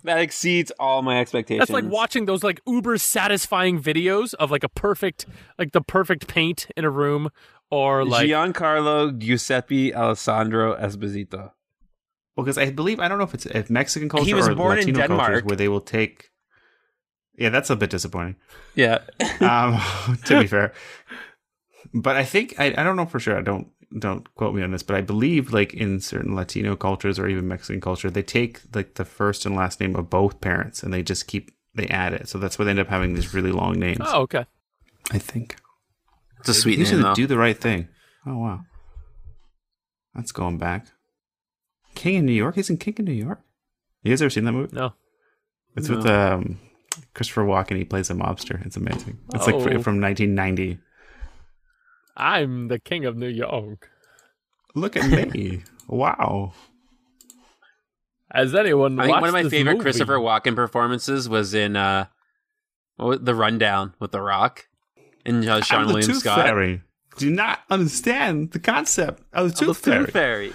That 0.04 0.20
exceeds 0.20 0.72
all 0.80 1.02
my 1.02 1.20
expectations. 1.20 1.60
That's 1.68 1.72
like 1.72 1.92
watching 1.92 2.26
those 2.26 2.44
like 2.44 2.62
uber 2.68 2.98
satisfying 2.98 3.82
videos 3.82 4.34
of 4.36 4.52
like 4.52 4.64
a 4.64 4.70
perfect 4.70 5.26
like 5.58 5.72
the 5.72 5.82
perfect 5.82 6.28
paint 6.28 6.68
in 6.78 6.86
a 6.86 6.90
room 6.92 7.30
or 7.72 8.06
like 8.06 8.28
Giancarlo 8.28 9.18
Giuseppe 9.18 9.94
Alessandro 9.96 10.76
Esposito. 10.76 11.52
Well, 12.38 12.44
because 12.46 12.58
I 12.58 12.70
believe 12.70 13.00
I 13.00 13.08
don't 13.08 13.18
know 13.18 13.24
if 13.24 13.34
it's 13.34 13.46
if 13.48 13.70
Mexican 13.70 14.08
culture 14.10 14.26
He 14.26 14.34
was 14.34 14.48
or 14.48 14.56
born 14.56 14.78
in 14.78 14.86
Latino 14.86 15.00
cultures 15.08 15.18
Denmark. 15.28 15.46
where 15.46 15.58
they 15.58 15.68
will 15.68 15.82
take. 15.82 16.30
Yeah, 17.38 17.50
that's 17.50 17.70
a 17.70 17.76
bit 17.76 17.90
disappointing. 17.90 18.36
Yeah. 18.76 19.00
Um, 19.42 19.80
to 20.26 20.40
be 20.42 20.48
fair, 20.48 20.74
but 21.94 22.16
I 22.16 22.24
think 22.24 22.56
I, 22.60 22.68
I 22.78 22.84
don't 22.84 22.96
know 22.96 23.06
for 23.06 23.20
sure. 23.20 23.38
I 23.38 23.42
don't 23.42 23.68
don't 24.00 24.34
quote 24.36 24.54
me 24.56 24.62
on 24.64 24.72
this, 24.72 24.84
but 24.84 24.96
I 24.96 25.02
believe 25.02 25.54
like 25.54 25.74
in 25.74 26.00
certain 26.00 26.36
Latino 26.36 26.76
cultures 26.76 27.18
or 27.20 27.28
even 27.28 27.48
Mexican 27.48 27.82
culture, 27.82 28.10
they 28.10 28.24
take 28.24 28.62
like 28.74 28.96
the 28.96 29.06
first 29.06 29.46
and 29.46 29.56
last 29.56 29.80
name 29.80 29.96
of 29.96 30.10
both 30.10 30.42
parents 30.42 30.84
and 30.84 30.94
they 30.94 31.04
just 31.04 31.28
keep 31.28 31.52
they 31.74 31.88
add 31.88 32.14
it. 32.14 32.28
So 32.28 32.38
that's 32.38 32.58
why 32.58 32.66
they 32.66 32.72
end 32.72 32.80
up 32.80 32.88
having 32.88 33.14
these 33.14 33.34
really 33.34 33.52
long 33.52 33.80
names. 33.80 34.00
Oh, 34.02 34.22
okay. 34.22 34.46
I 35.12 35.20
think 35.20 35.58
It's 36.40 36.50
a 36.50 36.54
sweet 36.54 36.78
these 36.78 36.92
name, 36.92 37.02
are 37.02 37.04
though. 37.04 37.16
do 37.16 37.28
the 37.28 37.38
right 37.38 37.58
thing. 37.58 37.88
Oh 38.26 38.38
wow, 38.40 38.62
that's 40.16 40.32
going 40.32 40.58
back. 40.58 40.88
King 41.94 42.16
in 42.16 42.26
New 42.26 42.34
York. 42.34 42.56
He's 42.56 42.70
in 42.70 42.78
King 42.78 42.96
in 43.00 43.06
New 43.06 43.14
York. 43.14 43.40
You 44.04 44.12
guys 44.12 44.22
ever 44.22 44.30
seen 44.30 44.46
that 44.46 44.52
movie? 44.52 44.76
No. 44.76 44.94
It's 45.76 45.90
with 45.90 46.06
um, 46.06 46.60
Christopher 47.14 47.44
Walken. 47.44 47.78
He 47.78 47.84
plays 47.86 48.10
a 48.10 48.14
mobster. 48.14 48.66
It's 48.66 48.78
amazing. 48.78 49.18
It's 49.34 49.46
like 49.46 49.56
Oh. 49.56 49.60
fr- 49.60 49.70
from 49.80 50.00
1990. 50.02 50.78
I'm 52.18 52.68
the 52.70 52.80
king 52.80 53.06
of 53.06 53.16
New 53.18 53.28
York. 53.28 53.90
Look 54.74 54.96
at 54.98 55.10
me! 55.34 55.64
wow. 55.88 56.54
Has 58.32 58.54
anyone 58.56 59.00
I 59.00 59.06
think 59.06 59.22
one 59.22 59.30
of 59.30 59.34
my 59.34 59.44
favorite 59.50 59.74
movie? 59.74 59.84
Christopher 59.84 60.18
Walken 60.18 60.56
performances 60.56 61.30
was 61.30 61.54
in 61.54 61.76
uh, 61.76 62.06
The 62.98 63.36
Rundown 63.36 63.94
with 64.00 64.12
The 64.12 64.22
Rock 64.22 64.68
and 65.26 65.48
uh, 65.48 65.62
Seann 65.62 65.80
I'm 65.80 65.88
the 65.88 65.94
William 65.94 66.12
Tooth 66.12 66.20
Scott. 66.20 66.40
Fairy. 66.40 66.82
Do 67.18 67.30
not 67.30 67.60
understand 67.70 68.52
the 68.52 68.60
concept 68.60 69.24
of 69.32 69.52
the 69.56 69.66
Tooth 69.66 69.78
Fairy. 69.78 70.08
Fairy. 70.08 70.52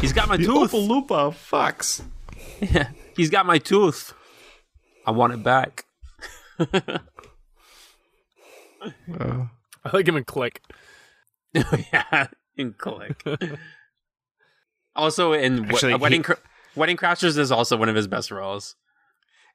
He's 0.00 0.12
got 0.12 0.28
my 0.28 0.36
The 0.36 0.44
tooth. 0.44 0.72
Oompa 0.72 1.06
Loompa 1.06 1.32
fucks. 1.32 2.02
Yeah, 2.60 2.88
he's 3.16 3.30
got 3.30 3.46
my 3.46 3.58
tooth. 3.58 4.12
I 5.06 5.10
want 5.10 5.32
it 5.32 5.42
back. 5.42 5.84
Uh, 9.18 9.46
I 9.84 9.90
like 9.92 10.06
him 10.08 10.16
in 10.16 10.24
Click. 10.24 10.60
yeah, 11.54 12.28
in 12.56 12.72
Click. 12.74 13.22
also, 14.96 15.32
in 15.32 15.64
Actually, 15.64 15.74
Actually, 15.74 15.94
Wedding 15.96 16.20
he- 16.20 16.24
Cr- 16.24 16.32
Wedding 16.74 16.96
Crashers 16.96 17.38
is 17.38 17.52
also 17.52 17.76
one 17.76 17.88
of 17.88 17.94
his 17.96 18.06
best 18.06 18.30
roles. 18.30 18.76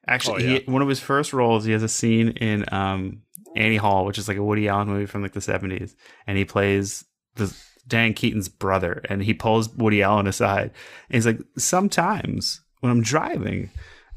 actually, 0.06 0.44
Oh, 0.44 0.50
yeah. 0.52 0.58
he, 0.60 0.70
one 0.70 0.82
of 0.82 0.88
his 0.88 1.00
first 1.00 1.32
roles, 1.32 1.64
he 1.64 1.72
has 1.72 1.82
a 1.82 1.88
scene 1.88 2.28
in 2.30 2.64
um, 2.72 3.22
Annie 3.56 3.76
Hall, 3.76 4.04
which 4.06 4.18
is 4.18 4.28
like 4.28 4.36
a 4.36 4.42
Woody 4.42 4.68
Allen 4.68 4.88
movie 4.88 5.06
from 5.06 5.22
like 5.22 5.32
the 5.32 5.40
70s, 5.40 5.94
and 6.26 6.38
he 6.38 6.44
plays 6.44 7.04
the 7.34 7.52
Diane 7.86 8.14
Keaton's 8.14 8.48
brother, 8.48 9.02
and 9.08 9.22
he 9.22 9.34
pulls 9.34 9.68
Woody 9.74 10.02
Allen 10.02 10.26
aside, 10.26 10.70
and 11.08 11.14
he's 11.16 11.26
like, 11.26 11.40
"Sometimes 11.56 12.60
when 12.80 12.92
I'm 12.92 13.02
driving, 13.02 13.70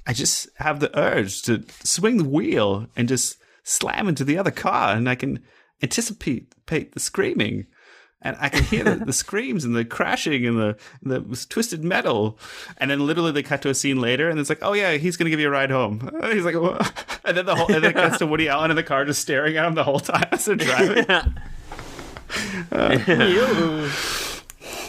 I 0.08 0.14
just 0.14 0.50
have 0.58 0.80
the 0.80 0.98
urge 0.98 1.42
to 1.44 1.64
swing 1.84 2.18
the 2.18 2.24
wheel 2.24 2.88
and 2.96 3.08
just 3.08 3.38
slam 3.64 4.08
into 4.08 4.24
the 4.24 4.38
other 4.38 4.52
car, 4.52 4.96
and 4.96 5.10
I 5.10 5.16
can 5.16 5.44
anticipate 5.82 6.54
the 6.66 7.00
screaming." 7.00 7.68
And 8.24 8.38
I 8.40 8.50
can 8.50 8.64
hear 8.64 8.84
the, 8.84 9.04
the 9.04 9.14
screams 9.26 9.66
and 9.66 9.76
the 9.76 9.84
crashing 9.84 10.46
and 10.46 10.56
the 10.56 10.78
the 11.02 11.46
twisted 11.50 11.84
metal, 11.84 12.38
and 12.78 12.92
then 12.92 13.06
literally 13.06 13.32
they 13.32 13.42
cut 13.42 13.64
to 13.64 13.70
a 13.70 13.74
scene 13.74 14.00
later, 14.00 14.30
and 14.30 14.40
it's 14.40 14.50
like, 14.50 14.60
oh 14.62 14.74
yeah, 14.74 14.94
he's 14.94 15.18
gonna 15.18 15.32
give 15.32 15.40
you 15.40 15.48
a 15.48 15.52
ride 15.52 15.72
home. 15.72 16.08
And 16.22 16.34
he's 16.34 16.46
like, 16.46 16.54
what? 16.54 17.20
and 17.26 17.36
then 17.36 17.48
the 17.48 17.56
whole 17.56 17.74
and 17.74 17.84
then 17.84 17.92
it 17.92 17.96
cuts 17.96 18.20
to 18.20 18.28
Woody 18.28 18.48
Allen 18.48 18.70
in 18.70 18.78
the 18.78 18.84
car 18.84 19.06
just 19.06 19.22
staring 19.22 19.58
at 19.58 19.66
him 19.66 19.74
the 19.74 19.84
whole 19.84 20.00
time 20.00 20.28
as 20.32 20.46
they're 20.46 20.56
driving. 20.56 21.10
Uh. 22.72 23.90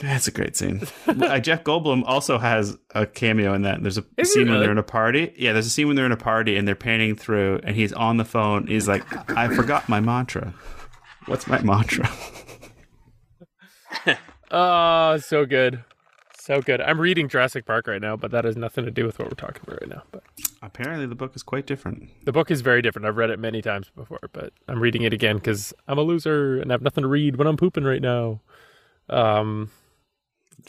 That's 0.02 0.26
a 0.26 0.32
great 0.32 0.56
scene. 0.56 0.82
uh, 1.06 1.38
Jeff 1.38 1.62
Goldblum 1.64 2.02
also 2.04 2.36
has 2.38 2.76
a 2.94 3.06
cameo 3.06 3.54
in 3.54 3.62
that. 3.62 3.80
There's 3.82 3.98
a 3.98 4.04
Is 4.16 4.34
he 4.34 4.40
scene 4.40 4.50
when 4.50 4.60
they're 4.60 4.72
in 4.72 4.78
a 4.78 4.82
party. 4.82 5.32
Yeah, 5.38 5.52
there's 5.52 5.66
a 5.66 5.70
scene 5.70 5.86
when 5.86 5.94
they're 5.96 6.06
in 6.06 6.12
a 6.12 6.16
party 6.16 6.56
and 6.56 6.66
they're 6.66 6.74
panning 6.74 7.14
through, 7.14 7.60
and 7.62 7.76
he's 7.76 7.92
on 7.92 8.16
the 8.16 8.24
phone. 8.24 8.66
He's 8.66 8.88
like, 8.88 9.04
"I 9.30 9.48
forgot 9.54 9.88
my 9.88 10.00
mantra. 10.00 10.52
What's 11.26 11.46
my 11.46 11.62
mantra?" 11.62 12.10
Oh, 14.50 15.16
so 15.22 15.46
good. 15.46 15.84
So 16.38 16.60
good. 16.60 16.80
I'm 16.80 17.00
reading 17.00 17.28
Jurassic 17.28 17.64
Park 17.64 17.86
right 17.86 18.00
now, 18.00 18.16
but 18.16 18.32
that 18.32 18.44
has 18.44 18.56
nothing 18.56 18.84
to 18.84 18.90
do 18.90 19.06
with 19.06 19.20
what 19.20 19.28
we're 19.28 19.36
talking 19.36 19.62
about 19.64 19.80
right 19.80 19.88
now. 19.90 20.02
But 20.10 20.24
Apparently, 20.60 21.06
the 21.06 21.14
book 21.14 21.36
is 21.36 21.42
quite 21.44 21.66
different. 21.66 22.08
the 22.24 22.32
book 22.32 22.50
is 22.50 22.60
very 22.62 22.82
different. 22.82 23.06
I've 23.06 23.16
read 23.16 23.30
it 23.30 23.38
many 23.38 23.62
times 23.62 23.90
before, 23.94 24.18
but 24.32 24.52
I'm 24.66 24.80
reading 24.80 25.02
it 25.02 25.12
again 25.12 25.36
because 25.36 25.72
I'm 25.86 25.98
a 25.98 26.02
loser 26.02 26.60
and 26.60 26.72
I 26.72 26.74
have 26.74 26.82
nothing 26.82 27.02
to 27.02 27.08
read 27.08 27.36
when 27.36 27.46
I'm 27.46 27.56
pooping 27.56 27.84
right 27.84 28.02
now. 28.02 28.40
Um, 29.08 29.70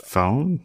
Phone? 0.03 0.61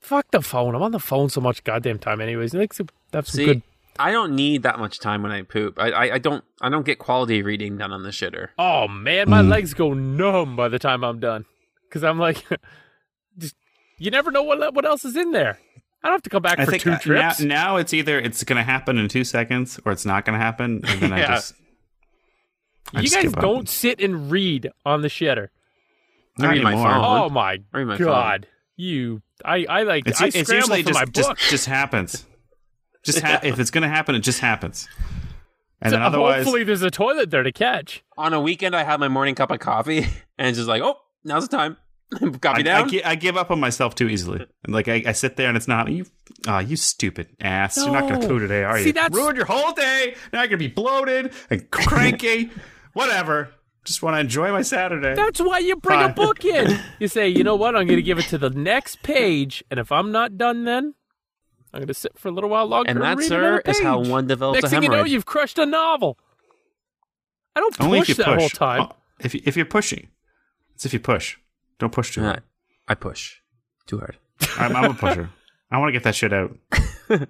fuck 0.00 0.30
the 0.30 0.40
phone. 0.40 0.74
I'm 0.74 0.82
on 0.82 0.92
the 0.92 0.98
phone 0.98 1.28
so 1.28 1.40
much 1.40 1.64
goddamn 1.64 1.98
time, 1.98 2.20
anyways. 2.20 2.52
That's 2.52 2.76
some 2.78 2.88
See, 3.24 3.44
good. 3.44 3.62
I 3.98 4.12
don't 4.12 4.34
need 4.34 4.62
that 4.62 4.78
much 4.78 5.00
time 5.00 5.22
when 5.22 5.32
I 5.32 5.42
poop. 5.42 5.78
I, 5.78 5.90
I, 5.90 6.14
I 6.14 6.18
don't 6.18 6.44
I 6.60 6.68
don't 6.68 6.86
get 6.86 6.98
quality 6.98 7.42
reading 7.42 7.76
done 7.76 7.92
on 7.92 8.04
the 8.04 8.10
shitter. 8.10 8.48
Oh 8.58 8.88
man, 8.88 9.28
my 9.28 9.42
legs 9.42 9.74
go 9.74 9.92
numb 9.92 10.56
by 10.56 10.68
the 10.68 10.78
time 10.78 11.02
I'm 11.04 11.18
done 11.20 11.44
because 11.88 12.04
I'm 12.04 12.18
like, 12.18 12.44
just 13.38 13.56
you 13.98 14.10
never 14.10 14.30
know 14.30 14.42
what 14.42 14.74
what 14.74 14.84
else 14.84 15.04
is 15.04 15.16
in 15.16 15.32
there. 15.32 15.58
I 16.02 16.08
don't 16.08 16.14
have 16.14 16.22
to 16.22 16.30
come 16.30 16.42
back 16.42 16.60
I 16.60 16.64
for 16.64 16.70
think 16.70 16.84
two 16.84 16.90
uh, 16.90 16.94
now, 16.94 16.98
trips. 17.00 17.40
now 17.40 17.76
it's 17.76 17.92
either 17.92 18.20
it's 18.20 18.44
going 18.44 18.56
to 18.56 18.62
happen 18.62 18.98
in 18.98 19.08
two 19.08 19.24
seconds 19.24 19.80
or 19.84 19.90
it's 19.90 20.06
not 20.06 20.24
going 20.24 20.38
to 20.38 20.44
happen. 20.44 20.80
And 20.86 21.00
then 21.00 21.12
I 21.12 21.26
just. 21.26 21.54
I 22.94 23.00
you 23.00 23.08
just 23.08 23.16
guys 23.16 23.32
don't 23.32 23.68
sit 23.68 24.00
and 24.00 24.30
read 24.30 24.70
on 24.86 25.02
the 25.02 25.08
shitter. 25.08 25.48
Not 26.38 26.50
I 26.50 26.52
read 26.54 26.62
my 26.62 26.74
phone. 26.74 26.84
Oh 27.04 27.28
my 27.30 27.58
Read 27.72 27.84
my 27.84 27.96
phone. 27.98 28.06
god, 28.06 28.46
you! 28.76 29.22
I 29.44 29.64
I 29.68 29.82
like 29.82 30.06
It's, 30.06 30.20
I 30.20 30.26
it's 30.26 30.38
scramble 30.40 30.76
usually 30.76 30.82
for 30.82 30.88
just, 30.90 30.98
my 31.00 31.04
just 31.06 31.28
book. 31.28 31.38
just 31.38 31.66
happens. 31.66 32.24
Just 33.04 33.20
ha- 33.20 33.40
if 33.44 33.58
it's 33.60 33.70
going 33.70 33.82
to 33.82 33.88
happen, 33.88 34.16
it 34.16 34.20
just 34.20 34.40
happens. 34.40 34.88
And 35.80 35.90
So 35.92 35.96
then 35.96 36.02
otherwise, 36.02 36.44
hopefully 36.44 36.64
there's 36.64 36.82
a 36.82 36.90
toilet 36.90 37.30
there 37.30 37.44
to 37.44 37.52
catch. 37.52 38.02
On 38.18 38.34
a 38.34 38.40
weekend, 38.40 38.74
I 38.74 38.82
have 38.82 38.98
my 38.98 39.06
morning 39.08 39.36
cup 39.36 39.50
of 39.52 39.60
coffee, 39.60 39.98
and 40.38 40.48
it's 40.48 40.58
just 40.58 40.68
like, 40.68 40.82
oh, 40.82 40.96
now's 41.24 41.48
the 41.48 41.56
time. 41.56 41.76
Coffee 42.40 42.60
I, 42.60 42.62
down. 42.62 42.84
I, 42.84 42.88
gi- 42.88 43.04
I 43.04 43.14
give 43.14 43.36
up 43.36 43.50
on 43.52 43.60
myself 43.60 43.94
too 43.94 44.08
easily. 44.08 44.44
And 44.64 44.74
like 44.74 44.88
I, 44.88 45.04
I 45.06 45.12
sit 45.12 45.36
there 45.36 45.46
and 45.48 45.56
it's 45.56 45.68
not 45.68 45.90
you. 45.90 46.06
Ah, 46.46 46.58
you 46.58 46.74
stupid 46.76 47.28
ass! 47.40 47.76
You're 47.76 47.90
not 47.92 48.08
going 48.08 48.20
to 48.20 48.26
No. 48.26 48.28
poo 48.34 48.38
today, 48.40 48.64
are 48.64 48.76
you? 48.78 48.84
See, 48.84 48.90
that's- 48.92 49.14
ruined 49.14 49.36
your 49.36 49.46
whole 49.46 49.72
day. 49.72 50.16
Now 50.32 50.40
you're 50.40 50.48
going 50.48 50.58
to 50.58 50.68
be 50.68 50.74
bloated 50.74 51.32
and 51.50 51.70
cranky. 51.70 52.50
Whatever. 52.94 53.50
Just 53.88 54.02
want 54.02 54.14
to 54.16 54.20
enjoy 54.20 54.52
my 54.52 54.62
Saturday. 54.62 55.14
That's 55.14 55.40
why 55.40 55.58
you 55.58 55.74
bring 55.76 56.00
a 56.02 56.10
book 56.10 56.44
in. 56.44 56.78
You 57.00 57.08
say, 57.08 57.28
you 57.28 57.42
know 57.42 57.56
what? 57.56 57.74
I'm 57.74 57.86
going 57.86 57.96
to 57.98 58.02
give 58.02 58.18
it 58.18 58.26
to 58.26 58.38
the 58.38 58.50
next 58.50 59.02
page, 59.02 59.64
and 59.70 59.80
if 59.80 59.90
I'm 59.90 60.12
not 60.12 60.36
done, 60.36 60.64
then 60.64 60.94
I'm 61.72 61.80
going 61.80 61.86
to 61.88 61.94
sit 61.94 62.18
for 62.18 62.28
a 62.28 62.30
little 62.30 62.50
while 62.50 62.66
longer. 62.66 62.90
and 62.90 63.00
that, 63.02 63.16
read 63.16 63.26
sir, 63.28 63.38
another 63.38 63.62
is 63.66 63.80
how 63.80 64.00
one 64.00 64.26
develops 64.26 64.56
Next 64.62 64.66
a 64.66 64.70
thing 64.76 64.82
you 64.82 64.88
know, 64.90 65.04
you've 65.04 65.24
crushed 65.26 65.58
a 65.58 65.64
novel. 65.66 66.18
I 67.56 67.60
don't 67.60 67.80
Only 67.80 68.00
push 68.00 68.10
if 68.10 68.18
you 68.18 68.24
that 68.24 68.34
push. 68.34 68.40
whole 68.40 68.48
time. 68.50 68.82
Oh, 68.90 68.96
if 69.20 69.34
you- 69.34 69.40
if 69.44 69.56
you're 69.56 69.64
pushing, 69.66 70.08
it's 70.74 70.84
if 70.86 70.92
you 70.92 71.00
push. 71.00 71.36
Don't 71.78 71.92
push 71.92 72.12
too 72.12 72.22
hard. 72.22 72.42
I 72.88 72.94
push 72.94 73.36
too 73.86 73.98
hard. 73.98 74.18
I'm, 74.58 74.76
I'm 74.76 74.90
a 74.90 74.94
pusher. 74.94 75.30
I 75.70 75.78
want 75.78 75.88
to 75.88 75.92
get 75.92 76.02
that 76.04 76.14
shit 76.14 76.32
out. 76.32 76.56
I 76.72 76.78
push 77.08 77.26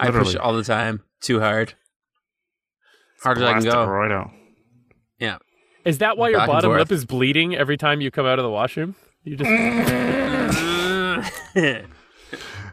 Literally. 0.00 0.36
all 0.38 0.54
the 0.54 0.64
time. 0.64 1.02
Too 1.20 1.38
hard. 1.40 1.74
Harder 3.22 3.40
than 3.40 3.48
I 3.48 3.60
can 3.60 3.64
go. 3.70 3.84
right 3.86 4.10
out. 4.10 4.30
Yeah. 5.18 5.38
Is 5.84 5.98
that 5.98 6.16
why 6.16 6.30
your 6.30 6.46
bottom 6.46 6.72
lip 6.72 6.92
is 6.92 7.04
bleeding 7.04 7.56
every 7.56 7.76
time 7.76 8.00
you 8.00 8.10
come 8.10 8.26
out 8.26 8.38
of 8.38 8.42
the 8.42 8.50
washroom? 8.50 8.94
You 9.24 9.36
just, 9.36 9.50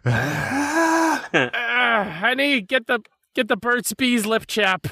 Ah, 0.05 2.13
honey, 2.19 2.61
get 2.61 2.87
the 2.87 2.99
get 3.33 3.47
the 3.47 3.57
Burt's 3.57 3.93
Bees 3.93 4.25
lip 4.25 4.47
chap. 4.47 4.87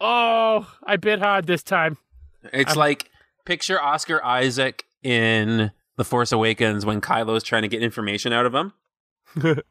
Oh, 0.00 0.72
I 0.84 0.96
bit 0.96 1.18
hard 1.18 1.46
this 1.46 1.62
time. 1.62 1.98
It's 2.52 2.76
like 2.76 3.10
picture 3.44 3.80
Oscar 3.80 4.24
Isaac 4.24 4.84
in 5.02 5.72
The 5.96 6.04
Force 6.04 6.32
Awakens 6.32 6.86
when 6.86 7.00
Kylo's 7.00 7.42
trying 7.42 7.62
to 7.62 7.68
get 7.68 7.82
information 7.82 8.32
out 8.32 8.46
of 8.46 8.54
him. 8.54 8.72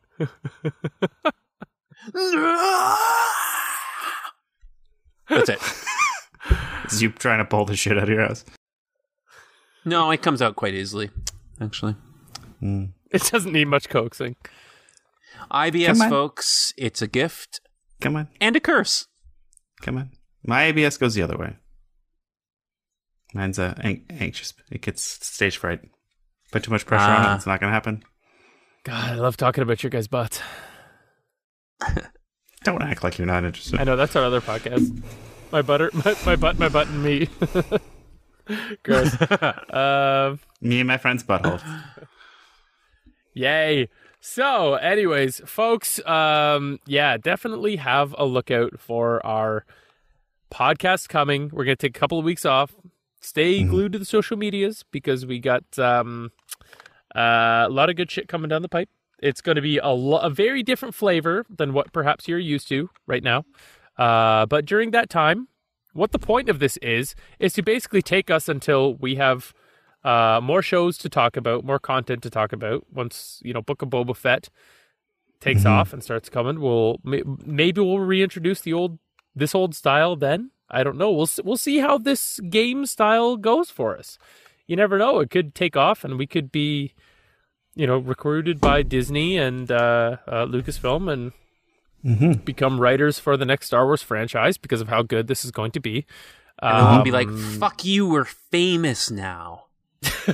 That's 5.29 5.49
it. 5.49 5.59
It's 6.91 7.01
you 7.01 7.09
trying 7.11 7.37
to 7.39 7.45
pull 7.45 7.65
the 7.65 7.75
shit 7.75 7.97
out 7.97 8.03
of 8.03 8.09
your 8.09 8.21
ass. 8.21 8.43
No, 9.85 10.11
it 10.11 10.21
comes 10.21 10.41
out 10.41 10.55
quite 10.55 10.73
easily, 10.73 11.09
actually. 11.61 11.95
It 12.61 13.23
doesn't 13.31 13.53
need 13.53 13.67
much 13.67 13.89
coaxing. 13.89 14.35
IBS, 15.51 16.09
folks, 16.09 16.73
it's 16.77 17.01
a 17.01 17.07
gift 17.07 17.61
Come 18.01 18.15
on, 18.15 18.27
and 18.41 18.55
a 18.55 18.59
curse. 18.59 19.07
come 19.81 19.97
on. 19.97 20.11
My 20.45 20.63
ABS 20.65 20.97
goes 20.97 21.15
the 21.15 21.21
other 21.21 21.37
way. 21.37 21.55
Mine's 23.33 23.59
uh, 23.59 23.73
an- 23.77 24.05
anxious. 24.09 24.53
It 24.71 24.81
gets 24.81 25.03
stage 25.25 25.57
fright. 25.57 25.81
Put 26.51 26.63
too 26.63 26.71
much 26.71 26.85
pressure 26.85 27.03
on 27.11 27.25
Ah. 27.25 27.33
it, 27.33 27.35
it's 27.37 27.45
not 27.45 27.59
going 27.59 27.69
to 27.69 27.73
happen. 27.73 28.03
God, 28.83 29.11
I 29.11 29.15
love 29.15 29.37
talking 29.37 29.61
about 29.61 29.83
your 29.83 29.89
guys' 29.91 30.07
butts. 30.07 30.41
Don't 32.63 32.81
act 32.81 33.03
like 33.03 33.17
you're 33.17 33.27
not 33.27 33.43
interested. 33.45 33.79
I 33.79 33.83
know 33.83 33.95
that's 33.95 34.15
our 34.15 34.23
other 34.23 34.41
podcast. 34.41 35.01
My 35.51 35.61
butter, 35.61 35.89
my, 36.05 36.15
my 36.25 36.35
butt, 36.35 36.59
my 36.59 36.69
butt, 36.69 36.87
and 36.87 37.03
me. 37.03 37.29
Gross. 38.83 39.15
um, 39.73 40.39
Me 40.61 40.79
and 40.79 40.87
my 40.87 40.97
friend's 40.97 41.23
butthole. 41.23 41.61
yay. 43.33 43.89
So, 44.21 44.75
anyways, 44.75 45.41
folks, 45.45 46.05
um, 46.05 46.79
yeah, 46.85 47.17
definitely 47.17 47.77
have 47.77 48.13
a 48.17 48.25
lookout 48.25 48.79
for 48.79 49.25
our 49.25 49.65
podcast 50.51 51.07
coming. 51.09 51.49
We're 51.53 51.63
gonna 51.63 51.75
take 51.77 51.95
a 51.95 51.99
couple 51.99 52.19
of 52.19 52.25
weeks 52.25 52.43
off. 52.45 52.75
Stay 53.21 53.63
glued 53.63 53.93
to 53.93 53.99
the 53.99 54.05
social 54.05 54.37
medias 54.37 54.83
because 54.91 55.25
we 55.25 55.39
got 55.39 55.63
um, 55.77 56.31
uh, 57.15 57.65
a 57.65 57.69
lot 57.69 57.89
of 57.89 57.95
good 57.95 58.09
shit 58.09 58.27
coming 58.27 58.49
down 58.49 58.61
the 58.61 58.69
pipe. 58.69 58.89
It's 59.21 59.41
going 59.41 59.57
to 59.57 59.61
be 59.61 59.77
a, 59.77 59.89
lo- 59.89 60.19
a 60.19 60.29
very 60.29 60.63
different 60.63 60.95
flavor 60.95 61.45
than 61.49 61.73
what 61.73 61.91
perhaps 61.91 62.29
you're 62.29 62.39
used 62.39 62.69
to 62.69 62.89
right 63.07 63.21
now. 63.21 63.43
Uh, 63.99 64.45
but 64.45 64.65
during 64.65 64.91
that 64.91 65.09
time, 65.09 65.49
what 65.91 66.13
the 66.13 66.19
point 66.19 66.47
of 66.47 66.59
this 66.59 66.77
is 66.77 67.15
is 67.37 67.51
to 67.53 67.61
basically 67.61 68.01
take 68.01 68.31
us 68.31 68.47
until 68.47 68.95
we 68.95 69.15
have 69.15 69.53
uh, 70.05 70.39
more 70.41 70.61
shows 70.61 70.97
to 70.99 71.09
talk 71.09 71.35
about, 71.35 71.65
more 71.65 71.79
content 71.79 72.23
to 72.23 72.29
talk 72.29 72.53
about. 72.53 72.85
Once 72.91 73.41
you 73.43 73.53
know, 73.53 73.61
Book 73.61 73.81
of 73.81 73.89
Boba 73.89 74.15
Fett 74.15 74.49
takes 75.41 75.65
off 75.65 75.91
and 75.91 76.01
starts 76.01 76.29
coming, 76.29 76.61
we'll 76.61 76.99
maybe 77.03 77.81
we'll 77.81 77.99
reintroduce 77.99 78.61
the 78.61 78.71
old 78.71 78.99
this 79.35 79.53
old 79.53 79.75
style. 79.75 80.15
Then 80.15 80.51
I 80.69 80.83
don't 80.83 80.97
know. 80.97 81.11
We'll 81.11 81.29
we'll 81.43 81.57
see 81.57 81.79
how 81.79 81.97
this 81.97 82.39
game 82.39 82.85
style 82.85 83.35
goes 83.35 83.69
for 83.69 83.97
us. 83.97 84.17
You 84.65 84.77
never 84.77 84.97
know; 84.97 85.19
it 85.19 85.29
could 85.29 85.53
take 85.53 85.75
off, 85.75 86.05
and 86.05 86.17
we 86.17 86.25
could 86.25 86.53
be, 86.53 86.93
you 87.75 87.85
know, 87.85 87.97
recruited 87.97 88.61
by 88.61 88.83
Disney 88.83 89.37
and 89.37 89.69
uh, 89.69 90.17
uh, 90.25 90.45
Lucasfilm 90.45 91.11
and 91.11 91.33
become 92.03 92.79
writers 92.79 93.19
for 93.19 93.37
the 93.37 93.45
next 93.45 93.67
Star 93.67 93.85
Wars 93.85 94.01
franchise 94.01 94.57
because 94.57 94.81
of 94.81 94.87
how 94.87 95.01
good 95.01 95.27
this 95.27 95.43
is 95.45 95.51
going 95.51 95.71
to 95.71 95.79
be. 95.79 96.05
And 96.61 96.77
then 96.77 96.93
we'll 96.93 97.03
be 97.03 97.11
like, 97.11 97.27
Um, 97.27 97.37
fuck 97.59 97.85
you, 97.85 98.07
we're 98.09 98.25
famous 98.25 99.09
now. 99.09 99.65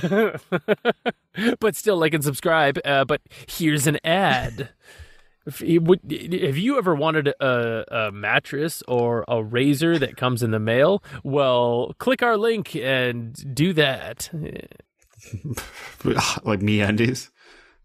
but 1.60 1.74
still 1.74 1.96
like 1.96 2.14
and 2.14 2.24
subscribe. 2.24 2.78
Uh, 2.84 3.04
but 3.04 3.20
here's 3.48 3.86
an 3.86 3.98
ad. 4.04 4.70
If 5.46 5.60
you 5.60 5.80
would, 5.80 6.00
have 6.02 6.56
you 6.58 6.76
ever 6.76 6.94
wanted 6.94 7.28
a, 7.28 8.06
a 8.08 8.12
mattress 8.12 8.82
or 8.88 9.24
a 9.28 9.42
razor 9.42 9.96
that 9.98 10.16
comes 10.16 10.42
in 10.42 10.50
the 10.50 10.58
mail? 10.58 11.04
Well, 11.22 11.94
click 11.98 12.22
our 12.22 12.36
link 12.36 12.74
and 12.74 13.54
do 13.54 13.72
that. 13.74 14.28
like 16.04 16.60
MeUndies. 16.60 17.30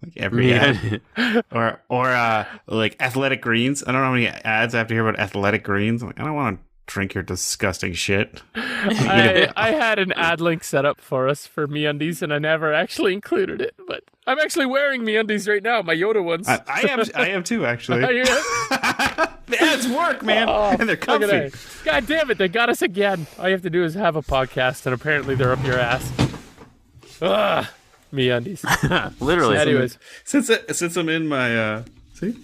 Like 0.03 0.17
every 0.17 0.53
ad. 0.53 1.01
Or 1.51 1.79
or 1.89 2.09
uh 2.09 2.45
like 2.67 2.95
athletic 2.99 3.41
greens. 3.41 3.83
I 3.85 3.91
don't 3.91 4.01
know 4.01 4.07
how 4.07 4.13
many 4.13 4.27
ads 4.27 4.73
I 4.73 4.79
have 4.79 4.87
to 4.87 4.93
hear 4.93 5.07
about 5.07 5.19
athletic 5.19 5.63
greens. 5.63 6.01
I'm 6.01 6.09
like, 6.09 6.19
I 6.19 6.23
don't 6.23 6.35
want 6.35 6.59
to 6.59 6.63
drink 6.87 7.13
your 7.13 7.23
disgusting 7.23 7.93
shit. 7.93 8.41
I, 8.55 9.49
I 9.55 9.71
had 9.71 9.97
an 9.99 10.11
ad 10.13 10.41
link 10.41 10.63
set 10.63 10.85
up 10.85 10.99
for 10.99 11.29
us 11.29 11.47
for 11.47 11.67
MeUndies, 11.67 12.21
and 12.21 12.33
I 12.33 12.39
never 12.39 12.73
actually 12.73 13.13
included 13.13 13.61
it. 13.61 13.75
But 13.87 14.03
I'm 14.27 14.39
actually 14.39 14.65
wearing 14.65 15.05
me 15.05 15.13
MeUndies 15.13 15.47
right 15.47 15.63
now, 15.63 15.81
my 15.83 15.95
Yoda 15.95 16.23
ones. 16.23 16.47
I, 16.49 16.59
I 16.67 16.81
am 16.89 17.01
I 17.15 17.27
am 17.29 17.43
too 17.43 17.65
actually. 17.65 18.03
I 18.03 18.11
hear 18.11 18.23
it. 18.23 19.29
the 19.47 19.57
ads 19.61 19.87
work, 19.87 20.23
man. 20.23 20.49
and 20.49 20.89
they're 20.89 20.97
comfy. 20.97 21.51
God 21.85 22.07
damn 22.07 22.29
it, 22.31 22.37
they 22.37 22.47
got 22.47 22.69
us 22.69 22.81
again. 22.81 23.27
All 23.39 23.47
you 23.47 23.53
have 23.53 23.61
to 23.63 23.69
do 23.69 23.83
is 23.83 23.93
have 23.93 24.15
a 24.15 24.21
podcast, 24.21 24.85
and 24.85 24.93
apparently 24.93 25.35
they're 25.35 25.53
up 25.53 25.63
your 25.63 25.79
ass. 25.79 26.11
Ugh. 27.21 27.67
Me 28.11 28.29
undies. 28.29 28.63
Literally. 29.19 29.57
Anyways, 29.57 29.97
Since 30.23 30.49
I, 30.49 30.57
since 30.73 30.95
I'm 30.97 31.09
in 31.09 31.27
my 31.27 31.57
uh 31.57 31.83
see? 32.13 32.35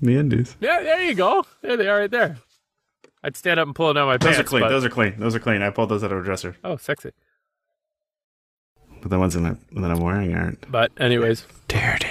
Me 0.00 0.16
undies. 0.16 0.56
yeah, 0.60 0.80
there 0.82 1.02
you 1.02 1.14
go. 1.14 1.44
There 1.62 1.76
they 1.76 1.88
are, 1.88 1.98
right 2.00 2.10
there. 2.10 2.38
I'd 3.22 3.36
stand 3.36 3.58
up 3.58 3.66
and 3.66 3.74
pull 3.74 3.90
it 3.90 3.94
down 3.94 4.06
my 4.06 4.16
Those 4.18 4.36
pants. 4.36 4.40
are 4.40 4.44
clean. 4.44 4.62
but- 4.62 4.68
Those 4.68 4.84
are 4.84 4.88
clean. 4.90 5.14
Those 5.18 5.34
are 5.34 5.38
clean. 5.40 5.62
I 5.62 5.70
pulled 5.70 5.88
those 5.88 6.04
out 6.04 6.12
of 6.12 6.18
a 6.18 6.22
dresser. 6.22 6.56
oh, 6.64 6.76
sexy. 6.76 7.10
But 9.02 9.10
the 9.10 9.18
ones 9.18 9.34
that 9.34 9.44
I'm, 9.44 9.60
that 9.82 9.90
I'm 9.90 10.00
wearing 10.00 10.34
aren't. 10.34 10.70
But 10.70 10.92
anyways, 10.98 11.46
Dirty. 11.68 12.06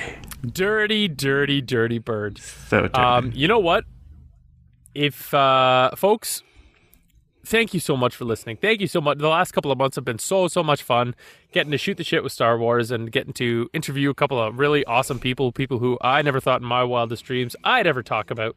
dirty, 0.45 1.07
dirty, 1.07 1.61
dirty 1.61 1.99
bird. 1.99 2.37
So 2.39 2.81
dirty. 2.81 2.93
Um, 2.93 3.31
you 3.33 3.47
know 3.47 3.59
what? 3.59 3.85
If 4.93 5.33
uh, 5.33 5.91
folks, 5.95 6.41
thank 7.45 7.73
you 7.73 7.79
so 7.79 7.95
much 7.95 8.15
for 8.15 8.25
listening. 8.25 8.57
Thank 8.57 8.81
you 8.81 8.87
so 8.87 8.99
much. 8.99 9.17
The 9.17 9.29
last 9.29 9.51
couple 9.51 9.71
of 9.71 9.77
months 9.77 9.95
have 9.95 10.05
been 10.05 10.19
so 10.19 10.47
so 10.47 10.63
much 10.63 10.83
fun. 10.83 11.15
Getting 11.51 11.71
to 11.71 11.77
shoot 11.77 11.97
the 11.97 12.03
shit 12.03 12.23
with 12.23 12.31
Star 12.33 12.57
Wars 12.57 12.91
and 12.91 13.11
getting 13.11 13.33
to 13.33 13.69
interview 13.73 14.09
a 14.09 14.13
couple 14.13 14.41
of 14.41 14.59
really 14.59 14.83
awesome 14.85 15.19
people, 15.19 15.51
people 15.51 15.79
who 15.79 15.97
I 16.01 16.21
never 16.21 16.39
thought 16.39 16.61
in 16.61 16.67
my 16.67 16.83
wildest 16.83 17.23
dreams 17.25 17.55
I'd 17.63 17.87
ever 17.87 18.03
talk 18.03 18.31
about. 18.31 18.55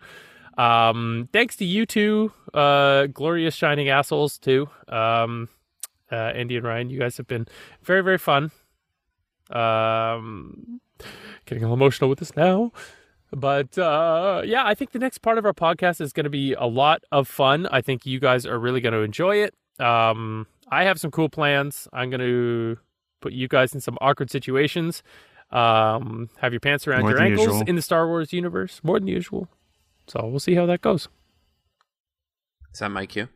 Um, 0.57 1.28
thanks 1.32 1.55
to 1.57 1.64
you 1.64 1.86
two, 1.86 2.32
uh, 2.53 3.07
glorious 3.07 3.55
shining 3.55 3.89
assholes 3.89 4.39
too. 4.39 4.68
Um, 4.89 5.49
uh, 6.11 6.16
Andy 6.16 6.57
and 6.57 6.64
Ryan, 6.64 6.91
you 6.91 6.99
guys 6.99 7.16
have 7.18 7.28
been 7.28 7.47
very 7.82 8.03
very 8.03 8.18
fun. 8.18 8.51
Um, 9.51 10.80
getting 11.47 11.62
a 11.62 11.66
little 11.66 11.74
emotional 11.74 12.11
with 12.11 12.18
this 12.18 12.36
now. 12.36 12.72
But 13.31 13.76
uh, 13.76 14.43
yeah, 14.45 14.64
I 14.66 14.74
think 14.74 14.93
the 14.93 14.99
next 14.99 15.18
part 15.18 15.37
of 15.39 15.45
our 15.45 15.53
podcast 15.53 16.01
is 16.01 16.12
going 16.12 16.24
to 16.24 16.31
be 16.31 16.55
a 16.55 16.64
lot 16.64 17.03
of 17.12 17.29
fun. 17.29 17.66
I 17.70 17.81
think 17.83 18.07
you 18.07 18.20
guys 18.20 18.47
are 18.47 18.59
really 18.59 18.81
going 18.81 18.95
to 18.95 19.01
enjoy 19.01 19.37
it. 19.37 19.55
Um, 19.79 20.47
I 20.70 20.85
have 20.85 20.99
some 20.99 21.11
cool 21.11 21.29
plans. 21.29 21.89
I'm 21.93 22.11
going 22.11 22.20
to 22.20 22.79
put 23.20 23.33
you 23.33 23.47
guys 23.49 23.74
in 23.74 23.81
some 23.81 23.99
awkward 24.01 24.31
situations. 24.31 25.03
Um, 25.51 26.29
have 26.39 26.53
your 26.53 26.61
pants 26.61 26.87
around 26.87 27.03
More 27.03 27.11
your 27.11 27.22
ankles 27.22 27.47
usual. 27.47 27.62
in 27.66 27.76
the 27.76 27.83
Star 27.83 28.07
Wars 28.07 28.33
universe, 28.33 28.81
more 28.83 28.99
than 28.99 29.09
usual. 29.09 29.49
So 30.07 30.26
we'll 30.26 30.41
see 30.41 30.55
how 30.55 30.66
that 30.66 30.81
goes. 30.81 31.09
Is 32.72 32.81
that 32.81 32.91
my 32.91 33.07
cue? 33.07 33.29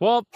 Well, 0.00 0.26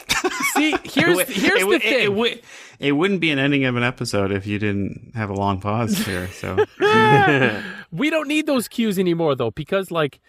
see, 0.55 0.71
here's 0.85 1.19
it, 1.19 1.29
here's 1.29 1.57
it, 1.57 1.61
the 1.61 1.66
would- 1.66 1.83
thing. 1.83 2.16
It, 2.19 2.27
it, 2.39 2.45
it 2.81 2.93
wouldn't 2.93 3.21
be 3.21 3.31
an 3.31 3.39
ending 3.39 3.64
of 3.64 3.77
an 3.77 3.83
episode 3.83 4.31
if 4.33 4.47
you 4.47 4.59
didn't 4.59 5.12
have 5.14 5.31
a 5.31 5.35
long 5.35 5.61
pause 5.61 5.99
here. 6.07 6.29
So 6.29 6.64
we 7.91 8.11
don't 8.11 8.28
need 8.28 8.47
those 8.47 8.68
cues 8.68 8.99
anymore 8.99 9.34
though 9.34 9.51
because 9.51 9.91
like 9.91 10.20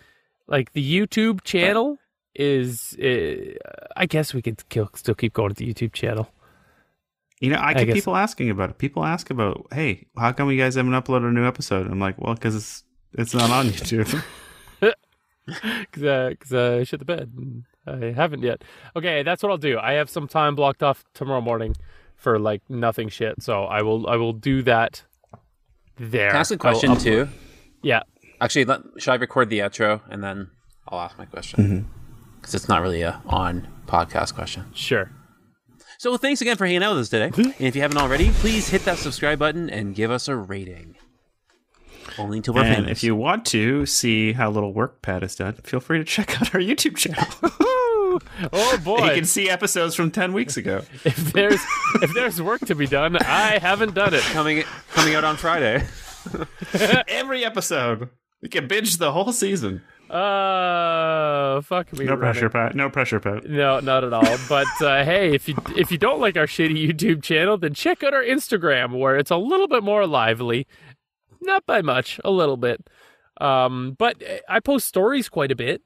like 0.48 0.74
the 0.74 0.84
youtube 1.00 1.44
channel 1.44 1.98
is 2.36 2.96
uh, 3.02 3.54
i 3.98 4.06
guess 4.06 4.34
we 4.34 4.42
could 4.42 4.68
kill, 4.70 4.90
still 4.96 5.16
keep 5.16 5.34
going 5.34 5.50
to 5.50 5.56
the 5.56 5.74
youtube 5.74 5.94
channel 5.94 6.30
you 7.42 7.50
know, 7.50 7.56
I 7.58 7.70
I 7.70 7.74
get 7.74 7.86
guess- 7.86 7.96
people 7.96 8.18
asking 8.18 8.50
about 8.50 8.70
it. 8.72 8.78
People 8.80 9.06
ask 9.06 9.30
about, 9.30 9.68
hey, 9.72 10.08
how 10.18 10.34
come 10.34 10.52
you 10.52 10.58
guys 10.58 10.76
haven't 10.76 10.92
uploaded 10.92 11.30
a 11.30 11.32
new 11.32 11.48
episode? 11.48 11.88
I'm 11.90 11.98
like, 11.98 12.18
well, 12.20 12.34
because 12.34 12.54
it's 12.54 12.84
it's 13.14 13.34
not 13.34 13.50
on 13.50 13.68
YouTube. 13.68 14.22
because 15.46 16.04
uh, 16.04 16.34
'cause, 16.40 16.54
uh, 16.54 16.78
I 16.82 16.84
shit 16.84 17.00
the 17.00 17.06
bed 17.06 17.32
and 17.36 17.64
i 17.88 18.12
haven't 18.12 18.44
yet 18.44 18.64
okay 18.96 19.24
that's 19.24 19.42
what 19.42 19.52
i'll 19.52 19.58
do 19.58 19.80
i 19.80 19.94
have 19.94 20.10
some 20.10 20.28
time 20.28 20.54
blocked 20.54 20.84
off 20.84 21.04
tomorrow 21.16 21.42
morning 21.42 21.76
for 22.16 22.38
like 22.38 22.62
nothing 22.70 23.10
shit 23.10 23.42
so 23.42 23.64
i 23.64 23.82
will 23.82 24.08
i 24.08 24.16
will 24.16 24.34
do 24.34 24.62
that 24.64 25.04
there 25.98 26.28
Can 26.30 26.36
I 26.36 26.40
ask 26.42 26.52
a 26.52 26.54
I 26.54 26.56
will 26.56 26.60
question 26.80 26.92
upload- 26.92 27.02
too? 27.04 27.28
Yeah 27.82 28.04
Actually, 28.42 28.66
let, 28.66 28.82
should 28.98 29.12
I 29.12 29.16
record 29.16 29.50
the 29.50 29.60
outro 29.60 30.02
and 30.10 30.24
then 30.24 30.50
I'll 30.88 31.00
ask 31.00 31.18
my 31.18 31.26
question? 31.26 31.64
Mm-hmm. 31.64 31.88
Because 32.40 32.56
it's 32.56 32.70
not 32.70 32.82
really 32.82 33.02
a 33.02 33.22
on 33.26 33.68
podcast 33.86 34.34
question. 34.34 34.66
sure 34.74 35.12
So 35.98 36.16
thanks 36.16 36.40
again 36.42 36.56
for 36.56 36.66
hanging 36.66 36.84
out 36.84 36.92
with 36.92 37.02
us 37.02 37.10
today. 37.10 37.30
Mm-hmm. 37.30 37.42
and 37.42 37.62
if 37.68 37.76
you 37.76 37.82
haven't 37.82 37.98
already, 37.98 38.30
please 38.32 38.70
hit 38.70 38.86
that 38.86 38.98
subscribe 38.98 39.40
button 39.40 39.70
and 39.70 39.94
give 39.94 40.10
us 40.10 40.28
a 40.28 40.36
rating. 40.36 40.96
Only 42.18 42.38
until 42.38 42.56
we're 42.56 42.64
and 42.64 42.76
famous. 42.86 42.92
if 42.92 43.04
you 43.04 43.16
want 43.16 43.46
to 43.48 43.86
see 43.86 44.34
how 44.34 44.50
little 44.50 44.74
work 44.74 45.02
Pat 45.02 45.22
has 45.22 45.36
done, 45.36 45.54
feel 45.56 45.80
free 45.80 46.00
to 46.00 46.04
check 46.04 46.42
out 46.42 46.56
our 46.56 46.62
YouTube 46.62 46.96
channel. 46.96 47.28
oh 48.54 48.82
boy 48.84 49.06
you 49.06 49.14
can 49.14 49.26
see 49.26 49.50
episodes 49.50 49.96
from 49.96 50.10
10 50.10 50.34
weeks 50.34 50.58
ago. 50.58 50.82
if 51.04 51.32
there's 51.34 51.62
if 52.02 52.12
there's 52.14 52.42
work 52.42 52.60
to 52.62 52.74
be 52.74 52.88
done 52.88 53.16
i 53.18 53.60
haven't 53.60 53.94
done 53.94 54.16
it 54.16 54.22
coming 54.22 54.64
coming 54.94 55.14
out 55.14 55.24
on 55.24 55.38
Friday. 55.38 55.86
Every 57.08 57.46
episode. 57.46 58.10
You 58.42 58.50
can 58.50 58.68
binge 58.68 58.98
the 58.98 59.12
whole 59.12 59.34
season. 59.34 59.82
Uh, 60.10 61.62
fuck 61.62 61.92
me. 61.94 62.06
No 62.06 62.12
running. 62.14 62.20
pressure, 62.20 62.50
Pat. 62.50 62.76
No 62.76 62.90
pressure, 62.90 63.20
Pat. 63.20 63.46
No, 63.46 63.80
not 63.80 64.04
at 64.04 64.14
all. 64.14 64.38
But 64.48 64.68
uh, 64.82 65.04
hey, 65.06 65.34
if 65.36 65.48
you 65.48 65.56
if 65.78 65.92
you 65.92 65.98
don't 65.98 66.20
like 66.20 66.38
our 66.38 66.48
shitty 66.48 66.88
YouTube 66.88 67.22
channel, 67.22 67.58
then 67.58 67.74
check 67.74 68.04
out 68.04 68.14
our 68.14 68.24
Instagram 68.24 68.98
where 68.98 69.18
it's 69.18 69.32
a 69.32 69.38
little 69.38 69.68
bit 69.68 69.84
more 69.84 70.08
lively. 70.08 70.66
Not 71.42 71.66
by 71.66 71.82
much, 71.82 72.20
a 72.26 72.32
little 72.32 72.58
bit. 72.58 72.90
Um, 73.40 73.96
but 73.98 74.22
uh, 74.24 74.40
I 74.50 74.60
post 74.60 74.88
stories 74.88 75.30
quite 75.30 75.52
a 75.52 75.56
bit. 75.56 75.82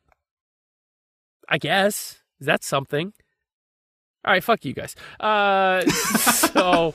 I 1.50 1.58
guess 1.58 2.22
is 2.40 2.48
that 2.48 2.64
something. 2.64 3.14
All 4.26 4.32
right, 4.32 4.44
fuck 4.44 4.64
you 4.64 4.74
guys. 4.74 4.96
Uh, 5.20 5.82
so, 5.90 6.94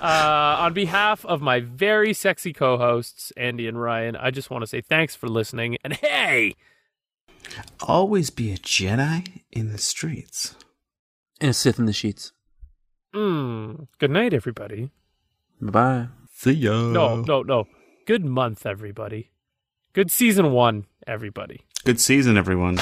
uh, 0.00 0.56
on 0.60 0.72
behalf 0.72 1.24
of 1.24 1.40
my 1.40 1.60
very 1.60 2.12
sexy 2.12 2.52
co-hosts 2.52 3.32
Andy 3.36 3.66
and 3.68 3.80
Ryan, 3.80 4.16
I 4.16 4.30
just 4.30 4.50
want 4.50 4.62
to 4.62 4.66
say 4.66 4.80
thanks 4.80 5.14
for 5.14 5.28
listening. 5.28 5.76
And 5.84 5.94
hey, 5.94 6.54
Always 7.80 8.30
be 8.30 8.52
a 8.52 8.56
Jedi 8.56 9.42
in 9.52 9.70
the 9.70 9.78
streets. 9.78 10.56
And 11.40 11.50
a 11.50 11.52
Sith 11.54 11.78
in 11.78 11.86
the 11.86 11.92
sheets. 11.92 12.32
mm, 13.14 13.86
good 13.98 14.10
night, 14.10 14.32
everybody. 14.34 14.90
Bye 15.60 15.70
bye. 15.70 16.08
See 16.34 16.52
ya. 16.52 16.72
No, 16.72 17.16
no, 17.22 17.42
no. 17.42 17.66
Good 18.06 18.24
month, 18.24 18.66
everybody. 18.66 19.30
Good 19.92 20.10
season 20.10 20.52
one, 20.52 20.86
everybody. 21.06 21.62
Good 21.84 22.00
season, 22.00 22.36
everyone. 22.36 22.78